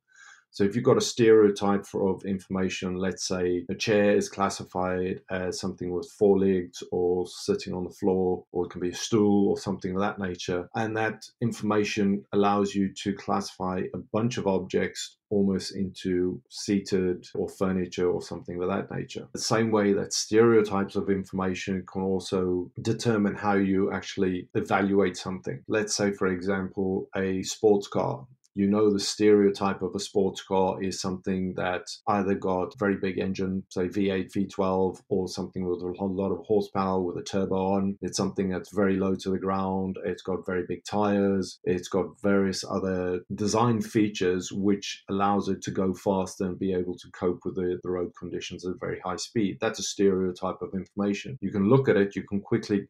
So 0.54 0.62
if 0.62 0.76
you've 0.76 0.84
got 0.84 0.96
a 0.96 1.00
stereotype 1.00 1.84
of 1.94 2.24
information, 2.24 2.94
let's 2.94 3.26
say 3.26 3.66
a 3.68 3.74
chair 3.74 4.16
is 4.16 4.28
classified 4.28 5.20
as 5.28 5.58
something 5.58 5.90
with 5.90 6.08
four 6.16 6.38
legs 6.38 6.80
or 6.92 7.26
sitting 7.26 7.74
on 7.74 7.82
the 7.82 7.90
floor, 7.90 8.44
or 8.52 8.66
it 8.66 8.70
can 8.70 8.80
be 8.80 8.90
a 8.90 8.94
stool 8.94 9.48
or 9.48 9.58
something 9.58 9.96
of 9.96 10.00
that 10.00 10.20
nature, 10.20 10.68
and 10.76 10.96
that 10.96 11.24
information 11.40 12.24
allows 12.32 12.72
you 12.72 12.94
to 13.02 13.14
classify 13.14 13.82
a 13.94 13.98
bunch 14.12 14.38
of 14.38 14.46
objects 14.46 15.16
almost 15.28 15.74
into 15.74 16.40
seated 16.50 17.26
or 17.34 17.48
furniture 17.48 18.08
or 18.08 18.22
something 18.22 18.62
of 18.62 18.68
that 18.68 18.88
nature. 18.92 19.26
The 19.32 19.40
same 19.40 19.72
way 19.72 19.92
that 19.94 20.12
stereotypes 20.12 20.94
of 20.94 21.10
information 21.10 21.84
can 21.92 22.02
also 22.02 22.70
determine 22.80 23.34
how 23.34 23.54
you 23.54 23.90
actually 23.90 24.48
evaluate 24.54 25.16
something. 25.16 25.64
Let's 25.66 25.96
say, 25.96 26.12
for 26.12 26.28
example, 26.28 27.08
a 27.16 27.42
sports 27.42 27.88
car 27.88 28.24
you 28.54 28.68
know 28.68 28.92
the 28.92 29.00
stereotype 29.00 29.82
of 29.82 29.94
a 29.94 30.00
sports 30.00 30.42
car 30.42 30.82
is 30.82 31.00
something 31.00 31.54
that 31.54 31.88
either 32.06 32.34
got 32.34 32.78
very 32.78 32.96
big 32.96 33.18
engine, 33.18 33.64
say 33.68 33.88
V8, 33.88 34.32
V12, 34.32 35.00
or 35.08 35.28
something 35.28 35.66
with 35.68 35.80
a 35.82 36.04
lot 36.04 36.30
of 36.30 36.44
horsepower 36.46 37.00
with 37.00 37.16
a 37.16 37.22
turbo 37.22 37.56
on. 37.56 37.98
It's 38.00 38.16
something 38.16 38.48
that's 38.48 38.72
very 38.72 38.96
low 38.96 39.14
to 39.16 39.30
the 39.30 39.38
ground. 39.38 39.96
It's 40.04 40.22
got 40.22 40.46
very 40.46 40.64
big 40.66 40.84
tires. 40.84 41.58
It's 41.64 41.88
got 41.88 42.20
various 42.22 42.64
other 42.68 43.20
design 43.34 43.80
features 43.82 44.52
which 44.52 45.02
allows 45.10 45.48
it 45.48 45.62
to 45.62 45.70
go 45.70 45.92
faster 45.94 46.44
and 46.44 46.58
be 46.58 46.72
able 46.72 46.96
to 46.96 47.10
cope 47.10 47.40
with 47.44 47.56
the, 47.56 47.78
the 47.82 47.90
road 47.90 48.12
conditions 48.18 48.64
at 48.66 48.80
very 48.80 49.00
high 49.00 49.16
speed. 49.16 49.58
That's 49.60 49.78
a 49.78 49.82
stereotype 49.84 50.62
of 50.62 50.74
information. 50.74 51.38
You 51.40 51.50
can 51.50 51.68
look 51.68 51.88
at 51.88 51.96
it, 51.96 52.16
you 52.16 52.22
can 52.22 52.40
quickly 52.40 52.86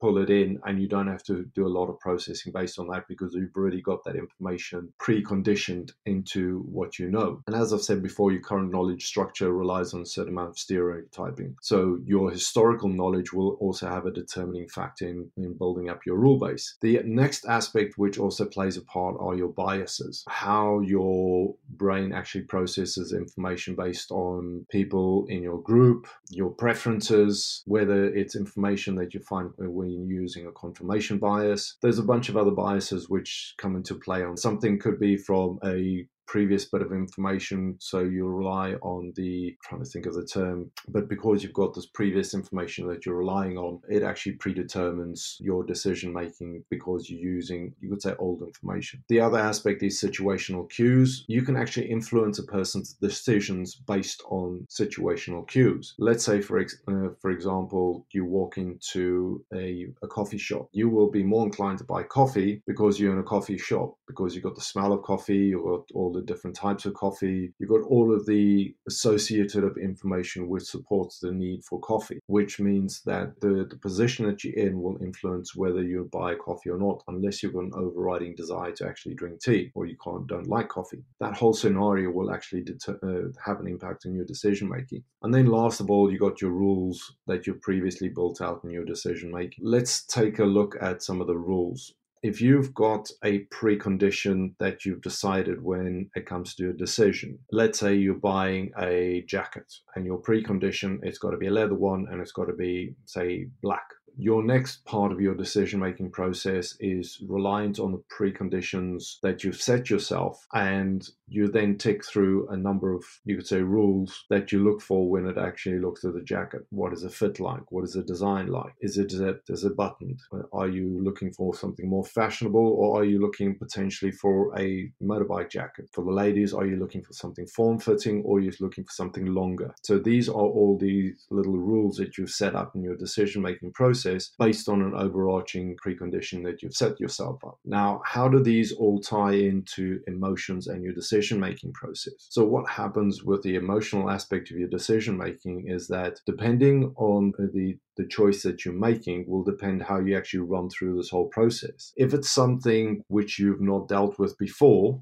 pull 0.00 0.18
it 0.18 0.30
in 0.30 0.60
and 0.64 0.80
you 0.80 0.88
don't 0.88 1.08
have 1.08 1.22
to 1.24 1.44
do 1.54 1.66
a 1.66 1.68
lot 1.68 1.88
of 1.88 1.98
processing 2.00 2.52
based 2.52 2.78
on 2.78 2.88
that 2.88 3.08
because 3.08 3.34
you've 3.34 3.56
already 3.56 3.80
got 3.80 4.04
that 4.04 4.16
information 4.16 4.92
preconditioned 5.00 5.92
into 6.04 6.60
what 6.70 6.98
you 6.98 7.10
know. 7.10 7.42
And 7.46 7.56
as 7.56 7.72
I've 7.72 7.82
said 7.82 8.02
before, 8.02 8.32
your 8.32 8.42
current 8.42 8.72
knowledge 8.72 9.06
structure 9.06 9.52
relies 9.52 9.94
on 9.94 10.02
a 10.02 10.06
certain 10.06 10.32
amount 10.32 10.50
of 10.50 10.58
stereotyping. 10.58 11.56
So 11.62 11.98
your 12.04 12.30
historical 12.30 12.88
knowledge 12.88 13.32
will 13.32 13.52
also 13.54 13.88
have 13.88 14.06
a 14.06 14.12
determining 14.12 14.68
factor 14.68 15.06
in, 15.08 15.30
in 15.36 15.56
building 15.56 15.88
up 15.88 16.00
your 16.04 16.16
rule 16.16 16.38
base. 16.38 16.76
The 16.80 17.00
next 17.04 17.46
aspect 17.46 17.94
which 17.96 18.18
also 18.18 18.44
plays 18.44 18.76
a 18.76 18.82
part 18.82 19.16
are 19.18 19.34
your 19.34 19.48
biases, 19.48 20.24
how 20.28 20.80
your 20.80 21.54
brain 21.70 22.12
actually 22.12 22.44
processes 22.44 23.12
information 23.12 23.74
based 23.74 24.10
on 24.10 24.66
people 24.70 25.26
in 25.28 25.42
your 25.42 25.60
group, 25.60 26.06
your 26.30 26.50
preferences, 26.50 27.62
whether 27.66 28.06
it's 28.14 28.36
information 28.36 28.94
that 28.96 29.14
you 29.14 29.20
find 29.20 29.50
when 29.56 29.85
you're 29.88 30.20
using 30.22 30.46
a 30.46 30.52
confirmation 30.52 31.18
bias. 31.18 31.76
There's 31.82 31.98
a 31.98 32.04
bunch 32.04 32.28
of 32.28 32.36
other 32.36 32.50
biases 32.50 33.08
which 33.08 33.54
come 33.58 33.76
into 33.76 33.94
play 33.94 34.22
on 34.22 34.36
something 34.36 34.78
could 34.78 34.98
be 34.98 35.16
from 35.16 35.58
a 35.64 36.06
previous 36.26 36.64
bit 36.66 36.82
of 36.82 36.92
information. 36.92 37.76
So 37.78 38.00
you 38.00 38.26
rely 38.26 38.74
on 38.82 39.12
the, 39.16 39.56
trying 39.64 39.82
to 39.82 39.90
think 39.90 40.06
of 40.06 40.14
the 40.14 40.24
term, 40.24 40.70
but 40.88 41.08
because 41.08 41.42
you've 41.42 41.52
got 41.52 41.74
this 41.74 41.86
previous 41.86 42.34
information 42.34 42.86
that 42.88 43.04
you're 43.04 43.16
relying 43.16 43.56
on, 43.56 43.80
it 43.88 44.02
actually 44.02 44.32
predetermines 44.32 45.36
your 45.40 45.64
decision 45.64 46.12
making 46.12 46.64
because 46.70 47.08
you're 47.08 47.20
using, 47.20 47.74
you 47.80 47.88
could 47.90 48.02
say, 48.02 48.14
old 48.18 48.42
information. 48.42 49.02
The 49.08 49.20
other 49.20 49.38
aspect 49.38 49.82
is 49.82 50.00
situational 50.00 50.68
cues. 50.70 51.24
You 51.28 51.42
can 51.42 51.56
actually 51.56 51.90
influence 51.90 52.38
a 52.38 52.44
person's 52.44 52.94
decisions 52.94 53.74
based 53.74 54.22
on 54.28 54.66
situational 54.70 55.46
cues. 55.48 55.94
Let's 55.98 56.24
say, 56.24 56.40
for, 56.40 56.58
ex- 56.58 56.82
uh, 56.88 57.10
for 57.20 57.30
example, 57.30 58.06
you 58.12 58.24
walk 58.24 58.58
into 58.58 59.44
a, 59.54 59.86
a 60.02 60.08
coffee 60.08 60.38
shop. 60.38 60.68
You 60.72 60.88
will 60.88 61.10
be 61.10 61.22
more 61.22 61.44
inclined 61.44 61.78
to 61.78 61.84
buy 61.84 62.02
coffee 62.02 62.62
because 62.66 62.98
you're 62.98 63.12
in 63.12 63.18
a 63.18 63.22
coffee 63.22 63.58
shop, 63.58 63.96
because 64.08 64.34
you've 64.34 64.44
got 64.44 64.54
the 64.54 64.60
smell 64.60 64.92
of 64.92 65.02
coffee, 65.02 65.52
got 65.52 65.88
all 65.94 66.12
the 66.16 66.22
different 66.22 66.56
types 66.56 66.86
of 66.86 66.94
coffee. 66.94 67.52
You've 67.58 67.70
got 67.70 67.82
all 67.82 68.14
of 68.14 68.26
the 68.26 68.74
associative 68.88 69.76
information 69.76 70.48
which 70.48 70.64
supports 70.64 71.20
the 71.20 71.32
need 71.32 71.64
for 71.64 71.80
coffee, 71.80 72.20
which 72.26 72.58
means 72.58 73.02
that 73.04 73.40
the, 73.40 73.66
the 73.68 73.76
position 73.76 74.26
that 74.26 74.42
you're 74.42 74.54
in 74.54 74.80
will 74.80 74.98
influence 75.02 75.54
whether 75.54 75.82
you 75.82 76.08
buy 76.12 76.34
coffee 76.34 76.70
or 76.70 76.78
not, 76.78 77.02
unless 77.08 77.42
you've 77.42 77.54
got 77.54 77.64
an 77.64 77.72
overriding 77.74 78.34
desire 78.34 78.72
to 78.72 78.86
actually 78.86 79.14
drink 79.14 79.40
tea 79.40 79.70
or 79.74 79.86
you 79.86 79.96
can't 80.02 80.26
don't 80.26 80.48
like 80.48 80.68
coffee. 80.68 81.02
That 81.20 81.36
whole 81.36 81.52
scenario 81.52 82.10
will 82.10 82.32
actually 82.32 82.62
deter, 82.62 82.98
uh, 83.02 83.32
have 83.44 83.60
an 83.60 83.68
impact 83.68 84.06
on 84.06 84.14
your 84.14 84.24
decision 84.24 84.68
making. 84.68 85.04
And 85.22 85.32
then 85.32 85.46
last 85.46 85.80
of 85.80 85.90
all, 85.90 86.10
you 86.10 86.18
got 86.18 86.40
your 86.40 86.52
rules 86.52 87.14
that 87.26 87.46
you've 87.46 87.60
previously 87.62 88.08
built 88.08 88.40
out 88.40 88.62
in 88.64 88.70
your 88.70 88.84
decision 88.84 89.30
making. 89.30 89.64
Let's 89.64 90.04
take 90.04 90.38
a 90.38 90.44
look 90.44 90.76
at 90.80 91.02
some 91.02 91.20
of 91.20 91.26
the 91.26 91.36
rules 91.36 91.94
if 92.26 92.40
you've 92.40 92.74
got 92.74 93.08
a 93.24 93.44
precondition 93.46 94.52
that 94.58 94.84
you've 94.84 95.02
decided 95.02 95.62
when 95.62 96.10
it 96.16 96.26
comes 96.26 96.54
to 96.56 96.70
a 96.70 96.72
decision, 96.72 97.38
let's 97.52 97.78
say 97.78 97.94
you're 97.94 98.14
buying 98.14 98.72
a 98.80 99.22
jacket 99.28 99.72
and 99.94 100.04
your 100.04 100.20
precondition, 100.20 100.98
it's 101.02 101.18
got 101.18 101.30
to 101.30 101.36
be 101.36 101.46
a 101.46 101.52
leather 101.52 101.74
one 101.74 102.06
and 102.10 102.20
it's 102.20 102.32
got 102.32 102.46
to 102.46 102.52
be, 102.52 102.94
say, 103.04 103.46
black 103.62 103.84
your 104.18 104.42
next 104.42 104.84
part 104.84 105.12
of 105.12 105.20
your 105.20 105.34
decision 105.34 105.80
making 105.80 106.10
process 106.10 106.74
is 106.80 107.18
reliant 107.28 107.78
on 107.78 107.92
the 107.92 108.02
preconditions 108.10 109.16
that 109.22 109.44
you've 109.44 109.60
set 109.60 109.90
yourself 109.90 110.46
and 110.54 111.08
you 111.28 111.48
then 111.48 111.76
tick 111.76 112.04
through 112.04 112.48
a 112.48 112.56
number 112.56 112.92
of 112.92 113.04
you 113.24 113.36
could 113.36 113.46
say 113.46 113.60
rules 113.60 114.24
that 114.30 114.52
you 114.52 114.62
look 114.62 114.80
for 114.80 115.08
when 115.08 115.26
it 115.26 115.36
actually 115.36 115.78
looks 115.78 116.04
at 116.04 116.14
the 116.14 116.22
jacket. 116.22 116.62
What 116.70 116.92
is 116.92 117.02
the 117.02 117.10
fit 117.10 117.40
like? 117.40 117.70
What 117.70 117.84
is 117.84 117.92
the 117.92 118.02
design 118.02 118.46
like? 118.46 118.72
Is 118.80 118.96
it 118.96 119.10
zipped 119.10 119.50
is 119.50 119.64
it 119.64 119.76
buttoned? 119.76 120.20
Uh, 120.32 120.42
are 120.52 120.68
you 120.68 121.00
looking 121.02 121.32
for 121.32 121.54
something 121.54 121.88
more 121.88 122.04
fashionable 122.04 122.76
or 122.78 123.00
are 123.00 123.04
you 123.04 123.20
looking 123.20 123.58
potentially 123.58 124.12
for 124.12 124.56
a 124.58 124.90
motorbike 125.02 125.50
jacket? 125.50 125.88
For 125.92 126.04
the 126.04 126.12
ladies 126.12 126.54
are 126.54 126.66
you 126.66 126.76
looking 126.76 127.02
for 127.02 127.12
something 127.12 127.46
form 127.48 127.78
fitting 127.78 128.22
or 128.24 128.38
are 128.38 128.40
you 128.40 128.52
looking 128.60 128.84
for 128.84 128.92
something 128.92 129.26
longer? 129.26 129.74
So 129.82 129.98
these 129.98 130.28
are 130.28 130.32
all 130.32 130.78
these 130.80 131.26
little 131.30 131.58
rules 131.58 131.96
that 131.96 132.16
you've 132.16 132.30
set 132.30 132.54
up 132.54 132.74
in 132.74 132.82
your 132.82 132.96
decision 132.96 133.42
making 133.42 133.72
process 133.72 133.95
process 133.96 134.30
based 134.38 134.68
on 134.68 134.82
an 134.82 134.94
overarching 134.94 135.76
precondition 135.76 136.44
that 136.44 136.62
you've 136.62 136.74
set 136.74 136.98
yourself 137.00 137.42
up. 137.44 137.58
Now, 137.64 138.02
how 138.04 138.28
do 138.28 138.42
these 138.42 138.72
all 138.72 139.00
tie 139.00 139.32
into 139.34 140.00
emotions 140.06 140.66
and 140.66 140.82
your 140.82 140.92
decision 140.92 141.40
making 141.40 141.72
process? 141.72 142.14
So, 142.30 142.44
what 142.44 142.68
happens 142.68 143.24
with 143.24 143.42
the 143.42 143.56
emotional 143.56 144.10
aspect 144.10 144.50
of 144.50 144.58
your 144.58 144.68
decision 144.68 145.16
making 145.16 145.68
is 145.68 145.88
that 145.88 146.20
depending 146.26 146.92
on 146.96 147.32
the 147.38 147.76
the 147.96 148.06
choice 148.06 148.42
that 148.42 148.62
you're 148.62 148.74
making 148.74 149.24
will 149.26 149.42
depend 149.42 149.82
how 149.82 149.98
you 149.98 150.14
actually 150.16 150.40
run 150.40 150.68
through 150.68 150.96
this 150.96 151.08
whole 151.08 151.28
process. 151.28 151.94
If 151.96 152.12
it's 152.12 152.30
something 152.30 153.02
which 153.08 153.38
you've 153.38 153.62
not 153.62 153.88
dealt 153.88 154.18
with 154.18 154.36
before, 154.36 155.00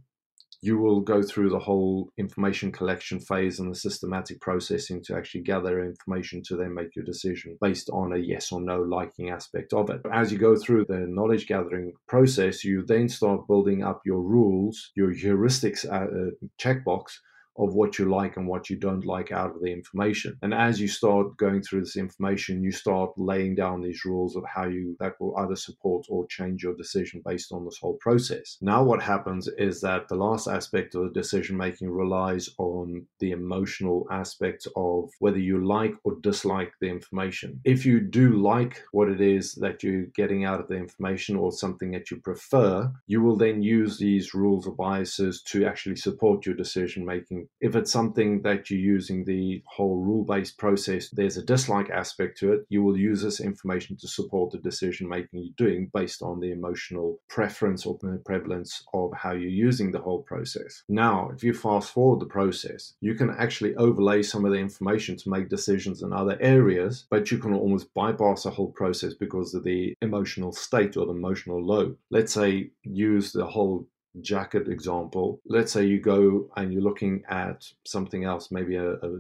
you 0.64 0.78
will 0.78 1.02
go 1.02 1.22
through 1.22 1.50
the 1.50 1.58
whole 1.58 2.08
information 2.16 2.72
collection 2.72 3.20
phase 3.20 3.60
and 3.60 3.70
the 3.70 3.78
systematic 3.78 4.40
processing 4.40 5.02
to 5.04 5.14
actually 5.14 5.42
gather 5.42 5.84
information 5.84 6.42
to 6.42 6.56
then 6.56 6.72
make 6.72 6.96
your 6.96 7.04
decision 7.04 7.58
based 7.60 7.90
on 7.90 8.14
a 8.14 8.16
yes 8.16 8.50
or 8.50 8.62
no 8.62 8.80
liking 8.80 9.28
aspect 9.28 9.74
of 9.74 9.90
it. 9.90 10.00
As 10.10 10.32
you 10.32 10.38
go 10.38 10.56
through 10.56 10.86
the 10.86 11.00
knowledge 11.06 11.46
gathering 11.46 11.92
process, 12.08 12.64
you 12.64 12.82
then 12.86 13.10
start 13.10 13.46
building 13.46 13.84
up 13.84 14.00
your 14.06 14.22
rules, 14.22 14.90
your 14.96 15.12
heuristics 15.12 15.84
uh, 15.84 16.08
uh 16.20 16.30
checkbox 16.58 17.18
of 17.56 17.74
what 17.74 17.98
you 17.98 18.10
like 18.10 18.36
and 18.36 18.46
what 18.46 18.68
you 18.68 18.76
don't 18.76 19.04
like 19.04 19.32
out 19.32 19.54
of 19.54 19.62
the 19.62 19.72
information. 19.72 20.36
And 20.42 20.52
as 20.52 20.80
you 20.80 20.88
start 20.88 21.36
going 21.36 21.62
through 21.62 21.80
this 21.80 21.96
information, 21.96 22.62
you 22.62 22.72
start 22.72 23.10
laying 23.16 23.54
down 23.54 23.82
these 23.82 24.04
rules 24.04 24.36
of 24.36 24.44
how 24.44 24.66
you 24.66 24.96
that 25.00 25.20
will 25.20 25.36
either 25.38 25.56
support 25.56 26.06
or 26.08 26.26
change 26.26 26.62
your 26.62 26.76
decision 26.76 27.22
based 27.24 27.52
on 27.52 27.64
this 27.64 27.78
whole 27.80 27.98
process. 28.00 28.58
Now, 28.60 28.82
what 28.82 29.02
happens 29.02 29.48
is 29.58 29.80
that 29.82 30.08
the 30.08 30.16
last 30.16 30.48
aspect 30.48 30.94
of 30.94 31.02
the 31.04 31.20
decision 31.20 31.56
making 31.56 31.90
relies 31.90 32.48
on 32.58 33.06
the 33.20 33.32
emotional 33.32 34.06
aspect 34.10 34.66
of 34.76 35.10
whether 35.18 35.38
you 35.38 35.64
like 35.64 35.94
or 36.04 36.16
dislike 36.20 36.72
the 36.80 36.88
information. 36.88 37.60
If 37.64 37.86
you 37.86 38.00
do 38.00 38.36
like 38.36 38.82
what 38.92 39.08
it 39.08 39.20
is 39.20 39.54
that 39.56 39.82
you're 39.82 40.06
getting 40.14 40.44
out 40.44 40.60
of 40.60 40.68
the 40.68 40.76
information 40.76 41.36
or 41.36 41.52
something 41.52 41.90
that 41.92 42.10
you 42.10 42.18
prefer, 42.18 42.90
you 43.06 43.22
will 43.22 43.36
then 43.36 43.62
use 43.62 43.98
these 43.98 44.34
rules 44.34 44.66
or 44.66 44.74
biases 44.74 45.42
to 45.42 45.66
actually 45.66 45.96
support 45.96 46.46
your 46.46 46.54
decision 46.54 47.04
making 47.04 47.43
if 47.60 47.76
it's 47.76 47.92
something 47.92 48.42
that 48.42 48.70
you're 48.70 48.80
using 48.80 49.24
the 49.24 49.62
whole 49.66 49.96
rule 49.96 50.24
based 50.24 50.58
process, 50.58 51.08
there's 51.10 51.36
a 51.36 51.44
dislike 51.44 51.90
aspect 51.90 52.38
to 52.38 52.52
it. 52.52 52.66
You 52.68 52.82
will 52.82 52.96
use 52.96 53.22
this 53.22 53.40
information 53.40 53.96
to 53.98 54.08
support 54.08 54.50
the 54.50 54.58
decision 54.58 55.08
making 55.08 55.40
you're 55.42 55.54
doing 55.56 55.90
based 55.92 56.22
on 56.22 56.40
the 56.40 56.52
emotional 56.52 57.18
preference 57.28 57.86
or 57.86 57.98
prevalence 58.24 58.84
of 58.92 59.12
how 59.14 59.32
you're 59.32 59.50
using 59.50 59.90
the 59.90 60.00
whole 60.00 60.22
process. 60.22 60.82
Now, 60.88 61.30
if 61.34 61.42
you 61.42 61.54
fast 61.54 61.92
forward 61.92 62.20
the 62.20 62.26
process, 62.26 62.94
you 63.00 63.14
can 63.14 63.30
actually 63.30 63.74
overlay 63.76 64.22
some 64.22 64.44
of 64.44 64.52
the 64.52 64.58
information 64.58 65.16
to 65.16 65.30
make 65.30 65.48
decisions 65.48 66.02
in 66.02 66.12
other 66.12 66.36
areas, 66.40 67.06
but 67.10 67.30
you 67.30 67.38
can 67.38 67.54
almost 67.54 67.92
bypass 67.94 68.44
the 68.44 68.50
whole 68.50 68.72
process 68.72 69.14
because 69.14 69.54
of 69.54 69.64
the 69.64 69.94
emotional 70.02 70.52
state 70.52 70.96
or 70.96 71.06
the 71.06 71.12
emotional 71.12 71.64
load. 71.64 71.96
Let's 72.10 72.32
say 72.32 72.70
use 72.82 73.32
the 73.32 73.46
whole 73.46 73.86
jacket 74.20 74.68
example, 74.68 75.40
let's 75.46 75.72
say 75.72 75.84
you 75.84 76.00
go 76.00 76.48
and 76.56 76.72
you're 76.72 76.82
looking 76.82 77.22
at 77.28 77.64
something 77.84 78.24
else, 78.24 78.50
maybe 78.50 78.76
a, 78.76 78.92
a, 78.92 79.10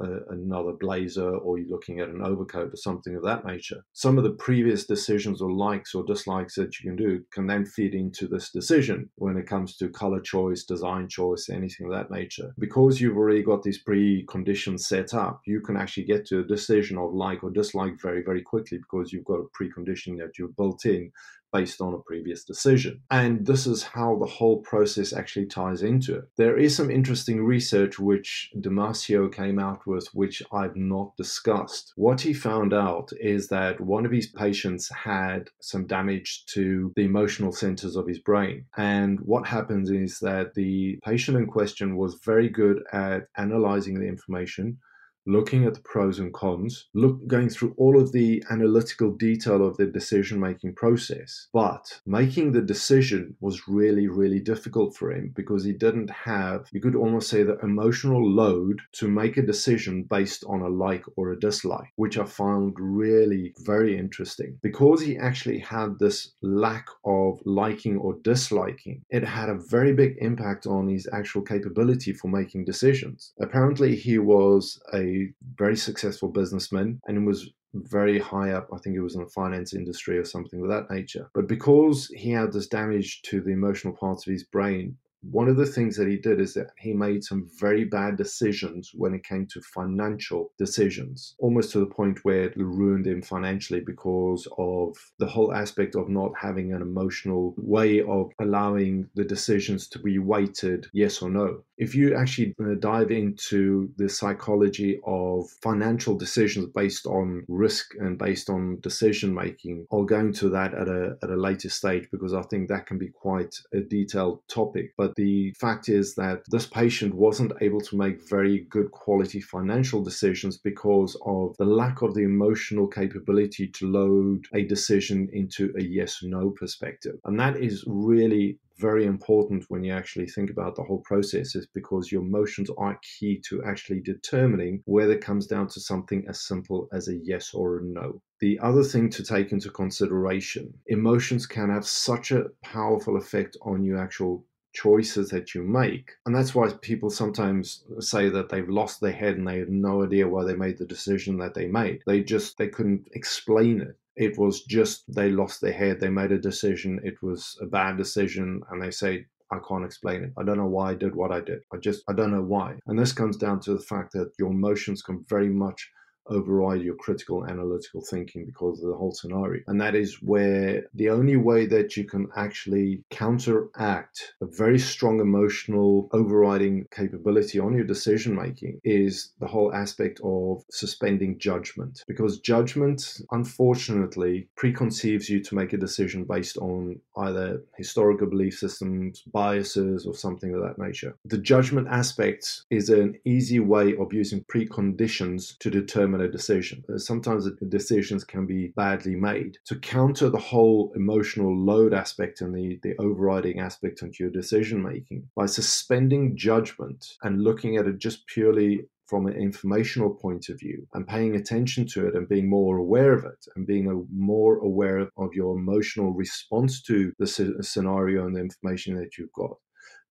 a, 0.00 0.20
another 0.30 0.72
blazer, 0.72 1.28
or 1.28 1.58
you're 1.58 1.68
looking 1.68 2.00
at 2.00 2.08
an 2.08 2.22
overcoat 2.22 2.72
or 2.72 2.76
something 2.76 3.14
of 3.14 3.22
that 3.22 3.44
nature. 3.44 3.84
Some 3.92 4.18
of 4.18 4.24
the 4.24 4.30
previous 4.30 4.86
decisions 4.86 5.40
or 5.40 5.52
likes 5.52 5.94
or 5.94 6.04
dislikes 6.04 6.54
that 6.54 6.78
you 6.80 6.90
can 6.90 6.96
do 6.96 7.24
can 7.32 7.46
then 7.46 7.64
feed 7.66 7.94
into 7.94 8.26
this 8.26 8.50
decision 8.50 9.10
when 9.16 9.36
it 9.36 9.46
comes 9.46 9.76
to 9.76 9.88
color 9.88 10.20
choice, 10.20 10.64
design 10.64 11.08
choice, 11.08 11.48
anything 11.50 11.86
of 11.86 11.92
that 11.92 12.10
nature. 12.10 12.54
Because 12.58 13.00
you've 13.00 13.16
already 13.16 13.42
got 13.42 13.62
these 13.62 13.82
preconditions 13.82 14.80
set 14.80 15.14
up, 15.14 15.42
you 15.46 15.60
can 15.60 15.76
actually 15.76 16.04
get 16.04 16.26
to 16.26 16.40
a 16.40 16.44
decision 16.44 16.98
of 16.98 17.12
like 17.12 17.44
or 17.44 17.50
dislike 17.50 18.00
very, 18.00 18.22
very 18.22 18.42
quickly 18.42 18.78
because 18.78 19.12
you've 19.12 19.24
got 19.24 19.40
a 19.40 19.62
precondition 19.62 20.18
that 20.18 20.38
you've 20.38 20.56
built 20.56 20.84
in 20.86 21.12
based 21.52 21.80
on 21.80 21.94
a 21.94 21.98
previous 21.98 22.44
decision. 22.44 23.00
And 23.10 23.46
this 23.46 23.66
is 23.66 23.82
how 23.82 24.16
the 24.16 24.26
whole 24.26 24.58
process 24.58 25.12
actually 25.12 25.46
ties 25.46 25.82
into 25.82 26.16
it. 26.16 26.24
There 26.36 26.56
is 26.56 26.74
some 26.74 26.90
interesting 26.90 27.44
research 27.44 27.98
which 27.98 28.50
Damasio 28.58 29.32
came 29.32 29.58
out 29.58 29.86
with, 29.86 30.08
which 30.12 30.42
I've 30.52 30.76
not 30.76 31.16
discussed. 31.16 31.92
What 31.96 32.20
he 32.20 32.32
found 32.32 32.72
out 32.72 33.10
is 33.20 33.48
that 33.48 33.80
one 33.80 34.06
of 34.06 34.12
his 34.12 34.26
patients 34.26 34.90
had 34.90 35.50
some 35.60 35.86
damage 35.86 36.44
to 36.46 36.92
the 36.96 37.04
emotional 37.04 37.52
centers 37.52 37.96
of 37.96 38.06
his 38.06 38.18
brain. 38.18 38.66
And 38.76 39.20
what 39.20 39.46
happens 39.46 39.90
is 39.90 40.18
that 40.20 40.54
the 40.54 40.98
patient 41.04 41.36
in 41.36 41.46
question 41.46 41.96
was 41.96 42.20
very 42.24 42.48
good 42.48 42.82
at 42.92 43.28
analyzing 43.36 43.98
the 43.98 44.06
information 44.06 44.78
looking 45.26 45.64
at 45.64 45.74
the 45.74 45.80
pros 45.80 46.18
and 46.18 46.32
cons, 46.32 46.88
look 46.94 47.26
going 47.26 47.48
through 47.48 47.74
all 47.76 48.00
of 48.00 48.12
the 48.12 48.42
analytical 48.50 49.12
detail 49.12 49.66
of 49.66 49.76
the 49.76 49.86
decision 49.86 50.40
making 50.40 50.74
process. 50.74 51.48
But 51.52 52.00
making 52.06 52.52
the 52.52 52.62
decision 52.62 53.36
was 53.40 53.68
really, 53.68 54.08
really 54.08 54.40
difficult 54.40 54.96
for 54.96 55.12
him 55.12 55.32
because 55.34 55.64
he 55.64 55.72
didn't 55.72 56.10
have, 56.10 56.68
you 56.72 56.80
could 56.80 56.96
almost 56.96 57.28
say, 57.28 57.42
the 57.42 57.58
emotional 57.58 58.28
load 58.28 58.80
to 58.92 59.08
make 59.08 59.36
a 59.36 59.42
decision 59.42 60.04
based 60.04 60.44
on 60.48 60.60
a 60.60 60.68
like 60.68 61.04
or 61.16 61.30
a 61.30 61.38
dislike, 61.38 61.92
which 61.96 62.18
I 62.18 62.24
found 62.24 62.74
really 62.78 63.54
very 63.64 63.96
interesting. 63.98 64.58
Because 64.62 65.00
he 65.00 65.16
actually 65.16 65.58
had 65.58 65.98
this 65.98 66.32
lack 66.42 66.86
of 67.04 67.40
liking 67.44 67.96
or 67.98 68.14
disliking, 68.22 69.02
it 69.10 69.24
had 69.24 69.48
a 69.48 69.60
very 69.68 69.92
big 69.92 70.16
impact 70.20 70.66
on 70.66 70.88
his 70.88 71.08
actual 71.12 71.42
capability 71.42 72.12
for 72.12 72.28
making 72.28 72.64
decisions. 72.64 73.32
Apparently, 73.40 73.94
he 73.96 74.18
was 74.18 74.80
a 74.92 75.09
very 75.56 75.76
successful 75.76 76.28
businessman 76.28 77.00
and 77.06 77.26
was 77.26 77.50
very 77.74 78.18
high 78.18 78.52
up. 78.52 78.68
I 78.72 78.78
think 78.78 78.96
it 78.96 79.00
was 79.00 79.14
in 79.14 79.22
the 79.22 79.30
finance 79.30 79.74
industry 79.74 80.18
or 80.18 80.24
something 80.24 80.60
of 80.60 80.68
that 80.68 80.90
nature. 80.90 81.30
But 81.34 81.46
because 81.46 82.08
he 82.08 82.30
had 82.30 82.52
this 82.52 82.66
damage 82.66 83.22
to 83.22 83.40
the 83.40 83.52
emotional 83.52 83.94
parts 83.94 84.26
of 84.26 84.32
his 84.32 84.44
brain, 84.44 84.96
one 85.22 85.48
of 85.48 85.56
the 85.56 85.66
things 85.66 85.96
that 85.96 86.08
he 86.08 86.16
did 86.16 86.40
is 86.40 86.54
that 86.54 86.70
he 86.78 86.92
made 86.92 87.24
some 87.24 87.48
very 87.58 87.84
bad 87.84 88.16
decisions 88.16 88.90
when 88.94 89.14
it 89.14 89.24
came 89.24 89.46
to 89.46 89.60
financial 89.60 90.52
decisions, 90.58 91.34
almost 91.38 91.72
to 91.72 91.78
the 91.80 91.86
point 91.86 92.24
where 92.24 92.44
it 92.44 92.56
ruined 92.56 93.06
him 93.06 93.22
financially 93.22 93.80
because 93.80 94.48
of 94.58 94.96
the 95.18 95.26
whole 95.26 95.52
aspect 95.52 95.94
of 95.94 96.08
not 96.08 96.32
having 96.38 96.72
an 96.72 96.82
emotional 96.82 97.54
way 97.58 98.02
of 98.02 98.30
allowing 98.40 99.08
the 99.14 99.24
decisions 99.24 99.88
to 99.88 99.98
be 99.98 100.18
weighted 100.18 100.86
yes 100.92 101.22
or 101.22 101.30
no. 101.30 101.62
If 101.76 101.94
you 101.94 102.14
actually 102.14 102.54
uh, 102.60 102.74
dive 102.78 103.10
into 103.10 103.90
the 103.96 104.08
psychology 104.08 105.00
of 105.06 105.48
financial 105.62 106.16
decisions 106.16 106.66
based 106.74 107.06
on 107.06 107.44
risk 107.48 107.94
and 107.98 108.18
based 108.18 108.50
on 108.50 108.80
decision 108.80 109.34
making, 109.34 109.86
I'll 109.90 110.04
go 110.04 110.18
into 110.20 110.48
that 110.50 110.74
at 110.74 110.88
a, 110.88 111.16
at 111.22 111.30
a 111.30 111.36
later 111.36 111.70
stage 111.70 112.08
because 112.10 112.34
I 112.34 112.42
think 112.42 112.68
that 112.68 112.86
can 112.86 112.98
be 112.98 113.08
quite 113.08 113.54
a 113.72 113.80
detailed 113.80 114.42
topic. 114.48 114.92
But 114.96 115.09
but 115.10 115.16
the 115.16 115.52
fact 115.58 115.88
is 115.88 116.14
that 116.14 116.42
this 116.50 116.66
patient 116.66 117.14
wasn't 117.14 117.52
able 117.60 117.80
to 117.80 117.96
make 117.96 118.28
very 118.28 118.60
good 118.70 118.92
quality 118.92 119.40
financial 119.40 120.04
decisions 120.04 120.56
because 120.56 121.16
of 121.26 121.56
the 121.58 121.64
lack 121.64 122.02
of 122.02 122.14
the 122.14 122.22
emotional 122.22 122.86
capability 122.86 123.66
to 123.66 123.90
load 123.90 124.44
a 124.54 124.62
decision 124.62 125.28
into 125.32 125.72
a 125.76 125.82
yes 125.82 126.20
no 126.22 126.50
perspective. 126.50 127.16
And 127.24 127.40
that 127.40 127.56
is 127.56 127.82
really 127.88 128.60
very 128.78 129.04
important 129.04 129.64
when 129.68 129.84
you 129.84 129.92
actually 129.92 130.26
think 130.26 130.48
about 130.48 130.74
the 130.74 130.82
whole 130.82 131.02
process 131.04 131.54
is 131.54 131.66
because 131.74 132.10
your 132.10 132.22
emotions 132.22 132.70
are 132.78 132.98
key 133.02 133.40
to 133.48 133.62
actually 133.64 134.00
determining 134.00 134.80
whether 134.86 135.12
it 135.12 135.24
comes 135.24 135.46
down 135.46 135.68
to 135.68 135.80
something 135.80 136.24
as 136.28 136.40
simple 136.40 136.88
as 136.92 137.08
a 137.08 137.16
yes 137.16 137.52
or 137.52 137.78
a 137.78 137.82
no. 137.82 138.22
The 138.40 138.58
other 138.60 138.82
thing 138.82 139.10
to 139.10 139.22
take 139.22 139.52
into 139.52 139.70
consideration, 139.70 140.72
emotions 140.86 141.46
can 141.46 141.68
have 141.68 141.86
such 141.86 142.32
a 142.32 142.46
powerful 142.62 143.18
effect 143.18 143.58
on 143.60 143.84
your 143.84 143.98
actual 143.98 144.46
choices 144.72 145.30
that 145.30 145.54
you 145.54 145.62
make. 145.62 146.12
And 146.26 146.34
that's 146.34 146.54
why 146.54 146.70
people 146.80 147.10
sometimes 147.10 147.84
say 147.98 148.28
that 148.28 148.48
they've 148.48 148.68
lost 148.68 149.00
their 149.00 149.12
head 149.12 149.36
and 149.36 149.46
they 149.46 149.58
have 149.58 149.68
no 149.68 150.04
idea 150.04 150.28
why 150.28 150.44
they 150.44 150.54
made 150.54 150.78
the 150.78 150.86
decision 150.86 151.38
that 151.38 151.54
they 151.54 151.66
made. 151.66 152.02
They 152.06 152.22
just 152.22 152.58
they 152.58 152.68
couldn't 152.68 153.08
explain 153.12 153.80
it. 153.80 153.96
It 154.16 154.38
was 154.38 154.64
just 154.64 155.04
they 155.12 155.30
lost 155.30 155.60
their 155.60 155.72
head, 155.72 156.00
they 156.00 156.10
made 156.10 156.32
a 156.32 156.38
decision, 156.38 157.00
it 157.04 157.22
was 157.22 157.56
a 157.62 157.66
bad 157.66 157.96
decision, 157.96 158.62
and 158.70 158.82
they 158.82 158.90
say 158.90 159.26
I 159.52 159.58
can't 159.66 159.84
explain 159.84 160.22
it. 160.22 160.32
I 160.38 160.44
don't 160.44 160.58
know 160.58 160.66
why 160.66 160.90
I 160.90 160.94
did 160.94 161.14
what 161.14 161.32
I 161.32 161.40
did. 161.40 161.60
I 161.72 161.78
just, 161.78 162.04
I 162.08 162.12
don't 162.12 162.30
know 162.30 162.42
why. 162.42 162.76
And 162.86 162.98
this 162.98 163.12
comes 163.12 163.36
down 163.36 163.60
to 163.60 163.72
the 163.72 163.82
fact 163.82 164.12
that 164.12 164.32
your 164.38 164.50
emotions 164.50 165.02
can 165.02 165.24
very 165.28 165.48
much 165.48 165.90
override 166.28 166.82
your 166.82 166.94
critical 166.94 167.46
analytical 167.46 168.02
thinking 168.08 168.46
because 168.46 168.82
of 168.82 168.88
the 168.88 168.96
whole 168.96 169.12
scenario. 169.12 169.62
And 169.66 169.80
that 169.80 169.94
is 169.94 170.16
where 170.22 170.84
the 170.94 171.10
only 171.10 171.36
way 171.36 171.66
that 171.66 171.96
you 171.96 172.04
can 172.04 172.28
actually 172.36 173.02
counteract 173.10 174.34
a 174.40 174.46
very 174.46 174.78
strong 174.78 175.20
emotional 175.20 176.08
overriding 176.12 176.86
capability 176.90 177.58
on 177.58 177.74
your 177.74 177.84
decision 177.84 178.34
making 178.34 178.80
is 178.84 179.32
the 179.40 179.46
whole 179.46 179.72
aspect 179.74 180.20
of 180.24 180.62
suspending 180.70 181.38
judgment. 181.38 182.04
Because 182.06 182.38
judgment, 182.38 183.20
unfortunately, 183.30 184.48
preconceives 184.56 185.28
you 185.28 185.42
to 185.42 185.54
make 185.54 185.72
a 185.72 185.78
decision 185.78 186.24
based 186.24 186.56
on 186.58 187.00
either 187.18 187.62
historical 187.76 188.26
belief 188.26 188.58
systems, 188.58 189.22
biases, 189.32 190.06
or 190.06 190.14
something 190.14 190.54
of 190.54 190.62
that 190.62 190.78
nature. 190.78 191.16
The 191.24 191.38
judgment 191.38 191.88
aspect 191.88 192.62
is 192.70 192.88
an 192.88 193.18
easy 193.24 193.60
way 193.60 193.96
of 193.96 194.12
using 194.12 194.44
preconditions 194.44 195.58
to 195.58 195.70
determine 195.70 196.09
decision. 196.30 196.84
Uh, 196.92 196.98
sometimes 196.98 197.48
decisions 197.68 198.24
can 198.24 198.46
be 198.46 198.68
badly 198.76 199.16
made. 199.16 199.58
To 199.66 199.76
counter 199.76 200.28
the 200.28 200.38
whole 200.38 200.92
emotional 200.94 201.56
load 201.56 201.94
aspect 201.94 202.40
and 202.40 202.54
the, 202.54 202.78
the 202.82 202.94
overriding 202.98 203.60
aspect 203.60 204.02
onto 204.02 204.22
your 204.22 204.30
decision 204.30 204.82
making, 204.82 205.28
by 205.36 205.46
suspending 205.46 206.36
judgment 206.36 207.06
and 207.22 207.42
looking 207.42 207.76
at 207.76 207.86
it 207.86 207.98
just 207.98 208.26
purely 208.26 208.86
from 209.10 209.26
an 209.26 209.34
informational 209.34 210.14
point 210.14 210.48
of 210.48 210.60
view 210.60 210.86
and 210.94 211.08
paying 211.08 211.34
attention 211.34 211.84
to 211.84 212.06
it 212.06 212.14
and 212.14 212.28
being 212.28 212.48
more 212.48 212.78
aware 212.78 213.12
of 213.12 213.24
it 213.24 213.44
and 213.56 213.66
being 213.66 213.90
a, 213.90 214.14
more 214.14 214.58
aware 214.58 215.08
of 215.16 215.34
your 215.34 215.58
emotional 215.58 216.12
response 216.12 216.80
to 216.80 217.12
the 217.18 217.26
scenario 217.26 218.24
and 218.24 218.36
the 218.36 218.40
information 218.40 218.94
that 218.94 219.18
you've 219.18 219.32
got 219.32 219.56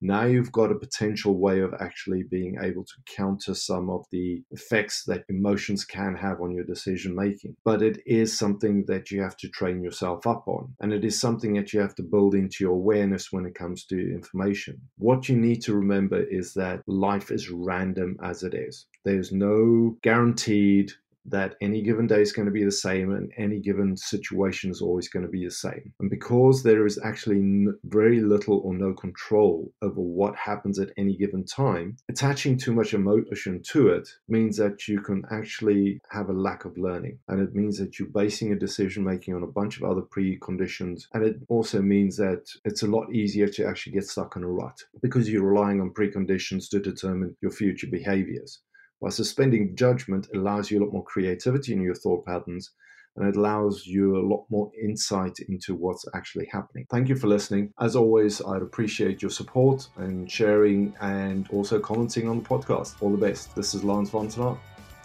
now 0.01 0.23
you've 0.23 0.51
got 0.51 0.71
a 0.71 0.75
potential 0.79 1.37
way 1.37 1.59
of 1.59 1.73
actually 1.79 2.23
being 2.23 2.57
able 2.61 2.83
to 2.83 2.93
counter 3.05 3.53
some 3.53 3.89
of 3.89 4.05
the 4.11 4.41
effects 4.51 5.03
that 5.05 5.25
emotions 5.29 5.85
can 5.85 6.15
have 6.15 6.41
on 6.41 6.51
your 6.51 6.63
decision 6.63 7.15
making. 7.15 7.55
But 7.63 7.81
it 7.81 8.01
is 8.05 8.37
something 8.37 8.85
that 8.87 9.11
you 9.11 9.21
have 9.21 9.37
to 9.37 9.49
train 9.49 9.83
yourself 9.83 10.25
up 10.25 10.47
on. 10.47 10.73
And 10.79 10.93
it 10.93 11.03
is 11.03 11.19
something 11.19 11.53
that 11.53 11.73
you 11.73 11.79
have 11.79 11.95
to 11.95 12.03
build 12.03 12.35
into 12.35 12.57
your 12.61 12.73
awareness 12.73 13.31
when 13.31 13.45
it 13.45 13.55
comes 13.55 13.85
to 13.85 13.97
information. 13.97 14.79
What 14.97 15.27
you 15.27 15.35
need 15.35 15.61
to 15.63 15.73
remember 15.73 16.21
is 16.21 16.53
that 16.53 16.81
life 16.87 17.31
is 17.31 17.49
random 17.49 18.17
as 18.23 18.43
it 18.43 18.53
is. 18.53 18.85
There's 19.03 19.31
no 19.31 19.97
guaranteed 20.01 20.93
that 21.25 21.55
any 21.61 21.81
given 21.81 22.07
day 22.07 22.21
is 22.21 22.31
going 22.31 22.45
to 22.45 22.51
be 22.51 22.63
the 22.63 22.71
same 22.71 23.11
and 23.11 23.31
any 23.37 23.59
given 23.59 23.95
situation 23.95 24.71
is 24.71 24.81
always 24.81 25.09
going 25.09 25.25
to 25.25 25.31
be 25.31 25.45
the 25.45 25.51
same. 25.51 25.93
And 25.99 26.09
because 26.09 26.63
there 26.63 26.85
is 26.85 26.99
actually 27.03 27.67
very 27.83 28.21
little 28.21 28.59
or 28.59 28.73
no 28.73 28.93
control 28.93 29.71
over 29.81 30.01
what 30.01 30.35
happens 30.35 30.79
at 30.79 30.91
any 30.97 31.15
given 31.15 31.45
time, 31.45 31.97
attaching 32.09 32.57
too 32.57 32.73
much 32.73 32.93
emotion 32.93 33.61
to 33.71 33.89
it 33.89 34.09
means 34.27 34.57
that 34.57 34.87
you 34.87 35.01
can 35.01 35.23
actually 35.31 36.01
have 36.09 36.29
a 36.29 36.33
lack 36.33 36.65
of 36.65 36.77
learning. 36.77 37.19
And 37.27 37.41
it 37.41 37.55
means 37.55 37.77
that 37.77 37.99
you're 37.99 38.09
basing 38.09 38.51
a 38.51 38.59
decision 38.59 39.03
making 39.03 39.35
on 39.35 39.43
a 39.43 39.47
bunch 39.47 39.77
of 39.77 39.83
other 39.83 40.01
preconditions. 40.01 41.03
And 41.13 41.23
it 41.23 41.37
also 41.49 41.81
means 41.81 42.17
that 42.17 42.49
it's 42.65 42.83
a 42.83 42.87
lot 42.87 43.13
easier 43.13 43.47
to 43.47 43.65
actually 43.65 43.93
get 43.93 44.05
stuck 44.05 44.35
in 44.35 44.43
a 44.43 44.47
rut 44.47 44.79
because 45.01 45.29
you're 45.29 45.43
relying 45.43 45.81
on 45.81 45.93
preconditions 45.93 46.69
to 46.69 46.79
determine 46.79 47.35
your 47.41 47.51
future 47.51 47.87
behaviors. 47.87 48.61
While 48.99 49.11
suspending 49.11 49.75
judgment 49.75 50.27
allows 50.33 50.69
you 50.69 50.79
a 50.79 50.83
lot 50.83 50.93
more 50.93 51.03
creativity 51.03 51.73
in 51.73 51.81
your 51.81 51.95
thought 51.95 52.25
patterns 52.25 52.71
and 53.15 53.27
it 53.27 53.35
allows 53.35 53.85
you 53.85 54.17
a 54.17 54.25
lot 54.25 54.45
more 54.49 54.71
insight 54.81 55.39
into 55.47 55.75
what's 55.75 56.05
actually 56.13 56.47
happening. 56.51 56.85
Thank 56.89 57.09
you 57.09 57.15
for 57.15 57.27
listening. 57.27 57.73
As 57.79 57.95
always, 57.95 58.41
I'd 58.41 58.61
appreciate 58.61 59.21
your 59.21 59.31
support 59.31 59.87
and 59.97 60.29
sharing 60.29 60.93
and 61.01 61.49
also 61.49 61.79
commenting 61.79 62.29
on 62.29 62.41
the 62.41 62.47
podcast. 62.47 62.95
All 63.01 63.11
the 63.11 63.17
best. 63.17 63.55
This 63.55 63.73
is 63.73 63.83
Lance 63.83 64.09
Vontenaar, 64.09 64.57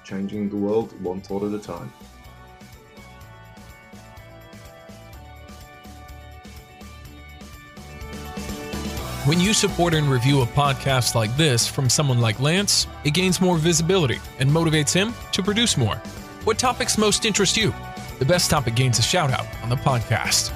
changing 0.04 0.48
the 0.48 0.56
world 0.56 1.00
one 1.02 1.20
thought 1.20 1.42
at 1.42 1.52
a 1.52 1.62
time. 1.62 1.92
When 9.24 9.40
you 9.40 9.54
support 9.54 9.94
and 9.94 10.06
review 10.06 10.42
a 10.42 10.46
podcast 10.46 11.14
like 11.14 11.34
this 11.38 11.66
from 11.66 11.88
someone 11.88 12.20
like 12.20 12.40
Lance, 12.40 12.86
it 13.04 13.12
gains 13.12 13.40
more 13.40 13.56
visibility 13.56 14.20
and 14.38 14.50
motivates 14.50 14.92
him 14.92 15.14
to 15.32 15.42
produce 15.42 15.78
more. 15.78 15.94
What 16.44 16.58
topics 16.58 16.98
most 16.98 17.24
interest 17.24 17.56
you? 17.56 17.72
The 18.18 18.26
best 18.26 18.50
topic 18.50 18.74
gains 18.74 18.98
a 18.98 19.02
shout 19.02 19.30
out 19.30 19.46
on 19.62 19.70
the 19.70 19.76
podcast. 19.76 20.52